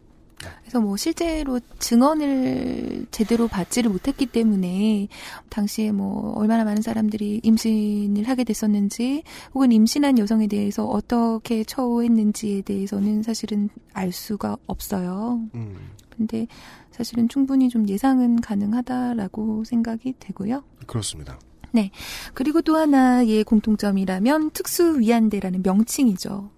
그래서 0.61 0.81
뭐 0.81 0.97
실제로 0.97 1.61
증언을 1.79 3.07
제대로 3.11 3.49
받지를 3.49 3.91
못했기 3.91 4.27
때문에 4.27 5.09
당시에 5.49 5.93
뭐 5.93 6.35
얼마나 6.35 6.65
많은 6.65 6.83
사람들이 6.83 7.41
임신을 7.43 8.29
하게 8.29 8.45
됐었는지 8.45 9.23
혹은 9.55 9.73
임신한 9.73 10.19
여성에 10.19 10.47
대해서 10.47 10.85
어떻게 10.85 11.65
처우했는지에 11.65 12.63
대해서는 12.63 13.23
사실은 13.23 13.71
알 13.93 14.13
수가 14.13 14.57
없어요. 14.67 15.41
음. 15.55 15.77
근데 16.11 16.47
사실은 16.91 17.29
충분히 17.29 17.69
좀 17.69 17.89
예상은 17.89 18.41
가능하다라고 18.41 19.65
생각이 19.65 20.15
되고요. 20.19 20.63
그렇습니다. 20.87 21.39
네. 21.73 21.91
그리고 22.35 22.63
또 22.63 22.77
하나의 22.77 23.45
공통점이라면 23.45 24.51
특수 24.51 24.99
위안대라는 24.99 25.63
명칭이죠. 25.63 26.51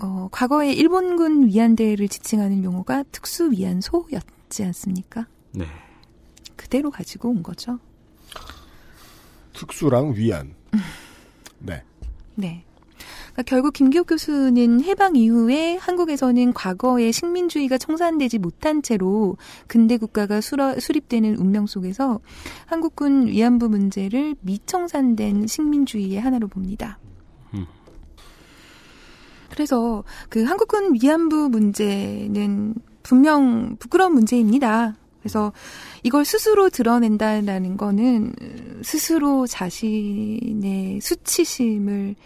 어, 0.00 0.28
과거에 0.30 0.72
일본군 0.72 1.48
위안대를 1.48 2.08
지칭하는 2.08 2.64
용어가 2.64 3.04
특수 3.12 3.50
위안소였지 3.50 4.64
않습니까? 4.64 5.26
네. 5.52 5.66
그대로 6.56 6.90
가지고 6.90 7.30
온 7.30 7.42
거죠. 7.42 7.78
특수랑 9.52 10.14
위안. 10.14 10.54
네. 11.58 11.82
네. 12.34 12.64
그러니까 13.32 13.42
결국 13.44 13.72
김기옥 13.72 14.08
교수는 14.08 14.82
해방 14.82 15.16
이후에 15.16 15.76
한국에서는 15.76 16.52
과거의 16.52 17.12
식민주의가 17.12 17.78
청산되지 17.78 18.38
못한 18.38 18.82
채로 18.82 19.36
근대 19.66 19.96
국가가 19.96 20.40
수라, 20.40 20.78
수립되는 20.78 21.36
운명 21.36 21.66
속에서 21.66 22.20
한국군 22.66 23.28
위안부 23.28 23.68
문제를 23.68 24.36
미청산된 24.40 25.46
식민주의의 25.46 26.20
하나로 26.20 26.48
봅니다. 26.48 26.98
음. 27.54 27.66
그래서 29.50 30.04
그 30.28 30.44
한국군 30.44 30.98
위안부 31.00 31.48
문제는 31.48 32.74
분명 33.02 33.76
부끄러운 33.78 34.12
문제입니다. 34.12 34.96
그래서 35.20 35.52
이걸 36.02 36.24
스스로 36.24 36.68
드러낸다라는 36.68 37.76
거는 37.76 38.34
스스로 38.82 39.46
자신의 39.46 41.00
수치심을 41.00 42.16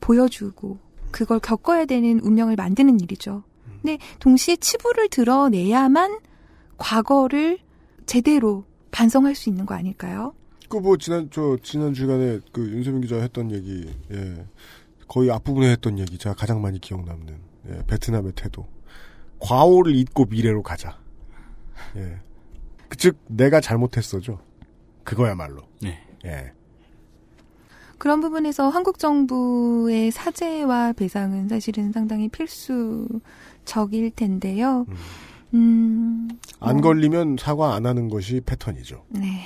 보여주고 0.00 0.78
그걸 1.10 1.38
겪어야 1.40 1.84
되는 1.86 2.20
운명을 2.20 2.56
만드는 2.56 3.00
일이죠. 3.00 3.42
근데 3.82 3.98
동시에 4.20 4.56
치부를 4.56 5.08
드러내야만 5.08 6.18
과거를 6.76 7.58
제대로 8.06 8.64
반성할 8.90 9.34
수 9.34 9.48
있는 9.48 9.66
거 9.66 9.74
아닐까요? 9.74 10.34
그 10.68 10.78
뭐 10.78 10.96
지난 10.96 11.28
저 11.30 11.56
지난 11.62 11.94
주간에 11.94 12.40
그 12.52 12.68
윤세민 12.68 13.00
기자 13.02 13.16
했던 13.16 13.50
얘기, 13.52 13.88
예, 14.12 14.44
거의 15.06 15.30
앞부분에 15.30 15.70
했던 15.70 15.98
얘기 15.98 16.18
제가 16.18 16.34
가장 16.34 16.60
많이 16.60 16.80
기억 16.80 17.04
남는 17.04 17.38
예, 17.70 17.82
베트남의 17.86 18.32
태도. 18.34 18.66
과오를 19.38 19.94
잊고 19.94 20.24
미래로 20.24 20.62
가자. 20.62 20.98
예, 21.96 22.18
즉 22.96 23.16
내가 23.28 23.60
잘못했어죠. 23.60 24.40
그거야말로. 25.04 25.62
네. 25.80 25.98
예. 26.24 26.52
그런 27.98 28.20
부분에서 28.20 28.68
한국 28.68 28.98
정부의 28.98 30.10
사죄와 30.10 30.92
배상은 30.92 31.48
사실은 31.48 31.92
상당히 31.92 32.28
필수적일 32.28 34.10
텐데요. 34.14 34.86
음, 35.54 36.28
안 36.60 36.78
어, 36.78 36.80
걸리면 36.80 37.36
사과 37.38 37.74
안 37.74 37.86
하는 37.86 38.08
것이 38.08 38.40
패턴이죠. 38.44 39.04
네. 39.08 39.42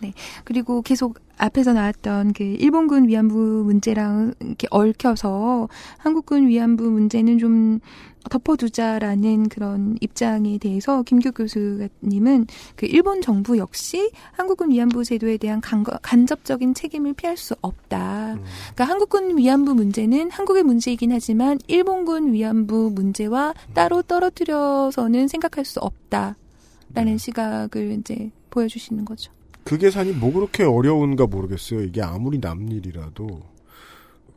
네. 0.00 0.12
그리고 0.44 0.82
계속 0.82 1.18
앞에서 1.36 1.72
나왔던 1.72 2.32
그 2.32 2.44
일본군 2.44 3.08
위안부 3.08 3.34
문제랑 3.64 4.34
이렇게 4.40 4.66
얽혀서 4.70 5.68
한국군 5.98 6.48
위안부 6.48 6.90
문제는 6.90 7.38
좀 7.38 7.80
덮어두자라는 8.28 9.48
그런 9.48 9.96
입장에 10.00 10.58
대해서 10.58 11.02
김규 11.02 11.32
교수님은 11.32 12.46
그 12.76 12.86
일본 12.86 13.22
정부 13.22 13.56
역시 13.56 14.10
한국군 14.32 14.70
위안부 14.70 15.04
제도에 15.04 15.38
대한 15.38 15.60
간, 15.62 15.82
간접적인 15.84 16.74
책임을 16.74 17.14
피할 17.14 17.38
수 17.38 17.54
없다. 17.62 18.36
그러니까 18.74 18.84
한국군 18.84 19.38
위안부 19.38 19.74
문제는 19.74 20.30
한국의 20.30 20.62
문제이긴 20.64 21.12
하지만 21.12 21.58
일본군 21.66 22.32
위안부 22.34 22.92
문제와 22.94 23.54
따로 23.72 24.02
떨어뜨려서는 24.02 25.28
생각할 25.28 25.64
수 25.64 25.80
없다라는 25.80 27.16
시각을 27.18 27.92
이제 27.92 28.30
보여주시는 28.50 29.06
거죠. 29.06 29.32
그 29.64 29.78
계산이 29.78 30.12
뭐 30.12 30.32
그렇게 30.32 30.64
어려운가 30.64 31.26
모르겠어요. 31.26 31.82
이게 31.82 32.02
아무리 32.02 32.40
남 32.40 32.68
일이라도 32.70 33.26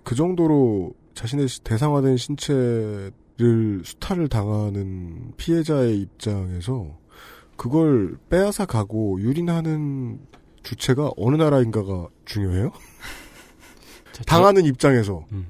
그 0.04 0.16
정도로 0.16 0.94
자신의 1.16 1.48
시- 1.48 1.64
대상화된 1.64 2.18
신체를 2.18 3.12
수탈을 3.84 4.28
당하는 4.28 5.32
피해자의 5.38 6.00
입장에서 6.02 6.98
그걸 7.56 8.18
빼앗아 8.30 8.66
가고 8.66 9.20
유린하는 9.22 10.20
주체가 10.64 11.12
어느 11.18 11.36
나라인가가 11.36 12.08
중요해요? 12.26 12.72
당하는 14.28 14.66
입장에서 14.66 15.26
음. 15.32 15.48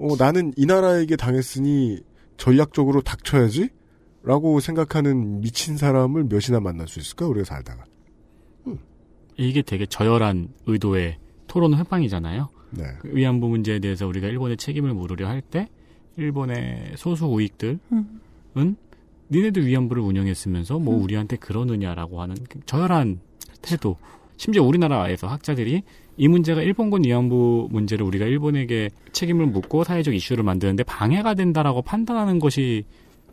어, 0.00 0.16
나는 0.18 0.52
이 0.56 0.66
나라에게 0.66 1.16
당했으니 1.16 2.00
전략적으로 2.36 3.00
닥쳐야지? 3.02 3.68
라고 4.22 4.58
생각하는 4.58 5.40
미친 5.40 5.76
사람을 5.76 6.24
몇이나 6.24 6.58
만날 6.60 6.88
수 6.88 6.98
있을까? 6.98 7.26
우리가 7.26 7.44
살다가. 7.44 7.84
이게 9.36 9.62
되게 9.62 9.86
저열한 9.86 10.48
의도의 10.66 11.18
토론 11.46 11.74
회방이잖아요. 11.74 12.48
네. 12.70 12.84
그 13.00 13.14
위안부 13.14 13.48
문제에 13.48 13.78
대해서 13.78 14.06
우리가 14.06 14.28
일본의 14.28 14.56
책임을 14.56 14.92
물으려 14.94 15.28
할 15.28 15.40
때 15.42 15.68
일본의 16.16 16.92
소수 16.96 17.26
우익들은 17.26 17.80
음. 17.92 18.76
니네들 19.30 19.66
위안부를 19.66 20.02
운영했으면서 20.02 20.78
뭐 20.78 20.96
음. 20.96 21.02
우리한테 21.02 21.36
그러느냐라고 21.36 22.20
하는 22.22 22.36
그 22.48 22.60
저열한 22.66 23.20
태도. 23.62 23.96
심지어 24.36 24.62
우리나라에서 24.64 25.28
학자들이 25.28 25.82
이 26.16 26.28
문제가 26.28 26.60
일본군 26.62 27.04
위안부 27.04 27.68
문제를 27.70 28.04
우리가 28.06 28.26
일본에게 28.26 28.90
책임을 29.12 29.46
묻고 29.46 29.84
사회적 29.84 30.14
이슈를 30.14 30.44
만드는데 30.44 30.82
방해가 30.84 31.34
된다라고 31.34 31.82
판단하는 31.82 32.38
것이 32.38 32.84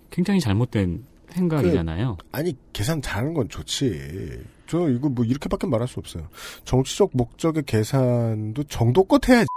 굉장히 0.10 0.40
잘못된 0.40 1.04
생각이잖아요. 1.30 2.18
아니 2.32 2.56
계산 2.74 3.02
잘하는 3.02 3.34
건 3.34 3.48
좋지. 3.50 4.00
저 4.72 4.88
이거 4.88 5.10
뭐 5.10 5.26
이렇게밖에 5.26 5.68
말할 5.68 5.86
수 5.90 6.00
없어요. 6.00 6.30
정치적 6.64 7.10
목적의 7.12 7.64
계산도 7.66 8.64
정도껏 8.64 9.28
해야지. 9.28 9.48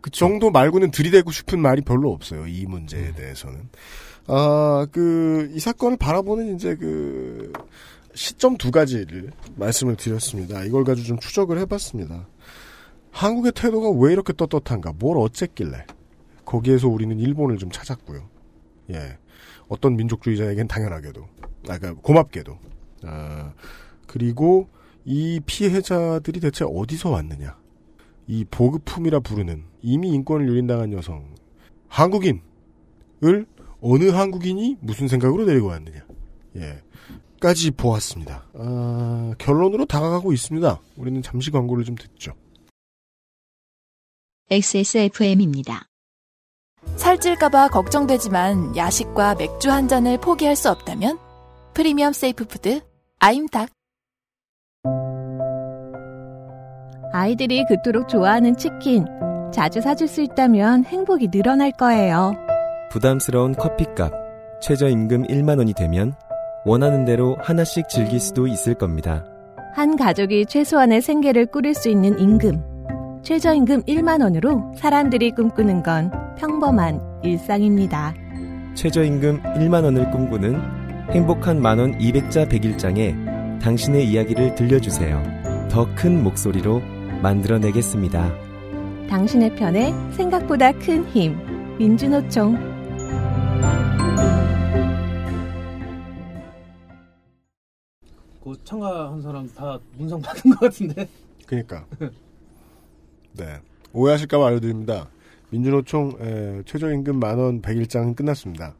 그 0.00 0.10
정도 0.10 0.50
말고는 0.50 0.90
들이대고 0.90 1.30
싶은 1.30 1.60
말이 1.60 1.82
별로 1.82 2.10
없어요. 2.10 2.46
이 2.46 2.64
문제에 2.64 3.12
대해서는. 3.12 3.68
아, 4.28 4.86
그, 4.90 5.50
이 5.52 5.60
사건을 5.60 5.98
바라보는 5.98 6.54
이제 6.54 6.74
그, 6.74 7.52
시점 8.14 8.56
두 8.56 8.70
가지를 8.70 9.30
말씀을 9.56 9.96
드렸습니다. 9.96 10.64
이걸 10.64 10.84
가지고 10.84 11.06
좀 11.06 11.18
추적을 11.18 11.58
해봤습니다. 11.58 12.26
한국의 13.10 13.52
태도가 13.52 13.90
왜 13.90 14.14
이렇게 14.14 14.32
떳떳한가? 14.32 14.94
뭘 14.98 15.18
어쨌길래? 15.18 15.84
거기에서 16.46 16.88
우리는 16.88 17.18
일본을 17.18 17.58
좀 17.58 17.70
찾았고요. 17.70 18.26
예. 18.92 19.18
어떤 19.68 19.96
민족주의자에겐 19.96 20.66
당연하게도. 20.66 21.22
아, 21.68 21.78
그러니까 21.78 21.94
고맙게도. 22.00 22.71
아, 23.06 23.52
그리고 24.06 24.68
이 25.04 25.40
피해자들이 25.44 26.40
대체 26.40 26.64
어디서 26.64 27.10
왔느냐. 27.10 27.56
이 28.26 28.44
보급품이라 28.44 29.20
부르는 29.20 29.64
이미 29.82 30.10
인권을 30.10 30.48
유린당한 30.48 30.92
여성. 30.92 31.34
한국인을 31.88 33.46
어느 33.80 34.10
한국인이 34.10 34.78
무슨 34.80 35.08
생각으로 35.08 35.44
데리고 35.44 35.68
왔느냐. 35.68 36.04
예. 36.56 36.82
까지 37.40 37.72
보았습니다. 37.72 38.46
아, 38.54 39.34
결론으로 39.38 39.84
다가가고 39.86 40.32
있습니다. 40.32 40.80
우리는 40.96 41.22
잠시 41.22 41.50
광고를 41.50 41.84
좀 41.84 41.96
듣죠. 41.96 42.34
XSFM입니다. 44.50 45.88
살찔까봐 46.96 47.68
걱정되지만 47.68 48.76
야식과 48.76 49.36
맥주 49.36 49.70
한 49.70 49.88
잔을 49.88 50.18
포기할 50.18 50.54
수 50.56 50.70
없다면 50.70 51.18
프리미엄 51.74 52.12
safe 52.12 52.46
food 52.46 52.82
아임닭 53.24 53.68
아이들이 57.12 57.64
그토록 57.68 58.08
좋아하는 58.08 58.56
치킨. 58.56 59.04
자주 59.52 59.80
사줄 59.80 60.08
수 60.08 60.22
있다면 60.22 60.86
행복이 60.86 61.30
늘어날 61.30 61.70
거예요. 61.70 62.34
부담스러운 62.90 63.54
커피값, 63.54 64.12
최저임금 64.60 65.28
1만 65.28 65.58
원이 65.58 65.72
되면 65.74 66.14
원하는 66.64 67.04
대로 67.04 67.36
하나씩 67.40 67.88
즐길 67.88 68.18
수도 68.18 68.48
있을 68.48 68.74
겁니다. 68.74 69.24
한 69.72 69.94
가족이 69.94 70.46
최소한의 70.46 71.00
생계를 71.00 71.46
꾸릴 71.46 71.74
수 71.74 71.90
있는 71.90 72.18
임금. 72.18 73.20
최저임금 73.22 73.82
1만 73.82 74.20
원으로 74.20 74.72
사람들이 74.76 75.30
꿈꾸는 75.30 75.84
건 75.84 76.10
평범한 76.36 77.00
일상입니다. 77.22 78.14
최저임금 78.74 79.42
1만 79.42 79.84
원을 79.84 80.10
꿈꾸는 80.10 80.81
행복한 81.12 81.60
만원 81.60 81.98
200자 81.98 82.48
101장에 82.48 83.60
당신의 83.60 84.08
이야기를 84.08 84.54
들려주세요. 84.54 85.68
더 85.70 85.86
큰 85.94 86.22
목소리로 86.22 86.80
만들어내겠습니다. 87.22 88.32
당신의 89.08 89.54
편에 89.56 89.92
생각보다 90.12 90.72
큰 90.72 91.04
힘. 91.08 91.36
민주노총. 91.78 92.56
그 98.42 98.56
참가한 98.64 99.22
사람 99.22 99.48
다 99.54 99.78
문상 99.96 100.20
받은 100.20 100.50
것 100.52 100.60
같은데. 100.60 101.08
그니까. 101.46 101.84
네. 103.32 103.60
오해하실까봐 103.92 104.46
알려드립니다. 104.46 105.08
민주노총 105.50 106.62
최저임금 106.66 107.18
만원 107.20 107.60
101장은 107.62 108.16
끝났습니다. 108.16 108.74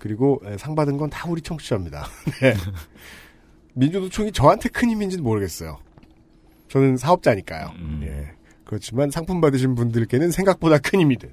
그리고 0.00 0.40
에, 0.44 0.56
상 0.58 0.74
받은 0.74 0.96
건 0.96 1.08
다 1.10 1.28
우리 1.30 1.40
청취자입니다. 1.42 2.06
네. 2.42 2.54
민주노총이 3.74 4.32
저한테 4.32 4.68
큰 4.68 4.90
힘인지는 4.90 5.22
모르겠어요. 5.22 5.78
저는 6.68 6.96
사업자니까요. 6.96 7.70
예. 8.02 8.32
그렇지만 8.64 9.10
상품 9.10 9.40
받으신 9.40 9.74
분들께는 9.74 10.30
생각보다 10.30 10.78
큰 10.78 11.00
힘이 11.00 11.16
된. 11.18 11.30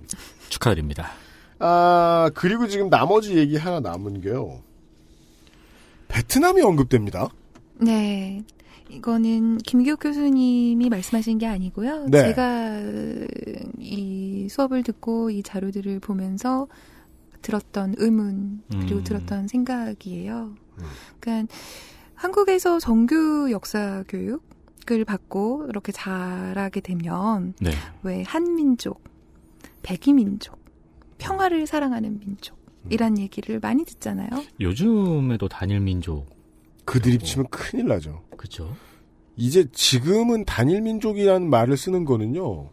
축하드립니다. 0.49 1.11
아, 1.59 2.29
그리고 2.35 2.67
지금 2.67 2.89
나머지 2.89 3.37
얘기 3.37 3.57
하나 3.57 3.79
남은 3.79 4.21
게요. 4.21 4.61
베트남이 6.07 6.61
언급됩니다. 6.61 7.29
네. 7.79 8.43
이거는 8.89 9.57
김기욱 9.59 9.99
교수님이 9.99 10.89
말씀하신 10.89 11.37
게 11.39 11.45
아니고요. 11.45 12.05
네. 12.05 12.21
제가 12.29 12.79
이 13.79 14.47
수업을 14.49 14.83
듣고 14.83 15.29
이 15.29 15.43
자료들을 15.43 15.99
보면서 15.99 16.67
들었던 17.47 17.95
의문 17.97 18.61
그리고 18.69 18.97
음. 18.97 19.03
들었던 19.05 19.47
생각이에요. 19.47 20.53
그러니까 21.21 21.53
한국에서 22.13 22.77
정규 22.77 23.47
역사 23.51 24.03
교육을 24.09 25.05
받고 25.05 25.67
이렇게 25.69 25.93
자라게 25.93 26.81
되면 26.81 27.53
네. 27.61 27.71
왜 28.03 28.23
한민족, 28.23 29.01
백이민족, 29.81 30.59
평화를 31.19 31.67
사랑하는 31.67 32.19
민족이란 32.19 33.17
얘기를 33.17 33.61
많이 33.61 33.85
듣잖아요. 33.85 34.29
요즘에도 34.59 35.47
단일 35.47 35.79
민족. 35.79 36.25
그 36.83 36.99
드립 36.99 37.23
치면 37.23 37.47
큰일 37.49 37.87
나죠. 37.87 38.23
그죠. 38.35 38.75
이제 39.37 39.65
지금은 39.71 40.43
단일 40.43 40.81
민족이라는 40.81 41.49
말을 41.49 41.77
쓰는 41.77 42.03
거는요. 42.03 42.71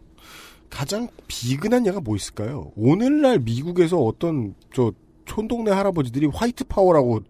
가장 0.75 1.07
비근한 1.27 1.87
예가 1.87 2.01
뭐 2.01 2.17
있을까요? 2.17 2.73
오늘날 2.75 3.39
미국에서 3.39 3.97
어떤 3.97 4.55
저 4.73 4.91
촌동네 5.23 5.71
할아버지들이 5.71 6.27
white 6.33 6.65
power라고 6.65 7.21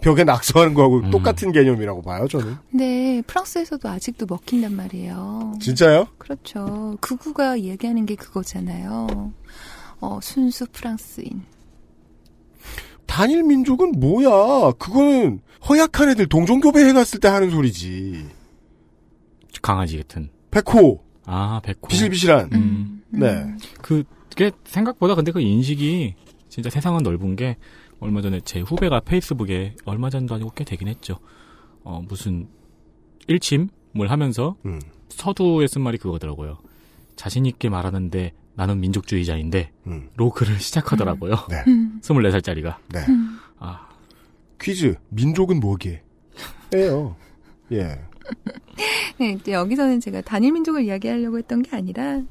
벽에 0.00 0.22
낙서하는 0.22 0.72
거하고 0.74 1.10
똑같은 1.10 1.50
개념이라고 1.50 2.00
봐요, 2.02 2.28
저는. 2.28 2.54
근데 2.70 3.20
프랑스에서도 3.26 3.88
아직도 3.88 4.26
먹힌단 4.26 4.76
말이에요. 4.76 5.54
진짜요? 5.60 6.06
그렇죠. 6.16 6.96
극우가 7.00 7.62
얘기하는 7.62 8.06
게 8.06 8.14
그거잖아요. 8.14 9.32
어, 10.00 10.20
순수 10.22 10.64
프랑스인. 10.70 11.42
단일 13.06 13.42
민족은 13.42 13.98
뭐야? 13.98 14.74
그거는 14.78 15.40
허약한 15.68 16.10
애들 16.10 16.28
동종교배 16.28 16.78
해놨을 16.84 17.18
때 17.20 17.26
하는 17.26 17.50
소리지. 17.50 18.28
강아지 19.60 19.96
같은. 19.96 20.30
백호. 20.52 21.11
아, 21.26 21.60
백호. 21.62 21.88
비실비실한. 21.88 22.50
음. 22.52 23.02
네. 23.10 23.46
그, 23.80 24.04
그게 24.30 24.50
생각보다 24.64 25.14
근데 25.14 25.30
그 25.32 25.40
인식이 25.40 26.14
진짜 26.48 26.70
세상은 26.70 27.02
넓은 27.02 27.36
게 27.36 27.56
얼마 28.00 28.20
전에 28.20 28.40
제 28.40 28.60
후배가 28.60 29.00
페이스북에 29.00 29.76
얼마 29.84 30.10
전도 30.10 30.34
아니고 30.34 30.50
꽤 30.54 30.64
되긴 30.64 30.88
했죠. 30.88 31.18
어, 31.84 32.02
무슨 32.08 32.48
일침을 33.28 34.10
하면서 34.10 34.56
음. 34.66 34.80
서두에 35.08 35.66
쓴 35.66 35.82
말이 35.82 35.98
그거더라고요. 35.98 36.58
자신있게 37.16 37.68
말하는데 37.68 38.32
나는 38.54 38.80
민족주의자인데 38.80 39.70
음. 39.86 40.10
로 40.16 40.30
글을 40.30 40.58
시작하더라고요. 40.60 41.36
네. 41.48 41.62
음. 41.68 42.00
24살짜리가. 42.02 42.76
네. 42.88 43.00
아, 43.58 43.88
퀴즈. 44.60 44.96
민족은 45.10 45.60
뭐게? 45.60 46.02
예요. 46.74 47.16
예. 47.72 48.00
네, 49.22 49.38
이제 49.40 49.52
여기서는 49.52 50.00
제가 50.00 50.20
단일 50.22 50.52
민족을 50.52 50.82
이야기하려고 50.82 51.38
했던 51.38 51.62
게 51.62 51.76
아니라 51.76 52.22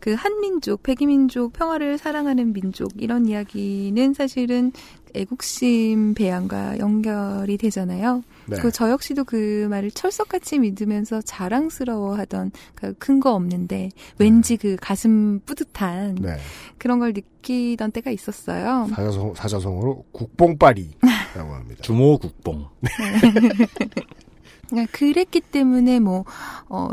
그 0.00 0.14
한민족, 0.14 0.82
백이민족, 0.82 1.52
평화를 1.52 1.96
사랑하는 1.96 2.52
민족 2.52 2.90
이런 2.96 3.26
이야기는 3.26 4.14
사실은 4.14 4.72
애국심 5.14 6.14
배양과 6.14 6.80
연결이 6.80 7.56
되잖아요. 7.56 8.24
네. 8.46 8.56
그저 8.56 8.90
역시도 8.90 9.22
그 9.22 9.68
말을 9.70 9.92
철석같이 9.92 10.58
믿으면서 10.58 11.20
자랑스러워하던 11.22 12.50
그 12.74 12.94
근거 12.94 13.32
없는데 13.32 13.90
왠지 14.18 14.56
그 14.56 14.74
가슴 14.80 15.38
뿌듯한 15.46 16.16
네. 16.16 16.36
그런 16.78 16.98
걸 16.98 17.12
느끼던 17.12 17.92
때가 17.92 18.10
있었어요. 18.10 18.88
사자성, 18.90 19.34
사자성어로 19.34 20.04
국뽕빠리라고 20.10 21.54
합니다. 21.54 21.80
주모 21.82 22.18
국뽕. 22.18 22.66
그러니까 24.70 24.98
그랬기 24.98 25.40
때문에 25.40 26.00
뭐, 26.00 26.24
어, 26.68 26.88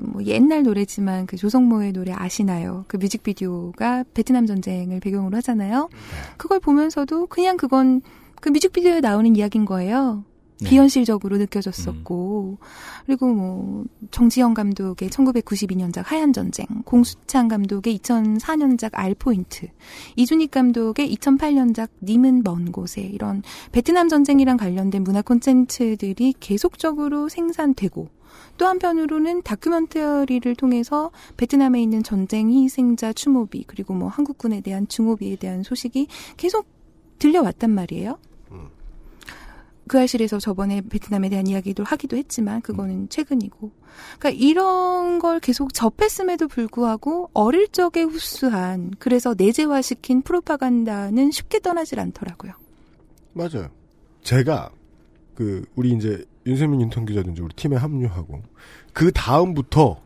뭐 0.00 0.22
옛날 0.24 0.62
노래지만 0.62 1.26
그 1.26 1.36
조성모의 1.36 1.92
노래 1.92 2.12
아시나요? 2.12 2.84
그 2.88 2.96
뮤직비디오가 2.96 4.04
베트남 4.14 4.46
전쟁을 4.46 5.00
배경으로 5.00 5.36
하잖아요. 5.38 5.88
그걸 6.36 6.60
보면서도 6.60 7.26
그냥 7.26 7.56
그건 7.56 8.00
그 8.40 8.48
뮤직비디오에 8.48 9.00
나오는 9.00 9.34
이야기인 9.36 9.64
거예요. 9.64 10.24
네. 10.60 10.70
비현실적으로 10.70 11.38
느껴졌었고 11.38 12.58
그리고 13.06 13.26
뭐 13.32 13.84
정지영 14.10 14.54
감독의 14.54 15.08
1992년작 15.08 16.02
하얀 16.04 16.32
전쟁, 16.32 16.66
공수창 16.84 17.48
감독의 17.48 17.98
2004년작 17.98 18.90
알포인트, 18.92 19.68
이준익 20.16 20.50
감독의 20.50 21.14
2008년작 21.14 21.90
님은 22.02 22.42
먼 22.44 22.72
곳에 22.72 23.02
이런 23.02 23.42
베트남 23.72 24.08
전쟁이랑 24.08 24.56
관련된 24.56 25.04
문화 25.04 25.22
콘텐츠들이 25.22 26.34
계속적으로 26.40 27.28
생산되고 27.28 28.08
또 28.56 28.66
한편으로는 28.66 29.42
다큐멘터리를 29.42 30.54
통해서 30.56 31.10
베트남에 31.36 31.80
있는 31.80 32.02
전쟁 32.02 32.50
희생자 32.50 33.12
추모비 33.12 33.64
그리고 33.66 33.94
뭐 33.94 34.08
한국군에 34.08 34.60
대한 34.60 34.88
증오비에 34.88 35.36
대한 35.36 35.62
소식이 35.62 36.08
계속 36.36 36.66
들려왔단 37.18 37.70
말이에요. 37.70 38.18
그 39.88 39.98
알실에서 39.98 40.38
저번에 40.38 40.82
베트남에 40.82 41.28
대한 41.28 41.46
이야기도 41.46 41.84
하기도 41.84 42.16
했지만 42.16 42.60
그거는 42.60 43.08
최근이고. 43.08 43.70
그러니까 44.18 44.30
이런 44.30 45.18
걸 45.18 45.40
계속 45.40 45.74
접했음에도 45.74 46.48
불구하고 46.48 47.30
어릴 47.34 47.68
적에 47.68 48.02
흡수한 48.02 48.92
그래서 48.98 49.34
내재화시킨 49.36 50.22
프로파간다는 50.22 51.30
쉽게 51.30 51.60
떠나질 51.60 51.98
않더라고요. 52.00 52.52
맞아요. 53.32 53.68
제가 54.22 54.70
그 55.34 55.64
우리 55.74 55.92
이제 55.92 56.24
윤세민 56.46 56.80
인턴 56.80 57.06
기자든지 57.06 57.42
우리 57.42 57.54
팀에 57.54 57.76
합류하고 57.76 58.42
그 58.92 59.12
다음부터 59.12 60.00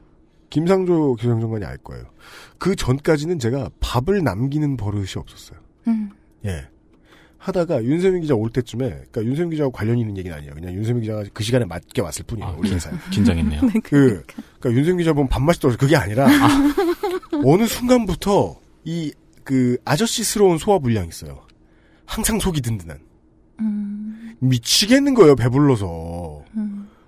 김상조 0.50 1.14
기상장관이 1.14 1.64
알 1.64 1.78
거예요. 1.78 2.04
그 2.58 2.76
전까지는 2.76 3.38
제가 3.38 3.70
밥을 3.80 4.22
남기는 4.22 4.76
버릇이 4.76 5.12
없었어요. 5.16 5.58
음. 5.88 6.10
예. 6.44 6.68
하다가 7.42 7.84
윤세민 7.84 8.20
기자 8.22 8.34
올 8.34 8.50
때쯤에, 8.50 8.88
그러니까 8.88 9.24
윤세민 9.24 9.50
기자하고 9.50 9.72
관련 9.72 9.98
있는 9.98 10.16
얘기는 10.16 10.36
아니에요. 10.36 10.54
그냥 10.54 10.74
윤세민 10.74 11.02
기자가 11.02 11.24
그 11.32 11.42
시간에 11.42 11.64
맞게 11.64 12.00
왔을 12.00 12.24
뿐이에요. 12.24 12.56
우리 12.58 12.70
회사에. 12.72 12.92
긴장했네요. 13.10 13.60
그, 13.82 14.22
그러니까 14.60 14.70
윤세민 14.70 14.98
기자 14.98 15.12
보면 15.12 15.28
밥맛이 15.28 15.58
떨어져. 15.60 15.78
그게 15.78 15.96
아니라 15.96 16.26
어느 17.44 17.66
순간부터 17.66 18.60
이 18.84 19.12
그 19.44 19.76
아저씨스러운 19.84 20.58
소화 20.58 20.78
불량이 20.78 21.08
있어요. 21.08 21.40
항상 22.06 22.38
속이 22.38 22.60
든든한. 22.60 22.98
미치겠는 24.40 25.14
거예요. 25.14 25.36
배불러서. 25.36 26.42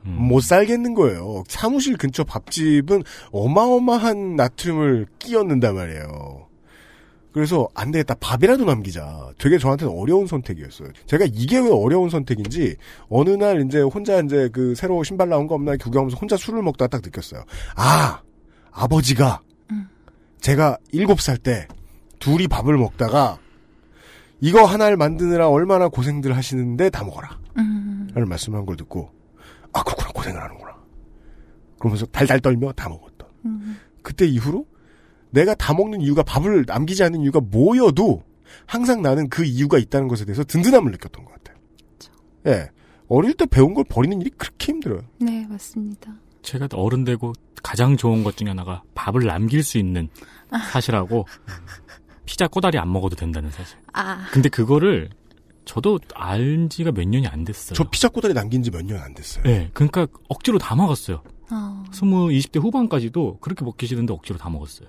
못 0.02 0.40
살겠는 0.42 0.94
거예요. 0.94 1.44
사무실 1.48 1.96
근처 1.96 2.24
밥집은 2.24 3.02
어마어마한 3.30 4.36
나트륨을 4.36 5.06
끼얹는단 5.18 5.74
말이에요. 5.74 6.48
그래서 7.34 7.68
안 7.74 7.90
되겠다. 7.90 8.14
밥이라도 8.20 8.64
남기자. 8.64 9.28
되게 9.38 9.58
저한테는 9.58 9.92
어려운 9.92 10.28
선택이었어요. 10.28 10.90
제가 11.06 11.26
이게 11.34 11.58
왜 11.58 11.68
어려운 11.68 12.08
선택인지 12.08 12.76
어느 13.08 13.30
날 13.30 13.66
이제 13.66 13.80
혼자 13.80 14.20
이제 14.20 14.48
그 14.52 14.76
새로 14.76 15.02
신발 15.02 15.28
나온 15.28 15.48
거 15.48 15.56
없나 15.56 15.76
구경하면서 15.76 16.16
혼자 16.16 16.36
술을 16.36 16.62
먹다가 16.62 16.88
딱 16.88 17.02
느꼈어요. 17.04 17.42
아, 17.74 18.22
아버지가 18.70 19.40
제가 20.40 20.78
일곱 20.92 21.20
살 21.20 21.36
때 21.36 21.66
둘이 22.20 22.46
밥을 22.46 22.78
먹다가 22.78 23.38
이거 24.40 24.64
하나를 24.64 24.96
만드느라 24.96 25.48
얼마나 25.48 25.88
고생들 25.88 26.36
하시는데 26.36 26.88
다 26.90 27.02
먹어라. 27.02 27.36
라는 28.14 28.28
말씀을 28.28 28.60
한걸 28.60 28.76
듣고 28.76 29.10
아 29.72 29.82
그렇구나 29.82 30.10
고생을 30.12 30.40
하는구나. 30.40 30.72
그러면서 31.80 32.06
달달 32.06 32.38
떨며 32.38 32.70
다 32.72 32.88
먹었던. 32.88 33.28
그때 34.02 34.24
이후로 34.24 34.66
내가 35.34 35.54
다 35.54 35.74
먹는 35.74 36.00
이유가 36.00 36.22
밥을 36.22 36.64
남기지 36.66 37.02
않는 37.04 37.20
이유가 37.22 37.40
뭐여도 37.40 38.22
항상 38.66 39.02
나는 39.02 39.28
그 39.28 39.44
이유가 39.44 39.78
있다는 39.78 40.06
것에 40.08 40.24
대해서 40.24 40.44
든든함을 40.44 40.92
느꼈던 40.92 41.24
것 41.24 41.32
같아요. 41.32 41.56
예. 42.46 42.70
어릴 43.08 43.34
때 43.34 43.44
배운 43.46 43.74
걸 43.74 43.84
버리는 43.84 44.18
일이 44.20 44.30
그렇게 44.30 44.72
힘들어요. 44.72 45.02
네, 45.18 45.44
맞습니다. 45.48 46.14
제가 46.42 46.68
어른 46.74 47.04
되고 47.04 47.32
가장 47.62 47.96
좋은 47.96 48.22
것 48.22 48.36
중에 48.36 48.48
하나가 48.48 48.82
밥을 48.94 49.24
남길 49.24 49.62
수 49.62 49.78
있는 49.78 50.08
사실하고 50.70 51.26
피자 52.26 52.46
꼬다리 52.46 52.78
안 52.78 52.92
먹어도 52.92 53.16
된다는 53.16 53.50
사실. 53.50 53.76
아. 53.92 54.26
근데 54.30 54.48
그거를 54.48 55.10
저도 55.64 55.98
알 56.14 56.68
지가 56.70 56.92
몇 56.92 57.08
년이 57.08 57.26
안 57.26 57.44
됐어요. 57.44 57.74
저 57.74 57.84
피자 57.90 58.08
꼬다리 58.08 58.34
남긴 58.34 58.62
지 58.62 58.70
몇 58.70 58.84
년 58.84 59.00
안 59.02 59.14
됐어요. 59.14 59.42
네, 59.44 59.70
그러니까 59.74 60.06
억지로 60.28 60.58
다 60.58 60.76
먹었어요. 60.76 61.22
어. 61.50 61.84
스무, 61.92 62.28
20대 62.28 62.60
후반까지도 62.62 63.38
그렇게 63.40 63.64
먹기 63.64 63.86
싫은데 63.86 64.12
억지로 64.12 64.38
다 64.38 64.48
먹었어요. 64.50 64.88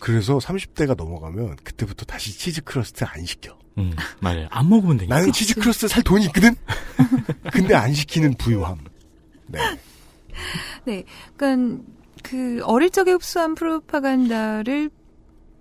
그래서 0.00 0.38
30대가 0.38 0.96
넘어가면 0.96 1.56
그때부터 1.64 2.04
다시 2.04 2.36
치즈 2.36 2.62
crust 2.64 3.04
안 3.04 3.24
시켜. 3.24 3.56
음, 3.78 3.92
맞아요. 4.20 4.46
안 4.50 4.68
먹으면 4.68 4.98
되니까. 4.98 5.16
나는 5.16 5.32
치즈 5.32 5.54
crust 5.54 5.88
살 5.88 6.02
돈이 6.02 6.26
있거든? 6.26 6.54
근데 7.52 7.74
안 7.74 7.92
시키는 7.92 8.34
부유함. 8.34 8.78
네. 9.48 9.58
네. 10.84 11.04
그러니까 11.36 11.82
그 12.22 12.60
어릴 12.64 12.90
적에 12.90 13.12
흡수한 13.12 13.54
프로파간다를 13.54 14.90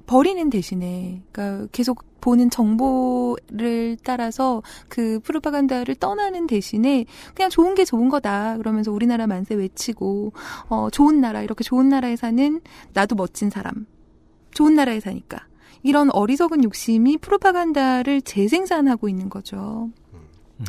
버리는 0.05 0.49
대신에 0.49 1.21
그러니까 1.31 1.67
계속 1.71 2.03
보는 2.21 2.49
정보를 2.49 3.97
따라서 4.03 4.63
그 4.87 5.19
프로파간다를 5.23 5.95
떠나는 5.95 6.47
대신에 6.47 7.05
그냥 7.35 7.51
좋은 7.51 7.75
게 7.75 7.85
좋은 7.85 8.09
거다 8.09 8.57
그러면서 8.57 8.91
우리나라 8.91 9.27
만세 9.27 9.53
외치고 9.53 10.33
어 10.69 10.89
좋은 10.91 11.21
나라 11.21 11.43
이렇게 11.43 11.63
좋은 11.63 11.89
나라에 11.89 12.15
사는 12.15 12.61
나도 12.93 13.15
멋진 13.15 13.51
사람 13.51 13.85
좋은 14.55 14.73
나라에 14.73 14.99
사니까 14.99 15.45
이런 15.83 16.09
어리석은 16.09 16.63
욕심이 16.63 17.17
프로파간다를 17.17 18.23
재생산하고 18.23 19.07
있는 19.07 19.29
거죠. 19.29 19.91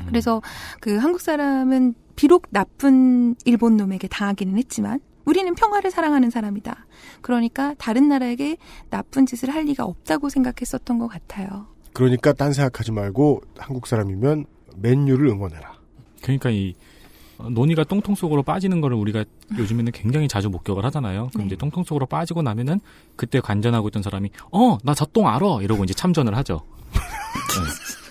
그래서 0.08 0.42
그 0.80 0.96
한국 0.96 1.22
사람은 1.22 1.94
비록 2.16 2.48
나쁜 2.50 3.36
일본 3.44 3.76
놈에게 3.78 4.08
당하기는 4.08 4.58
했지만 4.58 5.00
우리는 5.24 5.54
평화를 5.54 5.90
사랑하는 5.90 6.30
사람이다. 6.30 6.86
그러니까 7.20 7.74
다른 7.78 8.08
나라에게 8.08 8.58
나쁜 8.90 9.26
짓을 9.26 9.54
할 9.54 9.64
리가 9.64 9.84
없다고 9.84 10.28
생각했었던 10.28 10.98
것 10.98 11.08
같아요. 11.08 11.66
그러니까 11.92 12.32
딴 12.32 12.52
생각하지 12.52 12.92
말고 12.92 13.42
한국 13.56 13.86
사람이면 13.86 14.44
맨유를 14.76 15.28
응원해라. 15.28 15.74
그러니까 16.22 16.50
이 16.50 16.74
어, 16.74 16.95
논의가 17.38 17.84
똥통 17.84 18.14
속으로 18.14 18.42
빠지는 18.42 18.80
거를 18.80 18.96
우리가 18.96 19.24
요즘에는 19.58 19.92
굉장히 19.92 20.28
자주 20.28 20.48
목격을 20.50 20.84
하잖아요. 20.86 21.28
그럼 21.32 21.42
네. 21.42 21.46
이제 21.48 21.56
똥통 21.56 21.84
속으로 21.84 22.06
빠지고 22.06 22.42
나면은 22.42 22.80
그때 23.16 23.40
관전하고 23.40 23.88
있던 23.88 24.02
사람이 24.02 24.30
어, 24.52 24.78
나 24.82 24.94
저 24.94 25.04
똥 25.06 25.28
알아. 25.28 25.60
이러고 25.62 25.84
이제 25.84 25.92
참전을 25.94 26.36
하죠. 26.36 26.62
네. 26.92 27.00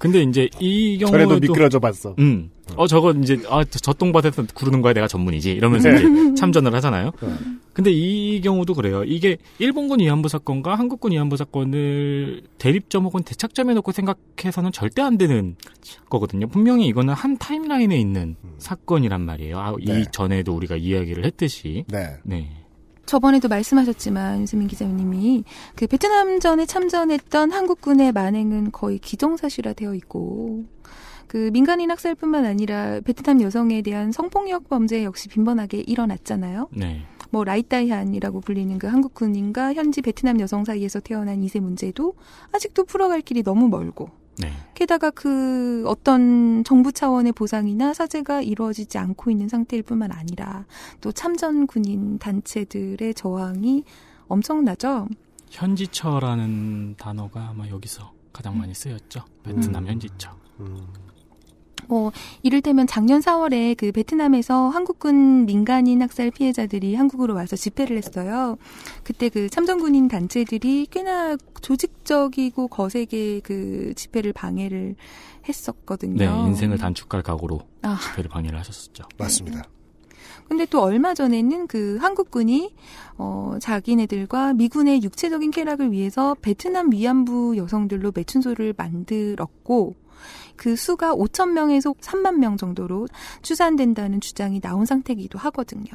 네. 0.00 0.22
근데 0.22 0.22
이제 0.22 0.48
이 0.58 0.96
경우도 0.98 1.18
전에도 1.18 1.40
미끄러져 1.40 1.78
봤어. 1.78 2.14
음. 2.18 2.50
어 2.76 2.86
저거 2.86 3.12
이제 3.12 3.40
아저 3.48 3.92
똥밭에서 3.92 4.46
구르는 4.54 4.80
거야 4.80 4.94
내가 4.94 5.06
전문이지 5.06 5.52
이러면서 5.52 5.90
네. 5.90 5.96
이제 5.96 6.34
참전을 6.40 6.74
하잖아요. 6.74 7.12
근데 7.72 7.90
이 7.92 8.40
경우도 8.40 8.74
그래요. 8.74 9.04
이게 9.04 9.36
일본군 9.58 10.00
위안부 10.00 10.28
사건과 10.28 10.74
한국군 10.74 11.12
위안부 11.12 11.36
사건을 11.36 12.42
대립점 12.58 13.04
혹은 13.04 13.22
대착점에 13.22 13.74
놓고 13.74 13.92
생각해서는 13.92 14.72
절대 14.72 15.02
안 15.02 15.18
되는 15.18 15.56
거거든요. 16.08 16.48
분명히 16.48 16.86
이거는 16.86 17.14
한 17.14 17.36
타임라인에 17.38 17.98
있는 17.98 18.36
사건이란 18.58 19.20
말이에요. 19.20 19.58
아, 19.58 19.74
네. 19.84 20.00
이 20.00 20.04
전에도 20.10 20.54
우리가 20.54 20.76
이야기를 20.76 21.24
했듯이. 21.26 21.84
네. 21.88 22.16
네. 22.24 22.59
저번에도 23.10 23.48
말씀하셨지만 23.48 24.42
유세민 24.42 24.68
기자님이 24.68 25.42
그 25.74 25.88
베트남전에 25.88 26.64
참전했던 26.64 27.50
한국군의 27.50 28.12
만행은 28.12 28.70
거의 28.70 29.00
기정사실화 29.00 29.72
되어 29.72 29.96
있고 29.96 30.62
그 31.26 31.50
민간인 31.52 31.90
학살뿐만 31.90 32.44
아니라 32.44 33.00
베트남 33.00 33.42
여성에 33.42 33.82
대한 33.82 34.12
성폭력 34.12 34.68
범죄 34.68 35.02
역시 35.02 35.28
빈번하게 35.28 35.78
일어났잖아요. 35.88 36.68
네. 36.70 37.02
뭐 37.30 37.42
라이따이한이라고 37.42 38.42
불리는 38.42 38.78
그 38.78 38.86
한국군인과 38.86 39.74
현지 39.74 40.02
베트남 40.02 40.38
여성 40.38 40.64
사이에서 40.64 41.00
태어난 41.00 41.42
이세 41.42 41.58
문제도 41.58 42.14
아직도 42.52 42.84
풀어갈 42.84 43.22
길이 43.22 43.42
너무 43.42 43.68
멀고 43.68 44.10
네. 44.40 44.52
게다가 44.74 45.10
그 45.10 45.84
어떤 45.86 46.64
정부 46.64 46.92
차원의 46.92 47.32
보상이나 47.32 47.92
사죄가 47.92 48.42
이루어지지 48.42 48.98
않고 48.98 49.30
있는 49.30 49.48
상태일 49.48 49.82
뿐만 49.82 50.12
아니라 50.12 50.64
또 51.00 51.12
참전 51.12 51.66
군인 51.66 52.18
단체들의 52.18 53.14
저항이 53.14 53.84
엄청나죠. 54.28 55.08
현지처라는 55.50 56.94
단어가 56.96 57.48
아마 57.48 57.68
여기서 57.68 58.12
가장 58.32 58.56
많이 58.56 58.72
쓰였죠. 58.74 59.24
베트남 59.42 59.86
현지처. 59.86 60.34
뭐 61.90 62.12
이를테면 62.42 62.86
작년 62.86 63.20
4월에 63.20 63.76
그 63.76 63.90
베트남에서 63.90 64.68
한국군 64.68 65.44
민간인 65.44 66.00
학살 66.02 66.30
피해자들이 66.30 66.94
한국으로 66.94 67.34
와서 67.34 67.56
집회를 67.56 67.96
했어요. 67.96 68.56
그때 69.02 69.28
그 69.28 69.50
참전군인 69.50 70.06
단체들이 70.06 70.86
꽤나 70.88 71.36
조직적이고 71.60 72.68
거세게 72.68 73.40
그 73.40 73.92
집회를 73.96 74.32
방해를 74.32 74.94
했었거든요. 75.48 76.16
네, 76.16 76.48
인생을 76.48 76.78
단축할 76.78 77.22
각오로 77.22 77.60
아. 77.82 77.98
집회를 78.00 78.30
방해를 78.30 78.56
하셨었죠. 78.60 79.04
맞습니다. 79.18 79.64
근데 80.48 80.66
또 80.66 80.82
얼마 80.82 81.14
전에는 81.14 81.66
그 81.66 81.96
한국군이 82.00 82.74
어 83.18 83.56
자기네들과 83.60 84.54
미군의 84.54 85.02
육체적인 85.02 85.52
쾌락을 85.52 85.92
위해서 85.92 86.36
베트남 86.40 86.90
위안부 86.92 87.56
여성들로 87.56 88.12
매춘소를 88.14 88.74
만들었고 88.76 89.94
그 90.60 90.76
수가 90.76 91.14
5천 91.14 91.52
명에서 91.52 91.94
3만 91.94 92.34
명 92.34 92.58
정도로 92.58 93.08
추산된다는 93.40 94.20
주장이 94.20 94.60
나온 94.60 94.84
상태이기도 94.84 95.38
하거든요. 95.38 95.90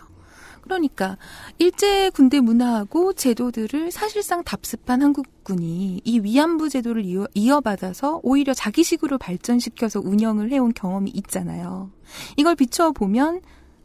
그러니까 0.61 1.19
일제 1.59 2.09
군대 2.09 2.39
문화하고 2.39 3.13
제도들을 3.13 3.91
사실상 3.91 4.43
답습한 4.43 5.03
한국군이 5.03 6.01
이 6.03 6.19
위안부 6.19 6.69
제도를 6.69 7.05
이어, 7.05 7.27
이어받아서 7.35 8.21
오히려 8.23 8.55
자기식으로 8.55 9.19
발전시켜서 9.19 10.01
운영을 10.03 10.51
해온 10.51 10.73
경험이 10.73 11.11
있잖아요. 11.11 11.91
이걸 12.35 12.55
비춰보면 12.55 13.41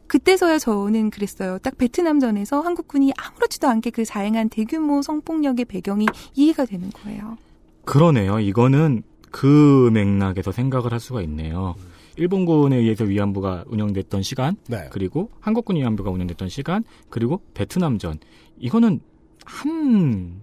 그때서야 0.07 0.57
저는 0.57 1.11
그랬어요. 1.11 1.59
딱 1.59 1.77
베트남전에서 1.77 2.61
한국군이 2.61 3.13
아무렇지도 3.15 3.67
않게 3.67 3.91
그 3.91 4.03
자행한 4.03 4.49
대규모 4.49 5.03
성폭력의 5.03 5.65
배경이 5.65 6.07
이해가 6.33 6.65
되는 6.65 6.89
거예요. 6.89 7.37
그러네요. 7.85 8.39
이거는 8.39 9.03
그 9.31 9.89
맥락에서 9.93 10.51
생각을 10.51 10.91
할 10.91 10.99
수가 10.99 11.21
있네요. 11.23 11.75
일본군에 12.17 12.75
의해서 12.75 13.05
위안부가 13.05 13.63
운영됐던 13.67 14.21
시간, 14.21 14.57
네. 14.67 14.87
그리고 14.91 15.31
한국군 15.39 15.77
위안부가 15.77 16.11
운영됐던 16.11 16.49
시간, 16.49 16.83
그리고 17.09 17.41
베트남전. 17.53 18.19
이거는 18.59 18.99
한 19.45 20.41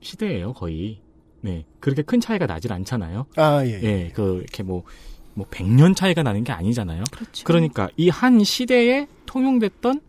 시대예요, 0.00 0.54
거의. 0.54 1.00
네. 1.42 1.64
그렇게 1.78 2.02
큰 2.02 2.20
차이가 2.20 2.46
나질 2.46 2.72
않잖아요. 2.72 3.26
아, 3.36 3.64
예. 3.64 3.80
예, 3.82 4.12
그, 4.14 4.38
이렇게 4.38 4.62
뭐, 4.62 4.82
뭐, 5.34 5.46
100년 5.46 5.94
차이가 5.94 6.22
나는 6.22 6.42
게 6.42 6.52
아니잖아요. 6.52 7.04
그렇죠. 7.12 7.52
러니까 7.52 7.88
이 7.96 8.08
한 8.08 8.42
시대에 8.42 9.06
통용됐던 9.26 10.00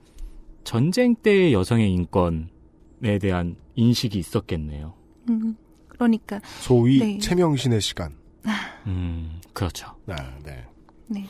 전쟁 0.63 1.15
때의 1.15 1.53
여성의 1.53 1.91
인권에 1.93 3.19
대한 3.21 3.55
인식이 3.75 4.17
있었겠네요. 4.17 4.93
음, 5.29 5.55
그러니까 5.87 6.39
소위 6.59 6.99
네. 6.99 7.17
최명신의 7.19 7.81
시간. 7.81 8.13
음, 8.87 9.39
그렇죠. 9.53 9.95
아, 10.07 10.15
네. 10.43 10.65
네. 11.07 11.25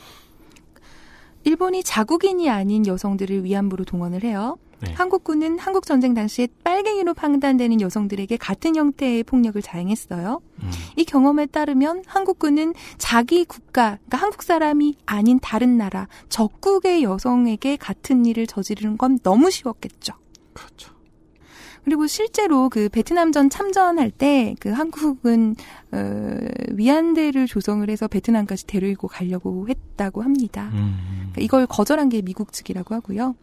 일본이 1.44 1.82
자국인이 1.82 2.48
아닌 2.48 2.86
여성들을 2.86 3.44
위안부로 3.44 3.84
동원을 3.84 4.22
해요. 4.22 4.58
네. 4.80 4.92
한국군은 4.94 5.60
한국 5.60 5.86
전쟁 5.86 6.12
당시에 6.12 6.48
빨갱이로 6.64 7.14
판단되는 7.14 7.80
여성들에게 7.80 8.36
같은 8.36 8.74
형태의 8.74 9.22
폭력을 9.22 9.60
자행했어요. 9.62 10.40
음. 10.62 10.70
이 10.96 11.04
경험에 11.04 11.46
따르면 11.46 12.02
한국군은 12.06 12.74
자기 12.98 13.44
국가, 13.44 13.96
그러니까 13.98 14.18
한국 14.18 14.42
사람이 14.42 14.96
아닌 15.06 15.38
다른 15.40 15.76
나라, 15.76 16.08
적국의 16.28 17.04
여성에게 17.04 17.76
같은 17.76 18.26
일을 18.26 18.48
저지르는 18.48 18.98
건 18.98 19.20
너무 19.22 19.50
쉬웠겠죠. 19.50 20.14
그렇죠. 20.52 20.92
그리고 21.84 22.06
실제로 22.06 22.68
그 22.68 22.88
베트남전 22.88 23.50
참전할 23.50 24.10
때 24.10 24.54
그 24.60 24.70
한국은 24.70 25.56
어, 25.92 26.38
위안대를 26.72 27.46
조성을 27.46 27.88
해서 27.90 28.08
베트남까지 28.08 28.66
데리고 28.66 29.08
가려고 29.08 29.68
했다고 29.68 30.22
합니다. 30.22 30.70
음. 30.72 30.96
그러니까 31.32 31.40
이걸 31.42 31.66
거절한 31.66 32.08
게 32.08 32.22
미국 32.22 32.52
측이라고 32.52 32.94
하고요. 32.94 33.34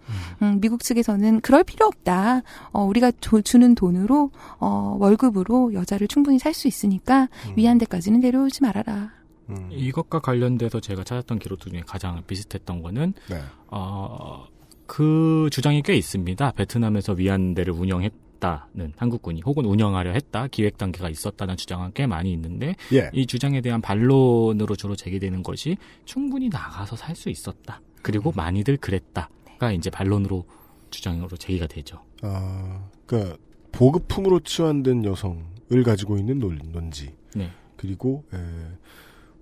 음, 0.41 0.59
미국 0.61 0.83
측에서는 0.83 1.41
그럴 1.41 1.63
필요 1.63 1.85
없다. 1.87 2.41
어, 2.71 2.83
우리가 2.85 3.11
조- 3.21 3.41
주는 3.41 3.75
돈으로 3.75 4.31
어, 4.59 4.95
월급으로 4.99 5.73
여자를 5.73 6.07
충분히 6.07 6.39
살 6.39 6.53
수 6.53 6.67
있으니까 6.67 7.29
위안대까지는 7.55 8.19
데려오지 8.21 8.61
말아라. 8.63 9.11
음. 9.49 9.67
이것과 9.71 10.19
관련돼서 10.19 10.79
제가 10.79 11.03
찾았던 11.03 11.39
기록 11.39 11.59
중에 11.59 11.81
가장 11.85 12.21
비슷했던 12.27 12.81
거는 12.83 13.13
네. 13.29 13.41
어, 13.67 14.45
그 14.87 15.49
주장이 15.51 15.81
꽤 15.83 15.95
있습니다. 15.95 16.51
베트남에서 16.51 17.13
위안대를 17.13 17.73
운영했 17.73 18.11
다는 18.39 18.93
한국군이 18.95 19.41
혹은 19.45 19.65
운영하려 19.65 20.11
했다 20.11 20.47
기획 20.47 20.77
단계가 20.77 21.09
있었다는 21.09 21.57
주장은 21.57 21.91
꽤 21.93 22.07
많이 22.07 22.31
있는데 22.33 22.75
예. 22.93 23.09
이 23.13 23.25
주장에 23.25 23.61
대한 23.61 23.81
반론으로 23.81 24.75
주로 24.75 24.95
제기되는 24.95 25.43
것이 25.43 25.77
충분히 26.05 26.49
나가서 26.49 26.95
살 26.95 27.15
수 27.15 27.29
있었다. 27.29 27.81
그리고 28.01 28.31
많이들 28.33 28.77
그랬다가 28.77 29.73
이제 29.73 29.89
반론으로 29.89 30.45
주장으로 30.89 31.35
제기가 31.35 31.67
되죠. 31.67 32.01
아, 32.21 32.87
그 33.05 33.37
보급품으로 33.73 34.39
치환된 34.39 35.03
여성을 35.03 35.83
가지고 35.85 36.17
있는 36.17 36.39
논, 36.39 36.59
논지. 36.71 37.13
네. 37.35 37.49
그리고 37.75 38.23
에, 38.33 38.37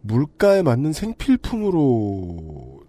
물가에 0.02 0.62
맞는 0.64 0.92
생필품으로 0.94 2.82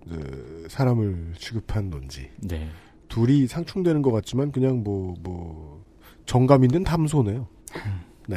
사람을 0.69 1.35
취급한 1.39 1.91
논지. 1.91 2.31
네. 2.41 2.69
둘이 3.09 3.47
상충되는 3.47 4.03
것 4.03 4.11
같지만 4.13 4.53
그냥 4.53 4.83
뭐뭐 4.83 5.78
정감 6.29 6.63
있는 6.63 6.85
담소네요. 6.85 7.49
네. 8.29 8.37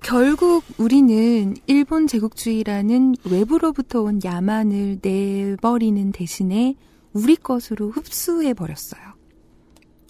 결국 0.00 0.64
우리는 0.78 1.56
일본 1.66 2.06
제국주의라는 2.06 3.16
외부로부터 3.30 4.00
온 4.00 4.20
야만을 4.24 5.00
내버리는 5.02 6.12
대신에 6.12 6.76
우리 7.12 7.36
것으로 7.36 7.90
흡수해 7.90 8.54
버렸어요. 8.54 9.02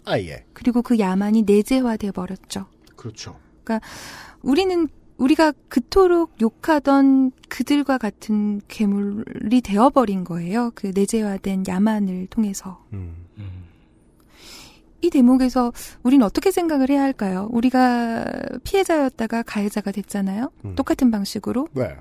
아 0.05 0.19
예. 0.21 0.45
그리고 0.53 0.83
그 0.83 0.99
야만이 0.99 1.43
내재화돼 1.43 2.13
버렸죠. 2.13 2.67
그렇죠. 2.95 3.37
그러니까 3.65 3.85
우리는 4.43 4.87
우리가 5.17 5.53
그토록 5.69 6.35
욕하던 6.41 7.33
그들과 7.49 7.99
같은 7.99 8.61
괴물이 8.69 9.63
되어버린 9.63 10.25
거예요. 10.25 10.71
그 10.75 10.93
내재화된 10.95 11.65
야만을 11.67 12.27
통해서. 12.29 12.85
음. 12.93 13.27
이 15.03 15.11
대목에서 15.11 15.73
우리는 16.03 16.25
어떻게 16.25 16.51
생각을 16.51 16.91
해야 16.91 17.03
할까요? 17.03 17.49
우리가 17.53 18.25
피해자였다가 18.65 19.43
가해자가 19.43 19.93
됐잖아요. 19.93 20.51
음. 20.65 20.75
똑같은 20.75 21.11
방식으로. 21.11 21.69
네. 21.73 21.97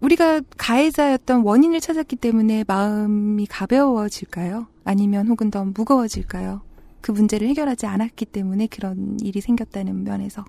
우리가 0.00 0.42
가해자였던 0.56 1.42
원인을 1.42 1.80
찾았기 1.80 2.16
때문에 2.16 2.64
마음이 2.66 3.46
가벼워질까요? 3.46 4.66
아니면 4.84 5.28
혹은 5.28 5.50
더 5.50 5.64
무거워질까요? 5.64 6.62
그 7.00 7.10
문제를 7.10 7.48
해결하지 7.48 7.86
않았기 7.86 8.26
때문에 8.26 8.66
그런 8.66 9.18
일이 9.20 9.40
생겼다는 9.40 10.04
면에서. 10.04 10.44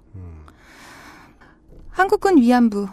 한국군 1.89 2.37
위안부, 2.37 2.87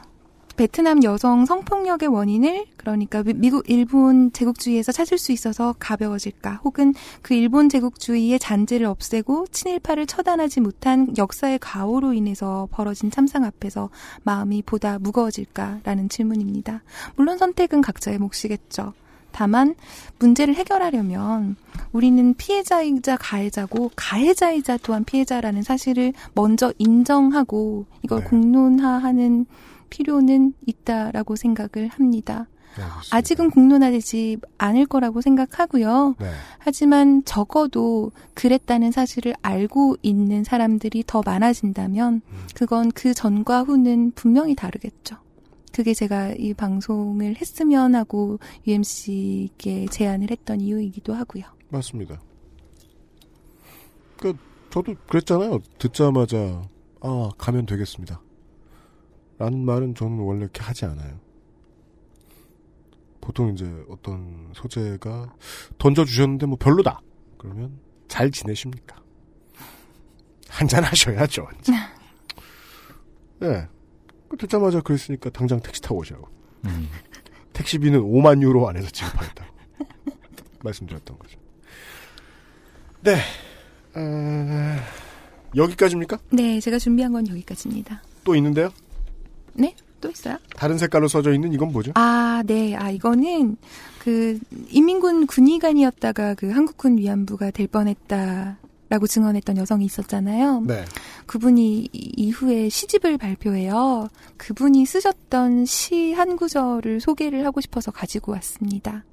베트남 0.57 1.03
여성 1.03 1.47
성폭력의 1.47 2.09
원인을 2.09 2.67
그러니까 2.77 3.23
미- 3.23 3.35
미국 3.35 3.69
일본 3.69 4.33
제국주의에서 4.33 4.93
찾을 4.93 5.19
수 5.19 5.33
있어서 5.33 5.75
가벼워질까 5.79 6.61
혹은 6.65 6.95
그 7.23 7.35
일본 7.35 7.69
제국주의의 7.69 8.39
잔재를 8.39 8.87
없애고 8.87 9.47
친일파를 9.51 10.07
처단하지 10.07 10.61
못한 10.61 11.15
역사의 11.17 11.59
가오로 11.61 12.13
인해서 12.13 12.69
벌어진 12.71 13.11
참상 13.11 13.45
앞에서 13.45 13.89
마음이 14.25 14.63
보다 14.63 14.99
무거워질까라는 14.99 16.09
질문입니다. 16.09 16.83
물론 17.17 17.39
선택은 17.39 17.81
각자의 17.81 18.19
몫이겠죠. 18.19 18.93
다만 19.35 19.75
문제를 20.19 20.55
해결하려면 20.55 21.57
우리는 21.93 22.35
피해자이자 22.35 23.17
가해자고 23.17 23.91
가해자이자 23.97 24.77
또한 24.83 25.05
피해자라는 25.05 25.63
사실을 25.63 26.13
먼저 26.35 26.71
인정하고 26.77 27.87
이걸 28.03 28.23
공론화하는 28.25 29.47
필요는 29.93 30.55
있다라고 30.67 31.37
생각을 31.37 31.89
합니다. 31.89 32.47
아직은 33.11 33.51
공론화되지 33.51 34.39
않을 34.57 34.87
거라고 34.87 35.21
생각하고요. 35.21 36.15
네. 36.19 36.31
하지만 36.59 37.23
적어도 37.27 38.13
그랬다는 38.33 38.93
사실을 38.93 39.35
알고 39.43 39.97
있는 40.01 40.43
사람들이 40.43 41.05
더 41.07 41.21
많아진다면 41.25 42.23
그건 42.55 42.91
그 42.93 43.13
전과 43.13 43.65
후는 43.65 44.13
분명히 44.15 44.55
다르겠죠. 44.55 45.17
그게 45.73 45.93
제가 45.93 46.33
이 46.39 46.55
방송을 46.55 47.37
했으면 47.37 47.95
하고 47.95 48.39
UMC께 48.67 49.87
제안을 49.91 50.31
했던 50.31 50.61
이유이기도 50.61 51.13
하고요. 51.13 51.45
맞습니다. 51.69 52.21
그 54.17 54.35
저도 54.71 54.95
그랬잖아요. 55.09 55.59
듣자마자 55.79 56.63
아 57.01 57.31
가면 57.37 57.67
되겠습니다. 57.67 58.21
라는 59.43 59.65
말은 59.65 59.97
저는 59.97 60.21
원래 60.21 60.43
이렇게 60.43 60.63
하지 60.63 60.85
않아요. 60.85 61.19
보통 63.21 63.53
이제 63.53 63.69
어떤 63.89 64.53
소재가 64.55 65.35
던져주셨는데 65.79 66.47
뭐 66.47 66.57
별로다. 66.57 67.01
그러면 67.39 67.77
잘 68.07 68.31
지내십니까? 68.31 69.03
한잔 70.49 70.85
하셔야죠. 70.85 71.49
이제. 71.59 71.73
네. 73.41 73.67
그 74.31 74.37
듣자마자 74.37 74.81
그랬으니까 74.81 75.29
당장 75.31 75.59
택시 75.59 75.83
타고 75.83 75.97
오시라고. 75.97 76.29
택시비는 77.53 77.99
5만 77.99 78.43
유로 78.43 78.69
안에서 78.69 78.91
지급하겠다고. 78.91 79.53
말씀드렸던 80.63 81.19
거죠. 81.19 81.41
네. 83.01 83.17
어, 83.97 84.77
여기까지입니까? 85.57 86.19
네, 86.31 86.61
제가 86.61 86.79
준비한 86.79 87.13
건 87.13 87.27
여기까지입니다. 87.27 88.05
또 88.23 88.37
있는데요? 88.37 88.71
네? 89.55 89.75
또 90.01 90.11
있어요? 90.11 90.37
다른 90.57 90.79
색깔로 90.79 91.07
써져 91.09 91.33
있는 91.33 91.53
이건 91.53 91.71
뭐죠? 91.73 91.93
아, 91.95 92.43
네. 92.47 92.75
아, 92.75 92.91
이거는 92.91 93.57
그 94.01 94.39
인민군 94.69 95.27
군의관이었다가 95.27 96.35
그 96.35 96.51
한국군 96.51 96.99
위안부가 96.99 97.51
될 97.53 97.69
뻔했다 97.69 98.59
라고 98.89 99.07
증언했던 99.07 99.57
여성이 99.57 99.85
있었잖아요. 99.87 100.63
네. 100.63 100.85
그분이 101.27 101.89
이- 101.93 102.13
이후에 102.17 102.69
시집을 102.69 103.17
발표해요. 103.17 104.09
그분이 104.37 104.85
쓰셨던 104.87 105.65
시 105.67 106.13
한 106.13 106.37
구절을 106.37 107.01
소개를 107.01 107.47
하고 107.47 107.61
싶어서 107.61 107.91
가지고 107.91 108.33
왔습니다. 108.33 109.05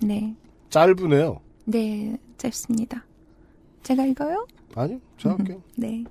네. 0.00 0.34
짧으네요. 0.70 1.40
네, 1.66 2.16
짧습니다. 2.38 3.04
제가 3.82 4.06
읽어요? 4.06 4.46
아니요, 4.74 4.98
제가 5.18 5.36
할게요. 5.38 5.62
네. 5.76 6.04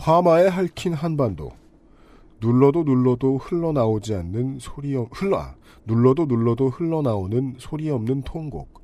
화마에 0.00 0.48
핥힌 0.48 0.94
한반도. 0.94 1.52
눌러도 2.40 2.84
눌러도 2.84 3.36
흘러나오지 3.36 4.14
않는 4.14 4.58
소리 4.58 4.96
없, 4.96 5.10
흘러, 5.12 5.38
아, 5.38 5.54
눌러도 5.84 6.24
눌러도 6.24 6.70
흘러나오는 6.70 7.56
소리 7.58 7.90
없는 7.90 8.22
통곡. 8.22 8.80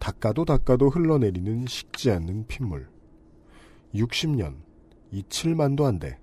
닦아도 0.00 0.44
닦아도 0.44 0.88
흘러내리는 0.88 1.66
식지 1.68 2.10
않는 2.10 2.46
핏물. 2.48 2.88
60년, 3.94 4.56
이 5.12 5.22
7만도 5.22 5.84
안 5.84 6.00
돼. 6.00 6.18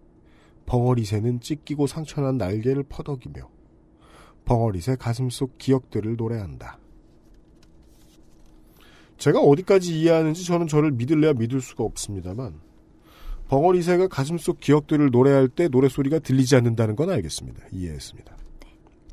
벙어리새는 0.66 1.40
찢기고 1.40 1.88
상처난 1.88 2.38
날개를 2.38 2.84
퍼덕이며 2.84 3.50
벙어리새 4.44 4.98
가슴 4.98 5.30
속 5.30 5.58
기억들을 5.58 6.18
노래한다. 6.18 6.80
제가 9.18 9.40
어디까지 9.40 10.02
이해하는지 10.02 10.44
저는 10.44 10.68
저를 10.68 10.92
믿을래야 10.92 11.32
믿을 11.32 11.62
수가 11.62 11.86
없습니다만 11.86 12.73
벙어리새가 13.54 14.08
가슴 14.08 14.40
속 14.40 14.60
기억들을 14.60 15.12
노래할 15.12 15.48
때 15.48 15.68
노래소리가 15.68 16.18
들리지 16.18 16.56
않는다는 16.56 16.96
건 16.96 17.12
알겠습니다. 17.12 17.62
이해했습니다. 17.72 18.36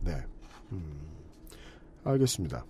네. 0.01 0.17
음, 0.73 0.95
알겠습니다. 2.05 2.65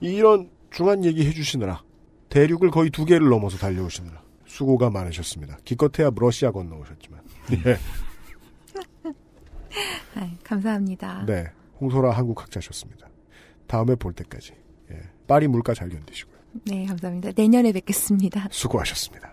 이런 0.00 0.50
중한 0.70 1.06
얘기 1.06 1.26
해주시느라 1.26 1.82
대륙을 2.28 2.70
거의 2.70 2.90
두 2.90 3.06
개를 3.06 3.30
넘어서 3.30 3.56
달려오시느라 3.56 4.22
수고가 4.44 4.90
많으셨습니다. 4.90 5.56
기껏해야 5.64 6.10
러시아 6.14 6.50
건너오셨지만. 6.50 7.20
예. 7.64 7.78
아, 10.16 10.30
감사합니다. 10.44 11.24
네. 11.24 11.46
홍소라 11.80 12.10
한국 12.10 12.42
학자셨습니다. 12.42 13.08
다음에 13.66 13.94
볼 13.94 14.12
때까지. 14.12 14.52
예. 14.90 15.00
파리 15.26 15.48
물가 15.48 15.72
잘 15.72 15.88
견디시고요. 15.88 16.36
네, 16.66 16.84
감사합니다. 16.84 17.30
내년에 17.34 17.72
뵙겠습니다. 17.72 18.48
수고하셨습니다. 18.50 19.32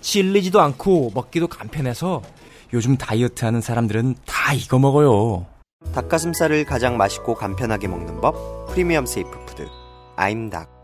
질리지도 0.00 0.60
않고 0.60 1.12
먹기도 1.14 1.48
간편해서 1.48 2.22
요즘 2.72 2.96
다이어트 2.96 3.44
하는 3.44 3.60
사람들은 3.60 4.16
다 4.26 4.52
이거 4.54 4.78
먹어요. 4.78 5.46
닭가슴살을 5.94 6.64
가장 6.64 6.96
맛있고 6.96 7.34
간편하게 7.34 7.88
먹는 7.88 8.20
법 8.20 8.66
프리미엄 8.68 9.06
safe 9.06 9.30
food 9.46 9.68
아임닭 10.16 10.78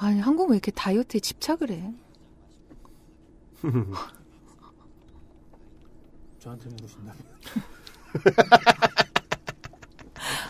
아니, 0.00 0.20
한국 0.20 0.50
왜 0.50 0.56
이렇게 0.56 0.70
다이어트에 0.70 1.18
집착을 1.18 1.72
해? 1.72 1.92
저한테 6.38 6.68
물으신다면. 6.70 7.16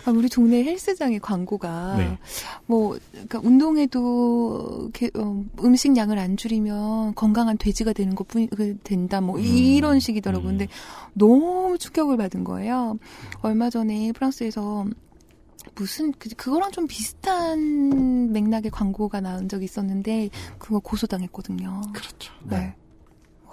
아, 0.09 0.11
우리 0.11 0.29
동네 0.31 0.65
헬스장의 0.65 1.21
광고가 1.21 1.97
네. 1.99 2.19
뭐 2.65 2.99
그러니까 3.13 3.41
운동해도 3.43 4.91
이렇게, 4.95 5.11
어, 5.19 5.45
음식량을 5.63 6.19
안 6.19 6.39
줄이면 6.39 7.15
건강한 7.15 7.59
돼지가 7.59 7.93
되는 7.93 8.15
것뿐 8.15 8.49
그, 8.49 8.79
된다 8.79 9.21
뭐 9.21 9.39
이런 9.39 10.01
식이더라고요. 10.01 10.49
근데 10.49 10.69
너무 11.13 11.77
충격을 11.79 12.17
받은 12.17 12.45
거예요. 12.45 12.99
얼마 13.43 13.69
전에 13.69 14.13
프랑스에서 14.13 14.87
무슨 15.75 16.13
그, 16.13 16.31
그거랑 16.31 16.73
좀 16.73 16.87
비슷한 16.87 18.33
맥락의 18.33 18.71
광고가 18.71 19.21
나온 19.21 19.47
적이 19.47 19.67
있었는데 19.67 20.31
그거 20.59 20.79
고소당했거든요. 20.79 21.83
그렇죠. 21.93 22.33
네. 22.45 22.75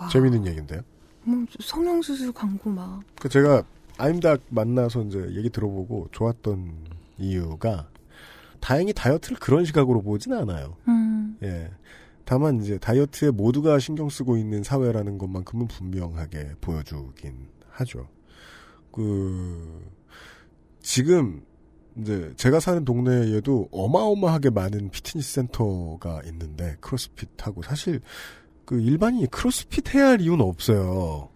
재밌는 0.10 0.48
얘기인데요. 0.48 0.82
뭐 1.24 1.46
성형수술 1.60 2.32
광고 2.32 2.70
막. 2.70 3.02
그 3.20 3.28
제가 3.28 3.64
아임닭 3.98 4.42
만나서 4.50 5.04
이제 5.04 5.20
얘기 5.36 5.50
들어보고 5.50 6.10
좋았던 6.12 6.74
이유가 7.18 7.90
다행히 8.60 8.94
다이어트를 8.94 9.38
그런 9.38 9.64
시각으로 9.64 10.02
보진 10.02 10.34
않아요. 10.34 10.76
음. 10.88 11.38
예. 11.44 11.72
다만 12.26 12.62
이제 12.62 12.78
다이어트에 12.80 13.30
모두가 13.30 13.78
신경 13.80 14.10
쓰고 14.10 14.38
있는 14.38 14.64
사회라는 14.64 15.18
것만큼은 15.20 15.68
분명하게 15.68 16.56
보여주긴 16.62 17.48
하죠. 17.70 18.08
그 18.92 19.88
지금 20.82 21.44
이제 21.98 22.34
제가 22.36 22.60
사는 22.60 22.84
동네에도 22.84 23.70
어마어마하게 23.72 24.50
많은 24.50 24.90
피트니스 24.90 25.34
센터가 25.34 26.22
있는데 26.26 26.76
크로스핏하고 26.82 27.62
사실 27.62 28.02
그 28.66 28.82
일반인이 28.82 29.28
크로스핏 29.28 29.94
해야 29.94 30.08
할 30.08 30.22
이유는 30.22 30.44
없어요. 30.44 31.30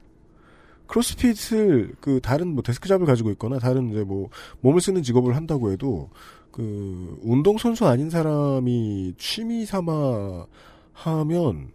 크로스핏을 0.89 1.95
그 2.01 2.19
다른 2.21 2.53
뭐 2.53 2.63
데스크 2.63 2.89
잡을 2.89 3.05
가지고 3.05 3.29
있거나 3.31 3.59
다른 3.59 3.91
이제 3.91 4.03
뭐 4.03 4.29
몸을 4.61 4.81
쓰는 4.81 5.03
직업을 5.03 5.35
한다고 5.35 5.71
해도 5.71 6.09
그 6.51 7.19
운동 7.23 7.57
선수 7.57 7.87
아닌 7.87 8.09
사람이 8.09 9.13
취미 9.17 9.65
삼아 9.65 10.47
하면 10.93 11.71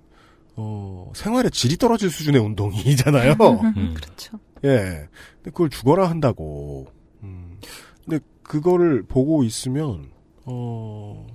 어 0.57 1.13
생활의 1.15 1.53
질이 1.53 1.77
떨어질 1.77 2.11
수준의 2.11 2.41
운동이잖아요. 2.41 3.37
그렇죠. 3.95 4.39
예. 4.65 5.09
근데 5.37 5.51
그걸 5.51 5.71
죽어라 5.71 6.11
한다고. 6.11 6.87
음. 7.23 7.59
근데 8.05 8.19
그거를 8.43 9.05
보고 9.05 9.45
있으면 9.45 10.11
어 10.45 11.27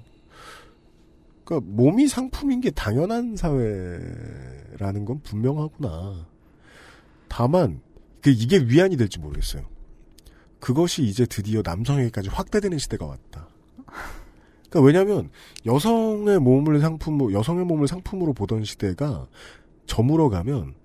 그러니까 1.45 1.72
몸이 1.72 2.07
상품인 2.10 2.60
게 2.60 2.72
당연한 2.72 3.38
사회라는 3.38 5.06
건 5.06 5.22
분명하구나. 5.23 6.27
다만 7.30 7.81
그 8.22 8.30
이게 8.30 8.57
위안이 8.57 8.97
될지 8.97 9.19
모르겠어요. 9.19 9.64
그것이 10.60 11.03
이제 11.03 11.26
드디어 11.26 11.61
남성에게까지 11.64 12.30
확대되는 12.30 12.77
시대가 12.77 13.06
왔다. 13.06 13.47
그러니까 14.69 14.81
왜냐하면 14.81 15.30
여성의 15.65 16.39
몸을 16.39 16.80
상품으로 16.80 17.34
여성의 17.34 17.65
몸을 17.65 17.88
상품으로 17.88 18.34
보던 18.34 18.65
시대가 18.65 19.27
저물어 19.85 20.30
가면 20.30 20.76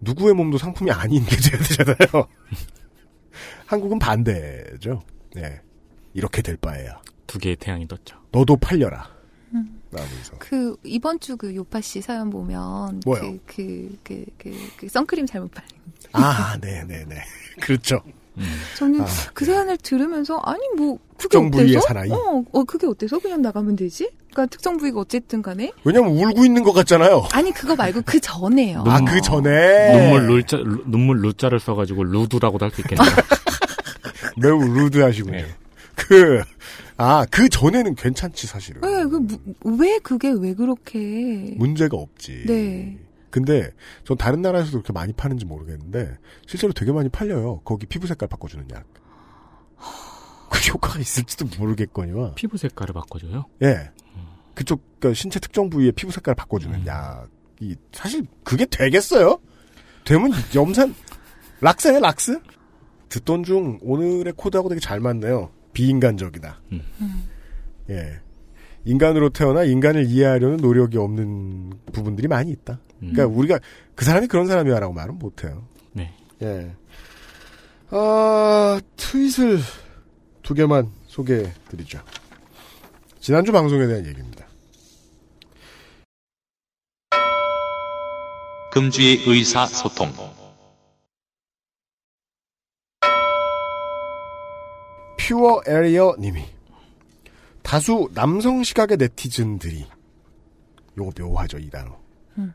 누구의 0.00 0.34
몸도 0.34 0.58
상품이 0.58 0.90
아닌 0.90 1.24
게 1.24 1.36
돼야 1.36 1.60
되잖아요. 1.62 2.26
한국은 3.66 3.98
반대죠. 3.98 5.02
네. 5.34 5.60
이렇게 6.12 6.42
될 6.42 6.56
바에야. 6.56 7.00
두 7.26 7.38
개의 7.38 7.56
태양이 7.56 7.86
떴죠. 7.86 8.16
너도 8.32 8.56
팔려라. 8.56 9.08
음. 9.92 9.96
나오면서. 9.96 10.32
그 10.38 10.76
이번 10.84 11.18
주 11.20 11.36
그 11.36 11.54
요파 11.54 11.80
씨 11.80 12.00
사연 12.00 12.30
보면 12.30 13.00
뭐요? 13.04 13.34
그 13.46 13.88
그 14.04 14.24
그그 14.38 14.88
선크림 14.88 15.26
잘못 15.26 15.50
발린. 15.52 15.68
아, 16.12 16.56
네, 16.60 16.82
네, 16.86 17.04
네. 17.08 17.16
그렇죠. 17.60 18.00
저는 18.76 19.02
아, 19.02 19.06
그 19.34 19.44
사연을 19.44 19.76
들으면서 19.78 20.38
아니 20.38 20.60
뭐 20.76 20.96
그게 20.96 21.18
특정 21.18 21.50
부위의 21.50 21.70
어때서? 21.76 21.86
사나이? 21.88 22.10
어, 22.10 22.42
어 22.52 22.64
그게 22.64 22.86
어때서 22.86 23.18
그냥 23.18 23.42
나가면 23.42 23.76
되지? 23.76 24.10
그러니까 24.30 24.46
특정 24.46 24.76
부위가 24.78 25.00
어쨌든 25.00 25.42
간에 25.42 25.72
왜냐면 25.84 26.12
울고 26.12 26.44
있는 26.46 26.62
것 26.62 26.72
같잖아요. 26.72 27.26
아니 27.32 27.50
그거 27.52 27.74
말고 27.76 28.02
그 28.06 28.18
전에요. 28.20 28.84
아, 28.86 29.00
그 29.04 29.20
전에 29.20 29.92
눈물 29.92 30.26
루- 30.30 30.82
눈물 30.86 31.20
루자를 31.20 31.60
써가지고 31.60 32.04
루드라고도 32.04 32.64
할 32.64 32.72
수 32.72 32.80
있겠네요. 32.82 33.06
매우 34.36 34.58
루드하시군요. 34.62 35.44
그, 36.08 36.42
아, 36.96 37.24
그 37.30 37.48
전에는 37.48 37.94
괜찮지, 37.94 38.46
사실은. 38.46 38.80
네, 38.82 39.04
그 39.04 39.26
왜 39.64 39.98
그게 40.00 40.30
왜 40.30 40.54
그렇게 40.54 41.54
문제가 41.56 41.96
없지. 41.96 42.44
네. 42.46 42.98
근데 43.30 43.70
전 44.04 44.16
다른 44.16 44.42
나라에서도 44.42 44.72
그렇게 44.78 44.92
많이 44.92 45.12
파는지 45.12 45.44
모르겠는데 45.44 46.18
실제로 46.46 46.72
되게 46.72 46.90
많이 46.90 47.08
팔려요. 47.08 47.60
거기 47.64 47.86
피부 47.86 48.06
색깔 48.08 48.28
바꿔주는 48.28 48.66
약. 48.72 48.84
그 50.50 50.58
효과가 50.72 50.98
있을지도 50.98 51.46
모르겠거니와. 51.58 52.34
피부 52.34 52.56
색깔을 52.56 52.92
바꿔줘요? 52.92 53.46
예. 53.62 53.90
그쪽 54.54 54.82
그러니까 54.98 55.14
신체 55.16 55.38
특정 55.38 55.70
부위의 55.70 55.92
피부 55.92 56.10
색깔 56.12 56.34
바꿔주는 56.34 56.84
약이 56.86 57.76
사실 57.92 58.26
그게 58.42 58.66
되겠어요? 58.66 59.38
되면 60.04 60.32
염산 60.54 60.94
락스네 61.60 62.00
락스? 62.00 62.40
듣던 63.10 63.44
중 63.44 63.78
오늘의 63.82 64.32
코드하고 64.36 64.68
되게 64.68 64.80
잘 64.80 64.98
맞네요. 65.00 65.50
비인간적이다. 65.72 66.60
예. 67.90 68.20
인간으로 68.84 69.30
태어나 69.30 69.64
인간을 69.64 70.06
이해하려는 70.06 70.56
노력이 70.58 70.96
없는 70.96 71.72
부분들이 71.92 72.28
많이 72.28 72.50
있다. 72.50 72.80
그러니까 72.98 73.26
우리가 73.26 73.58
그 73.94 74.04
사람이 74.04 74.26
그런 74.26 74.46
사람이야라고 74.46 74.92
말은 74.92 75.18
못해요. 75.18 75.66
네. 75.92 76.12
예. 76.42 76.72
아 77.90 78.80
트윗을 78.96 79.58
두 80.42 80.54
개만 80.54 80.90
소개해드리죠. 81.06 82.00
지난주 83.20 83.52
방송에 83.52 83.86
대한 83.86 84.06
얘기입니다. 84.06 84.46
금주의 88.72 89.22
의사소통. 89.26 90.39
퓨어 95.30 95.62
에리어 95.64 96.16
님이 96.18 96.42
다수 97.62 98.10
남성 98.14 98.64
시각의 98.64 98.96
네티즌들이 98.96 99.86
요거 100.98 101.12
묘하죠 101.22 101.58
이 101.58 101.70
단어. 101.70 101.96
음. 102.36 102.52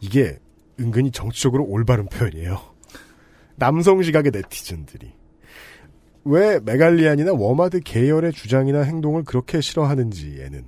이게 0.00 0.38
은근히 0.78 1.10
정치적으로 1.10 1.64
올바른 1.64 2.06
표현이에요. 2.06 2.60
남성 3.56 4.02
시각의 4.02 4.32
네티즌들이. 4.32 5.12
왜 6.26 6.60
메갈리안이나 6.60 7.32
워마드 7.32 7.80
계열의 7.80 8.32
주장이나 8.32 8.82
행동을 8.82 9.24
그렇게 9.24 9.62
싫어하는지에는 9.62 10.66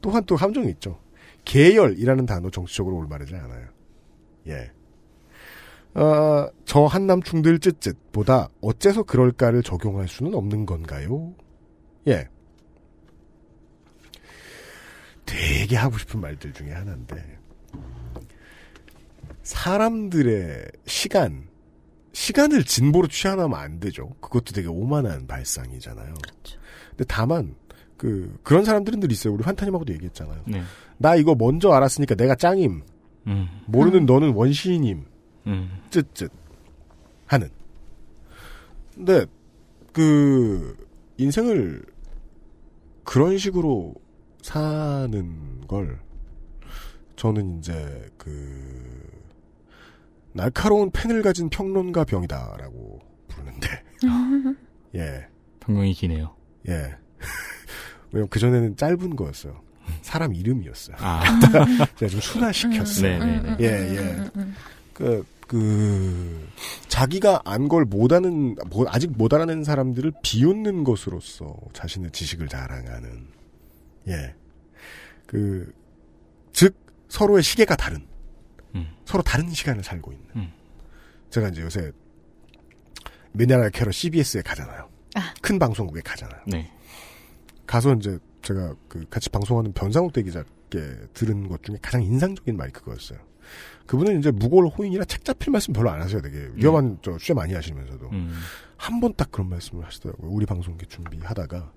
또한 0.00 0.24
또 0.26 0.36
함정이 0.36 0.68
있죠. 0.72 1.00
계열이라는 1.44 2.26
단어 2.26 2.50
정치적으로 2.50 2.96
올바르지 2.98 3.34
않아요. 3.34 3.68
예 4.46 4.70
아, 5.94 6.48
저 6.64 6.84
한남충들 6.86 7.60
쯧쯧보다 7.60 8.48
어째서 8.60 9.04
그럴까를 9.04 9.62
적용할 9.62 10.08
수는 10.08 10.34
없는 10.34 10.66
건가요? 10.66 11.32
예. 12.08 12.28
되게 15.24 15.76
하고 15.76 15.96
싶은 15.96 16.20
말들 16.20 16.52
중에 16.52 16.72
하나인데, 16.72 17.38
사람들의 19.42 20.66
시간, 20.86 21.48
시간을 22.12 22.64
진보로 22.64 23.08
취하면 23.08 23.54
안 23.54 23.78
되죠. 23.78 24.10
그것도 24.20 24.52
되게 24.52 24.68
오만한 24.68 25.26
발상이잖아요. 25.26 26.14
근데 26.90 27.04
다만, 27.08 27.54
그, 27.96 28.36
그런 28.42 28.64
사람들은 28.64 29.00
늘 29.00 29.12
있어요. 29.12 29.32
우리 29.32 29.44
환타님하고도 29.44 29.92
얘기했잖아요. 29.94 30.42
네. 30.46 30.62
나 30.98 31.14
이거 31.14 31.34
먼저 31.34 31.70
알았으니까 31.70 32.16
내가 32.16 32.34
짱임. 32.34 32.82
음. 33.26 33.48
모르는 33.66 34.06
너는 34.06 34.32
원시인임. 34.34 35.06
음. 35.46 35.70
쯧쯧 35.90 36.30
하는. 37.26 37.50
근데 38.94 39.26
그 39.92 40.76
인생을 41.16 41.84
그런 43.04 43.38
식으로 43.38 43.94
사는 44.42 45.66
걸 45.66 45.98
저는 47.16 47.58
이제 47.58 48.08
그 48.16 49.10
날카로운 50.32 50.90
펜을 50.90 51.22
가진 51.22 51.48
평론가 51.48 52.04
병이다라고 52.04 53.00
부르는데 53.28 53.68
예 54.96 55.26
평명이 55.60 55.94
기네요. 55.94 56.34
예. 56.68 56.94
왜냐면 58.12 58.28
그 58.28 58.38
전에는 58.38 58.76
짧은 58.76 59.16
거였어요. 59.16 59.62
사람 60.02 60.34
이름이었어요. 60.34 60.96
아. 60.98 61.22
제가 61.96 62.10
좀 62.10 62.20
순화시켰어요. 62.20 63.14
음, 63.16 63.18
네네네. 63.18 63.56
예, 63.60 63.96
예. 63.96 64.30
그, 64.92 65.24
그, 65.46 66.48
자기가 66.88 67.42
안 67.44 67.68
걸못 67.68 68.12
아는, 68.12 68.56
뭐, 68.70 68.86
아직 68.88 69.10
못 69.16 69.32
알아낸 69.32 69.64
사람들을 69.64 70.12
비웃는 70.22 70.84
것으로서 70.84 71.56
자신의 71.72 72.10
지식을 72.12 72.48
자랑하는, 72.48 73.28
예. 74.08 74.34
그, 75.26 75.72
즉, 76.52 76.76
서로의 77.08 77.42
시계가 77.42 77.76
다른, 77.76 78.06
서로 79.04 79.22
다른 79.22 79.50
시간을 79.50 79.84
살고 79.84 80.12
있는. 80.12 80.26
음. 80.36 80.52
제가 81.30 81.48
이제 81.48 81.62
요새, 81.62 81.92
미네랄 83.32 83.70
캐러 83.70 83.90
CBS에 83.90 84.42
가잖아요. 84.42 84.88
큰 85.42 85.58
방송국에 85.58 86.00
가잖아요. 86.00 86.40
네. 86.46 86.70
가서 87.66 87.94
이제 87.94 88.18
제가 88.42 88.74
그 88.88 89.04
같이 89.08 89.30
방송하는 89.30 89.72
변상욱 89.72 90.12
대기자께 90.12 90.80
들은 91.12 91.48
것 91.48 91.62
중에 91.62 91.76
가장 91.80 92.02
인상적인 92.02 92.56
말이 92.56 92.72
그거였어요. 92.72 93.18
그분은 93.86 94.18
이제 94.18 94.30
무골 94.30 94.66
호인이라 94.66 95.04
책 95.04 95.24
잡힐 95.24 95.52
말씀 95.52 95.72
별로 95.72 95.90
안 95.90 96.00
하세요. 96.00 96.20
되게 96.22 96.50
위험한 96.54 96.98
저 97.02 97.18
취재 97.18 97.34
많이 97.34 97.52
하시면서도 97.54 98.08
음. 98.10 98.32
한번 98.76 99.14
딱 99.16 99.30
그런 99.30 99.48
말씀을 99.48 99.84
하시더라고요. 99.84 100.30
우리 100.30 100.46
방송 100.46 100.76
게 100.76 100.86
준비하다가 100.86 101.72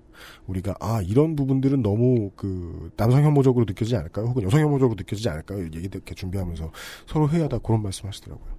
우리가 0.46 0.74
아 0.80 1.00
이런 1.02 1.36
부분들은 1.36 1.82
너무 1.82 2.30
그 2.34 2.90
남성 2.96 3.22
혐오적으로 3.22 3.64
느껴지지 3.66 3.96
않을까요? 3.96 4.26
혹은 4.26 4.42
여성 4.42 4.60
혐오적으로 4.60 4.96
느껴지지 4.98 5.28
않을까요? 5.28 5.64
얘기 5.64 5.80
이렇게 5.82 6.14
준비하면서 6.14 6.72
서로 7.06 7.28
회의하다 7.28 7.58
그런 7.58 7.82
말씀하시더라고요. 7.82 8.58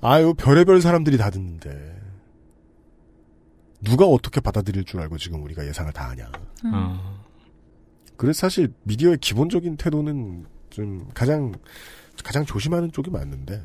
아유 0.00 0.32
별의별 0.34 0.80
사람들이 0.80 1.18
다 1.18 1.30
듣는데 1.30 2.00
누가 3.82 4.06
어떻게 4.06 4.40
받아들일 4.40 4.84
줄 4.84 5.00
알고 5.00 5.18
지금 5.18 5.42
우리가 5.42 5.66
예상을 5.66 5.92
다 5.92 6.08
하냐. 6.10 6.30
어. 6.72 7.24
그래서 8.16 8.40
사실 8.40 8.72
미디어의 8.84 9.18
기본적인 9.18 9.76
태도는 9.76 10.46
좀 10.70 11.08
가장 11.14 11.52
가장 12.24 12.44
조심하는 12.44 12.92
쪽이 12.92 13.10
맞는데 13.10 13.62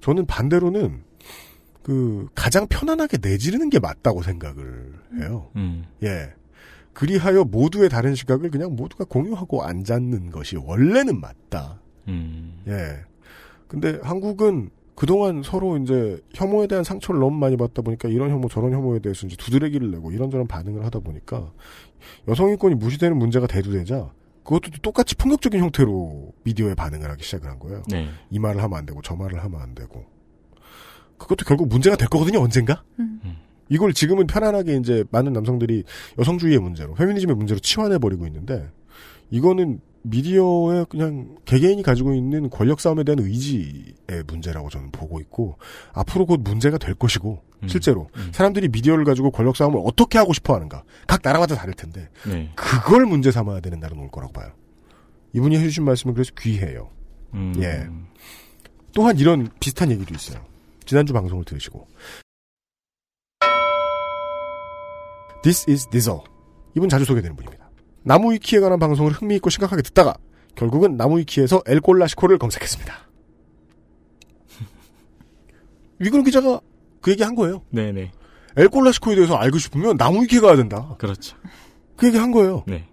저는 0.00 0.26
반대로는 0.26 1.02
그 1.82 2.28
가장 2.34 2.66
편안하게 2.66 3.18
내지르는 3.20 3.68
게 3.70 3.78
맞다고 3.78 4.22
생각을 4.22 4.92
해요. 5.20 5.50
음. 5.56 5.84
예. 6.02 6.32
그리하여 6.94 7.44
모두의 7.44 7.88
다른 7.88 8.14
시각을 8.14 8.50
그냥 8.50 8.74
모두가 8.74 9.04
공유하고 9.04 9.64
앉았는 9.64 10.30
것이 10.30 10.56
원래는 10.56 11.20
맞다. 11.20 11.80
음. 12.08 12.62
예. 12.68 13.00
근데 13.68 13.98
한국은 14.02 14.70
그동안 14.94 15.42
서로 15.42 15.76
이제 15.76 16.20
혐오에 16.34 16.68
대한 16.68 16.84
상처를 16.84 17.20
너무 17.20 17.36
많이 17.36 17.56
받다 17.56 17.82
보니까 17.82 18.08
이런 18.08 18.30
혐오 18.30 18.48
저런 18.48 18.72
혐오에 18.72 19.00
대해서 19.00 19.26
이제 19.26 19.36
두드레기를 19.36 19.90
내고 19.90 20.12
이런저런 20.12 20.46
반응을 20.46 20.84
하다 20.84 21.00
보니까 21.00 21.52
여성인권이 22.28 22.76
무시되는 22.76 23.16
문제가 23.16 23.46
대두되자 23.46 24.12
그것도 24.44 24.70
똑같이 24.82 25.16
폭력적인 25.16 25.60
형태로 25.60 26.32
미디어에 26.44 26.74
반응을 26.74 27.10
하기 27.10 27.24
시작을 27.24 27.48
한 27.48 27.58
거예요. 27.58 27.82
네. 27.88 28.08
이 28.30 28.38
말을 28.38 28.62
하면 28.62 28.78
안 28.78 28.86
되고 28.86 29.00
저 29.02 29.16
말을 29.16 29.42
하면 29.42 29.60
안 29.60 29.74
되고 29.74 30.04
그것도 31.18 31.44
결국 31.46 31.68
문제가 31.68 31.96
될 31.96 32.08
거거든요 32.08 32.40
언젠가. 32.40 32.84
이걸 33.70 33.94
지금은 33.94 34.26
편안하게 34.26 34.76
이제 34.76 35.04
많은 35.10 35.32
남성들이 35.32 35.84
여성주의의 36.18 36.58
문제로 36.58 36.92
페미니즘의 36.94 37.34
문제로 37.34 37.58
치환해 37.58 37.96
버리고 37.98 38.26
있는데 38.26 38.70
이거는 39.30 39.80
미디어의 40.04 40.86
그냥 40.88 41.36
개개인이 41.44 41.82
가지고 41.82 42.14
있는 42.14 42.50
권력 42.50 42.80
싸움에 42.80 43.04
대한 43.04 43.18
의지의 43.18 44.22
문제라고 44.26 44.68
저는 44.68 44.90
보고 44.90 45.18
있고 45.20 45.58
앞으로 45.92 46.26
곧 46.26 46.40
문제가 46.42 46.78
될 46.78 46.94
것이고 46.94 47.42
실제로 47.66 48.10
사람들이 48.32 48.68
미디어를 48.68 49.04
가지고 49.04 49.30
권력 49.30 49.56
싸움을 49.56 49.80
어떻게 49.84 50.18
하고 50.18 50.34
싶어 50.34 50.54
하는가 50.54 50.84
각 51.06 51.20
나라마다 51.22 51.54
다를 51.54 51.72
텐데 51.72 52.10
네. 52.26 52.50
그걸 52.54 53.06
문제 53.06 53.30
삼아야 53.30 53.60
되는 53.60 53.80
날은 53.80 53.98
올 53.98 54.10
거라고 54.10 54.32
봐요. 54.34 54.52
이분이 55.32 55.56
해주신 55.56 55.84
말씀은 55.84 56.14
그래서 56.14 56.32
귀해요. 56.38 56.90
음. 57.32 57.54
예. 57.58 57.88
또한 58.92 59.18
이런 59.18 59.48
비슷한 59.58 59.90
얘기도 59.90 60.14
있어요. 60.14 60.44
지난주 60.84 61.14
방송을 61.14 61.44
들으시고 61.44 61.88
This 65.42 65.70
is 65.70 65.88
Diesel. 65.88 66.20
이분 66.76 66.88
자주 66.88 67.04
소개되는 67.04 67.34
분입니다. 67.36 67.63
나무위키에 68.04 68.60
관한 68.60 68.78
방송을 68.78 69.12
흥미있고 69.12 69.50
심각하게 69.50 69.82
듣다가 69.82 70.14
결국은 70.54 70.96
나무위키에서 70.96 71.62
엘골라시코를 71.66 72.38
검색했습니다. 72.38 72.94
위근 75.98 76.22
기자가 76.22 76.60
그 77.00 77.10
얘기 77.10 77.22
한 77.22 77.34
거예요. 77.34 77.62
네네. 77.70 78.12
엘골라시코에 78.56 79.16
대해서 79.16 79.34
알고 79.34 79.58
싶으면 79.58 79.96
나무위키에 79.96 80.40
가야 80.40 80.56
된다. 80.56 80.94
그렇죠. 80.98 81.36
그 81.96 82.06
얘기 82.06 82.16
한 82.18 82.30
거예요. 82.30 82.64
네. 82.66 82.86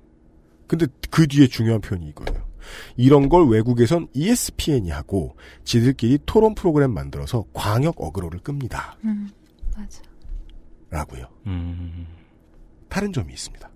근데 0.68 0.88
그 1.10 1.28
뒤에 1.28 1.48
중요한 1.48 1.82
표현이 1.82 2.08
이거예요. 2.10 2.52
이런 2.96 3.30
걸 3.30 3.48
외국에선 3.48 4.08
ESPN이 4.14 4.90
하고 4.92 5.36
지들끼리 5.64 6.20
토론 6.26 6.56
프로그램 6.56 6.94
만들어서 6.94 7.46
광역 7.54 7.96
어그로를 8.00 8.40
끕니다. 8.40 8.96
음, 9.04 9.30
맞아. 9.76 10.02
라고요. 10.90 11.26
음. 11.48 12.08
다른 12.90 13.12
점이 13.14 13.34
있습니다. 13.34 13.70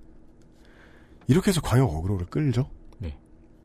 이렇게 1.27 1.49
해서 1.49 1.61
광역 1.61 1.93
어그로를 1.95 2.27
끌죠? 2.27 2.69
네. 2.99 3.17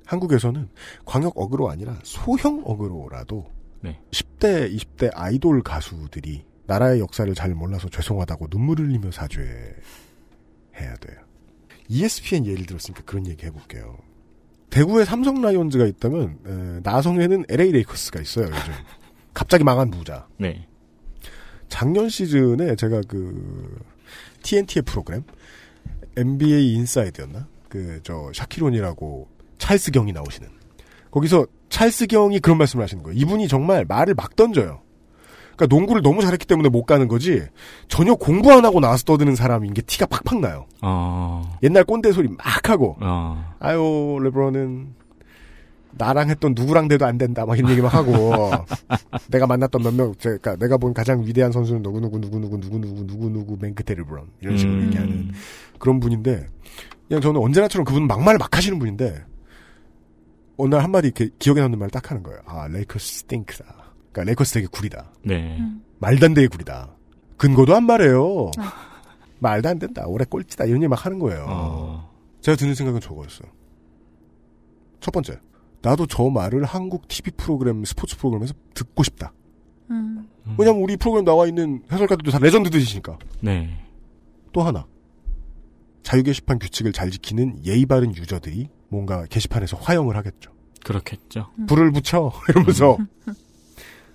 한국에서는 0.06 0.68
광역 1.04 1.32
어그로 1.36 1.70
아니라 1.70 1.98
소형 2.02 2.62
어그로라도 2.64 3.50
네. 3.82 4.00
10대, 4.10 4.74
20대 4.74 5.10
아이돌 5.14 5.62
가수들이 5.62 6.44
나라의 6.66 7.00
역사를 7.00 7.32
잘 7.34 7.54
몰라서 7.54 7.88
죄송하다고 7.88 8.48
눈물을 8.50 8.86
흘리며 8.86 9.10
사죄해야 9.10 9.74
돼요. 11.00 11.18
ESPN 11.88 12.46
예를 12.46 12.66
들었으니까 12.66 13.02
그런 13.04 13.26
얘기 13.26 13.44
해볼게요. 13.46 13.98
대구에 14.70 15.04
삼성 15.04 15.42
라이온즈가 15.42 15.84
있다면 15.86 16.38
에, 16.46 16.80
나성에는 16.84 17.46
LA 17.48 17.72
레이커스가 17.72 18.20
있어요. 18.20 18.46
요즘 18.46 18.72
갑자기 19.34 19.64
망한 19.64 19.90
부자. 19.90 20.28
네. 20.38 20.66
작년 21.68 22.08
시즌에 22.08 22.76
제가 22.76 23.00
그 23.08 23.78
TNT의 24.42 24.82
프로그램 24.82 25.24
NBA 26.20 26.74
인사이드였나? 26.74 27.46
그 27.68 28.00
저 28.02 28.30
샤킬 28.34 28.74
오닐하고 28.74 29.28
찰스 29.58 29.90
경이 29.92 30.12
나오시는 30.12 30.48
거기서 31.10 31.46
찰스 31.68 32.06
경이 32.08 32.40
그런 32.40 32.58
말씀을 32.58 32.82
하시는 32.82 33.02
거예요. 33.02 33.18
이분이 33.18 33.46
정말 33.48 33.84
말을 33.86 34.14
막 34.14 34.34
던져요. 34.36 34.80
그러니까 35.56 35.76
농구를 35.76 36.02
너무 36.02 36.22
잘했기 36.22 36.46
때문에 36.46 36.68
못 36.68 36.84
가는 36.84 37.06
거지 37.06 37.42
전혀 37.88 38.14
공부 38.14 38.50
안 38.50 38.64
하고 38.64 38.80
나와서 38.80 39.04
떠드는 39.04 39.36
사람인 39.36 39.74
게 39.74 39.82
티가 39.82 40.06
팍팍 40.06 40.40
나요. 40.40 40.66
어. 40.80 41.58
옛날 41.62 41.84
꼰대 41.84 42.12
소리 42.12 42.28
막 42.28 42.68
하고 42.70 42.96
어. 43.00 43.54
아유 43.60 44.18
르브론은 44.22 44.94
나랑 45.92 46.30
했던 46.30 46.54
누구랑 46.54 46.88
돼도 46.88 47.04
안 47.06 47.18
된다 47.18 47.44
막 47.44 47.58
이런 47.58 47.70
얘기 47.70 47.80
막 47.80 47.92
하고 47.92 48.32
내가 49.28 49.46
만났던 49.46 49.82
몇명 49.82 50.14
그러니까 50.20 50.56
내가 50.56 50.76
본 50.76 50.94
가장 50.94 51.24
위대한 51.24 51.52
선수는 51.52 51.82
누구 51.82 52.00
누구 52.00 52.20
누구 52.20 52.38
누구 52.38 52.58
누구 52.58 52.78
누구 52.78 53.06
누구 53.06 53.30
누구 53.30 53.58
맨 53.60 53.74
끝에 53.74 53.96
르브론 53.96 54.30
이런 54.40 54.56
식으로 54.56 54.76
음. 54.76 54.86
얘기하는 54.86 55.32
그런 55.78 56.00
분인데 56.00 56.46
그냥 57.08 57.20
저는 57.20 57.40
언제나처럼 57.40 57.84
그분은 57.84 58.06
막말 58.06 58.38
막 58.38 58.56
하시는 58.56 58.78
분인데 58.78 59.24
어느 60.56 60.74
날 60.74 60.84
한마디 60.84 61.08
이렇게 61.08 61.30
기억에 61.38 61.60
남는 61.60 61.78
말을 61.78 61.90
딱 61.90 62.10
하는 62.10 62.22
거예요. 62.22 62.40
아 62.44 62.68
레이커스 62.68 63.20
stink다. 63.20 63.64
그러니까 64.12 64.24
레이커스 64.24 64.54
되게 64.54 64.66
구리다. 64.66 65.10
네. 65.24 65.58
말도 65.98 66.26
안 66.26 66.34
되게 66.34 66.46
구리다. 66.48 66.94
근거도 67.36 67.74
안 67.74 67.84
말해요. 67.84 68.50
말도 69.38 69.68
안 69.70 69.78
된다. 69.78 70.04
올해 70.06 70.26
꼴찌다. 70.26 70.66
이런 70.66 70.82
얘기 70.82 70.88
막 70.88 71.04
하는 71.04 71.18
거예요. 71.18 71.46
어. 71.48 72.10
제가 72.42 72.56
드는 72.56 72.74
생각은 72.74 73.00
저거였어요. 73.00 73.48
첫 75.00 75.10
번째, 75.12 75.38
나도 75.82 76.06
저 76.06 76.28
말을 76.28 76.64
한국 76.64 77.08
TV 77.08 77.32
프로그램, 77.36 77.84
스포츠 77.84 78.16
프로그램에서 78.16 78.54
듣고 78.74 79.02
싶다. 79.02 79.32
음. 79.90 80.28
왜냐면 80.58 80.82
우리 80.82 80.96
프로그램 80.96 81.24
나와 81.24 81.46
있는 81.46 81.82
해설가들도 81.90 82.30
다 82.30 82.38
레전드들이시니까. 82.38 83.18
네. 83.40 83.70
또 84.52 84.62
하나, 84.62 84.86
자유 86.02 86.22
게시판 86.22 86.58
규칙을 86.58 86.92
잘 86.92 87.10
지키는 87.10 87.64
예의 87.64 87.86
바른 87.86 88.14
유저들이 88.14 88.68
뭔가 88.88 89.24
게시판에서 89.26 89.76
화형을 89.76 90.16
하겠죠. 90.16 90.52
그렇겠죠. 90.84 91.50
불을 91.66 91.92
붙여 91.92 92.32
이러면서 92.48 92.96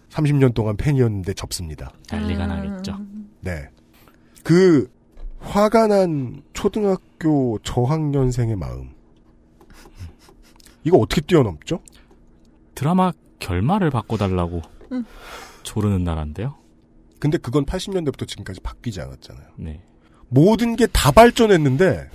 30년 0.09 0.53
동안 0.53 0.75
팬이었는데 0.77 1.33
접습니다. 1.33 1.91
난리가 2.11 2.47
나겠죠. 2.47 2.97
네. 3.41 3.69
그 4.43 4.89
화가 5.39 5.87
난 5.87 6.41
초등학교 6.53 7.59
저학년생의 7.63 8.55
마음. 8.55 8.94
이거 10.85 10.97
어떻게 10.97 11.21
뛰어넘죠? 11.21 11.81
드라마 12.75 13.11
결말을 13.39 13.89
바꿔달라고 13.89 14.61
음. 14.91 15.05
조르는 15.63 16.03
나라인데요. 16.03 16.55
근데 17.19 17.37
그건 17.37 17.65
80년대부터 17.65 18.27
지금까지 18.27 18.59
바뀌지 18.61 19.01
않았잖아요. 19.01 19.47
네. 19.57 19.81
모든 20.29 20.75
게 20.75 20.85
다 20.87 21.11
발전했는데 21.11 22.09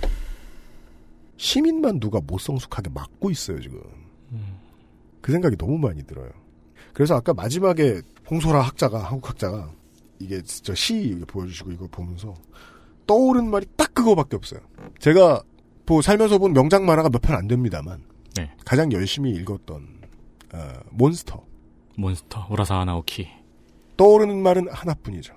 시민만 1.37 1.99
누가 1.99 2.19
못성숙하게 2.21 2.89
막고 2.93 3.29
있어요 3.31 3.59
지금. 3.61 3.81
그 5.21 5.31
생각이 5.31 5.55
너무 5.57 5.77
많이 5.77 6.03
들어요. 6.03 6.29
그래서 6.93 7.15
아까 7.15 7.33
마지막에 7.33 8.01
홍소라 8.29 8.61
학자가 8.61 8.99
한국 9.03 9.29
학자가 9.29 9.71
이게 10.19 10.41
진짜 10.43 10.73
시 10.75 11.19
보여주시고 11.27 11.71
이거 11.71 11.87
보면서 11.87 12.33
떠오른 13.07 13.49
말이 13.49 13.65
딱 13.75 13.93
그거밖에 13.93 14.35
없어요. 14.35 14.61
제가 14.99 15.41
뭐 15.85 16.01
살면서 16.01 16.37
본 16.37 16.53
명작 16.53 16.83
만화가 16.83 17.09
몇 17.09 17.21
편 17.21 17.35
안 17.37 17.47
됩니다만 17.47 18.03
네. 18.35 18.51
가장 18.65 18.91
열심히 18.91 19.31
읽었던 19.31 20.01
어, 20.53 20.73
몬스터 20.91 21.45
몬스터 21.97 22.47
우라사와 22.49 22.85
나오키. 22.85 23.27
떠오르는 23.97 24.41
말은 24.41 24.69
하나뿐이죠. 24.71 25.35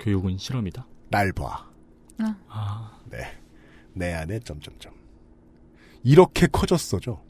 교육은 0.00 0.38
실험이다. 0.38 0.86
날 1.10 1.32
봐. 1.32 1.70
아. 2.48 2.98
네. 3.10 3.18
내 3.92 4.12
안에 4.12 4.40
점점점. 4.40 4.92
이렇게 6.02 6.46
커졌어죠. 6.46 7.22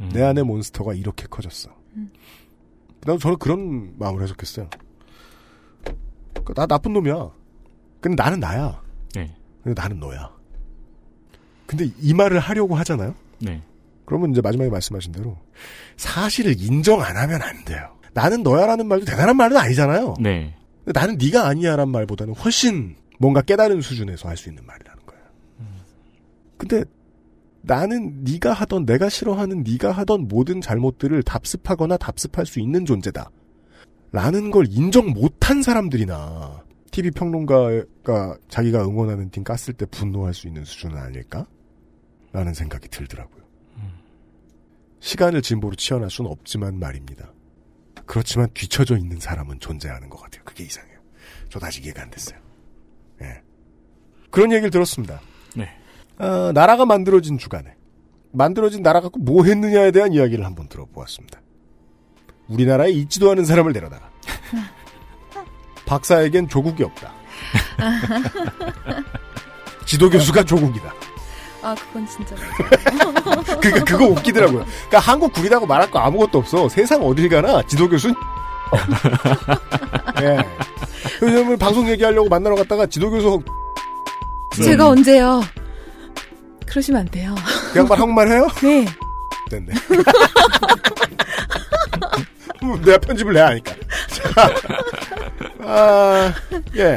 음. 0.00 0.10
내 0.12 0.22
안에 0.22 0.42
몬스터가 0.42 0.94
이렇게 0.94 1.26
커졌어. 1.26 1.70
음. 1.96 2.12
나도 3.00 3.18
저는 3.18 3.38
그런 3.38 3.98
마음을 3.98 4.22
해석했어요. 4.22 4.68
그나 6.44 6.66
나쁜 6.66 6.92
놈이야. 6.92 7.30
근데 8.00 8.22
나는 8.22 8.40
나야. 8.40 8.82
네. 9.14 9.34
근데 9.62 9.80
나는 9.80 9.98
너야. 9.98 10.30
근데 11.66 11.90
이 12.00 12.14
말을 12.14 12.38
하려고 12.38 12.74
하잖아요? 12.76 13.14
네. 13.40 13.62
그러면 14.04 14.32
이제 14.32 14.40
마지막에 14.40 14.70
말씀하신 14.70 15.12
대로 15.12 15.38
사실을 15.96 16.54
인정 16.60 17.00
안 17.00 17.16
하면 17.16 17.40
안 17.40 17.64
돼요. 17.64 17.88
나는 18.12 18.42
너야라는 18.42 18.86
말도 18.86 19.06
대단한 19.06 19.36
말은 19.36 19.56
아니잖아요. 19.56 20.14
네. 20.20 20.54
나는 20.84 21.16
네가 21.16 21.46
아니야라는 21.46 21.90
말보다는 21.90 22.34
훨씬 22.34 22.96
뭔가 23.18 23.40
깨달은 23.40 23.80
수준에서 23.80 24.28
할 24.28 24.36
수 24.36 24.48
있는 24.50 24.64
말이라는 24.66 25.02
거예요. 25.06 25.22
근데 26.58 26.84
나는 27.62 28.22
네가 28.24 28.52
하던 28.52 28.84
내가 28.84 29.08
싫어하는 29.08 29.62
네가 29.62 29.90
하던 29.90 30.28
모든 30.28 30.60
잘못들을 30.60 31.22
답습하거나 31.22 31.96
답습할 31.96 32.44
수 32.44 32.60
있는 32.60 32.84
존재다. 32.84 33.30
라는 34.12 34.50
걸 34.50 34.66
인정 34.68 35.10
못한 35.10 35.62
사람들이나 35.62 36.62
TV 36.90 37.10
평론가가 37.12 38.36
자기가 38.48 38.84
응원하는 38.84 39.30
팀 39.30 39.42
깠을 39.42 39.76
때 39.76 39.86
분노할 39.86 40.34
수 40.34 40.46
있는 40.46 40.64
수준은 40.64 40.98
아닐까? 40.98 41.46
라는 42.34 42.52
생각이 42.52 42.88
들더라고요. 42.88 43.44
시간을 44.98 45.40
진보로 45.40 45.76
치환할 45.76 46.10
수는 46.10 46.30
없지만 46.30 46.80
말입니다. 46.80 47.32
그렇지만 48.06 48.48
뒤처져 48.52 48.96
있는 48.96 49.20
사람은 49.20 49.60
존재하는 49.60 50.10
것 50.10 50.20
같아요. 50.20 50.42
그게 50.44 50.64
이상해요. 50.64 50.98
저도 51.48 51.64
아직 51.64 51.84
이해가 51.84 52.02
안 52.02 52.10
됐어요. 52.10 52.38
예. 53.22 53.40
그런 54.32 54.50
얘기를 54.50 54.70
들었습니다. 54.70 55.20
네. 55.54 55.68
아, 56.18 56.50
나라가 56.52 56.84
만들어진 56.84 57.38
주간에 57.38 57.76
만들어진 58.32 58.82
나라 58.82 59.00
갖고 59.00 59.20
뭐 59.20 59.44
했느냐에 59.44 59.92
대한 59.92 60.12
이야기를 60.12 60.44
한번 60.44 60.68
들어보았습니다. 60.68 61.40
우리나라에 62.48 62.90
있지도 62.90 63.30
않은 63.30 63.44
사람을 63.44 63.72
데려다가 63.72 64.10
박사에겐 65.86 66.48
조국이 66.48 66.82
없다. 66.82 67.12
지도 69.86 70.10
교수가 70.10 70.44
조국이다. 70.44 71.13
아, 71.64 71.74
그건 71.74 72.06
진짜. 72.06 72.36
그러니까 73.58 73.84
그거 73.84 74.04
웃기더라고요. 74.08 74.64
그러니까 74.66 74.98
한국 74.98 75.32
구리다고 75.32 75.66
말할 75.66 75.90
거 75.90 75.98
아무것도 75.98 76.38
없어. 76.38 76.68
세상 76.68 77.02
어딜 77.02 77.28
가나 77.30 77.62
지도 77.66 77.88
교수는 77.88 78.14
예. 80.20 80.38
왜냐면 81.22 81.56
방송 81.56 81.88
얘기하려고 81.88 82.28
만나러 82.28 82.54
갔다가 82.56 82.86
지도 82.86 83.10
교수 83.10 83.42
제가 84.62 84.88
언제요? 84.88 85.42
그러시면 86.66 87.00
안 87.00 87.06
돼요. 87.08 87.34
그 87.72 87.78
양반 87.78 87.98
한국말 87.98 88.28
해요? 88.28 88.46
네. 88.62 88.84
됐네. 89.50 89.72
음, 92.62 92.80
내가 92.84 92.98
편집을 92.98 93.36
해야 93.36 93.48
하니까. 93.48 93.72
자, 94.08 94.54
아, 95.60 96.32
예. 96.76 96.94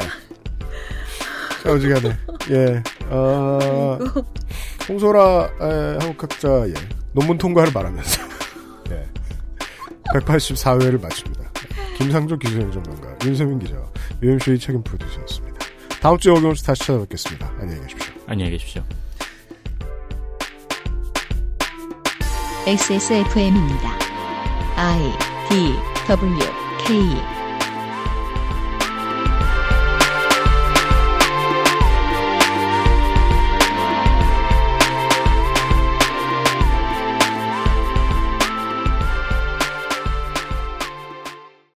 자, 1.62 1.72
어지간해. 1.72 2.16
예. 2.50 2.82
아, 3.10 3.98
홍소라 4.88 5.50
에, 5.60 5.98
한국학자 6.00 6.68
예. 6.68 6.74
논문 7.12 7.38
통과를 7.38 7.72
바라면서 7.72 8.22
예. 8.90 9.06
184회를 10.14 11.00
마칩니다. 11.00 11.50
김상조 11.96 12.38
기술행정관과 12.38 13.16
윤세민 13.24 13.58
기자, 13.58 13.74
UMC의 14.22 14.58
책임 14.58 14.82
프로듀서였습니다. 14.82 15.58
다음 16.00 16.16
주에 16.16 16.32
어김없이 16.32 16.64
다시 16.64 16.86
찾아뵙겠습니다. 16.86 17.52
안녕히 17.60 17.80
계십시오. 17.82 18.14
안녕히 18.26 18.50
계십시오. 18.52 18.82
XSFM입니다. 22.66 23.98
I 24.76 25.12
D 25.48 25.74
W 26.06 26.38
K 26.86 27.37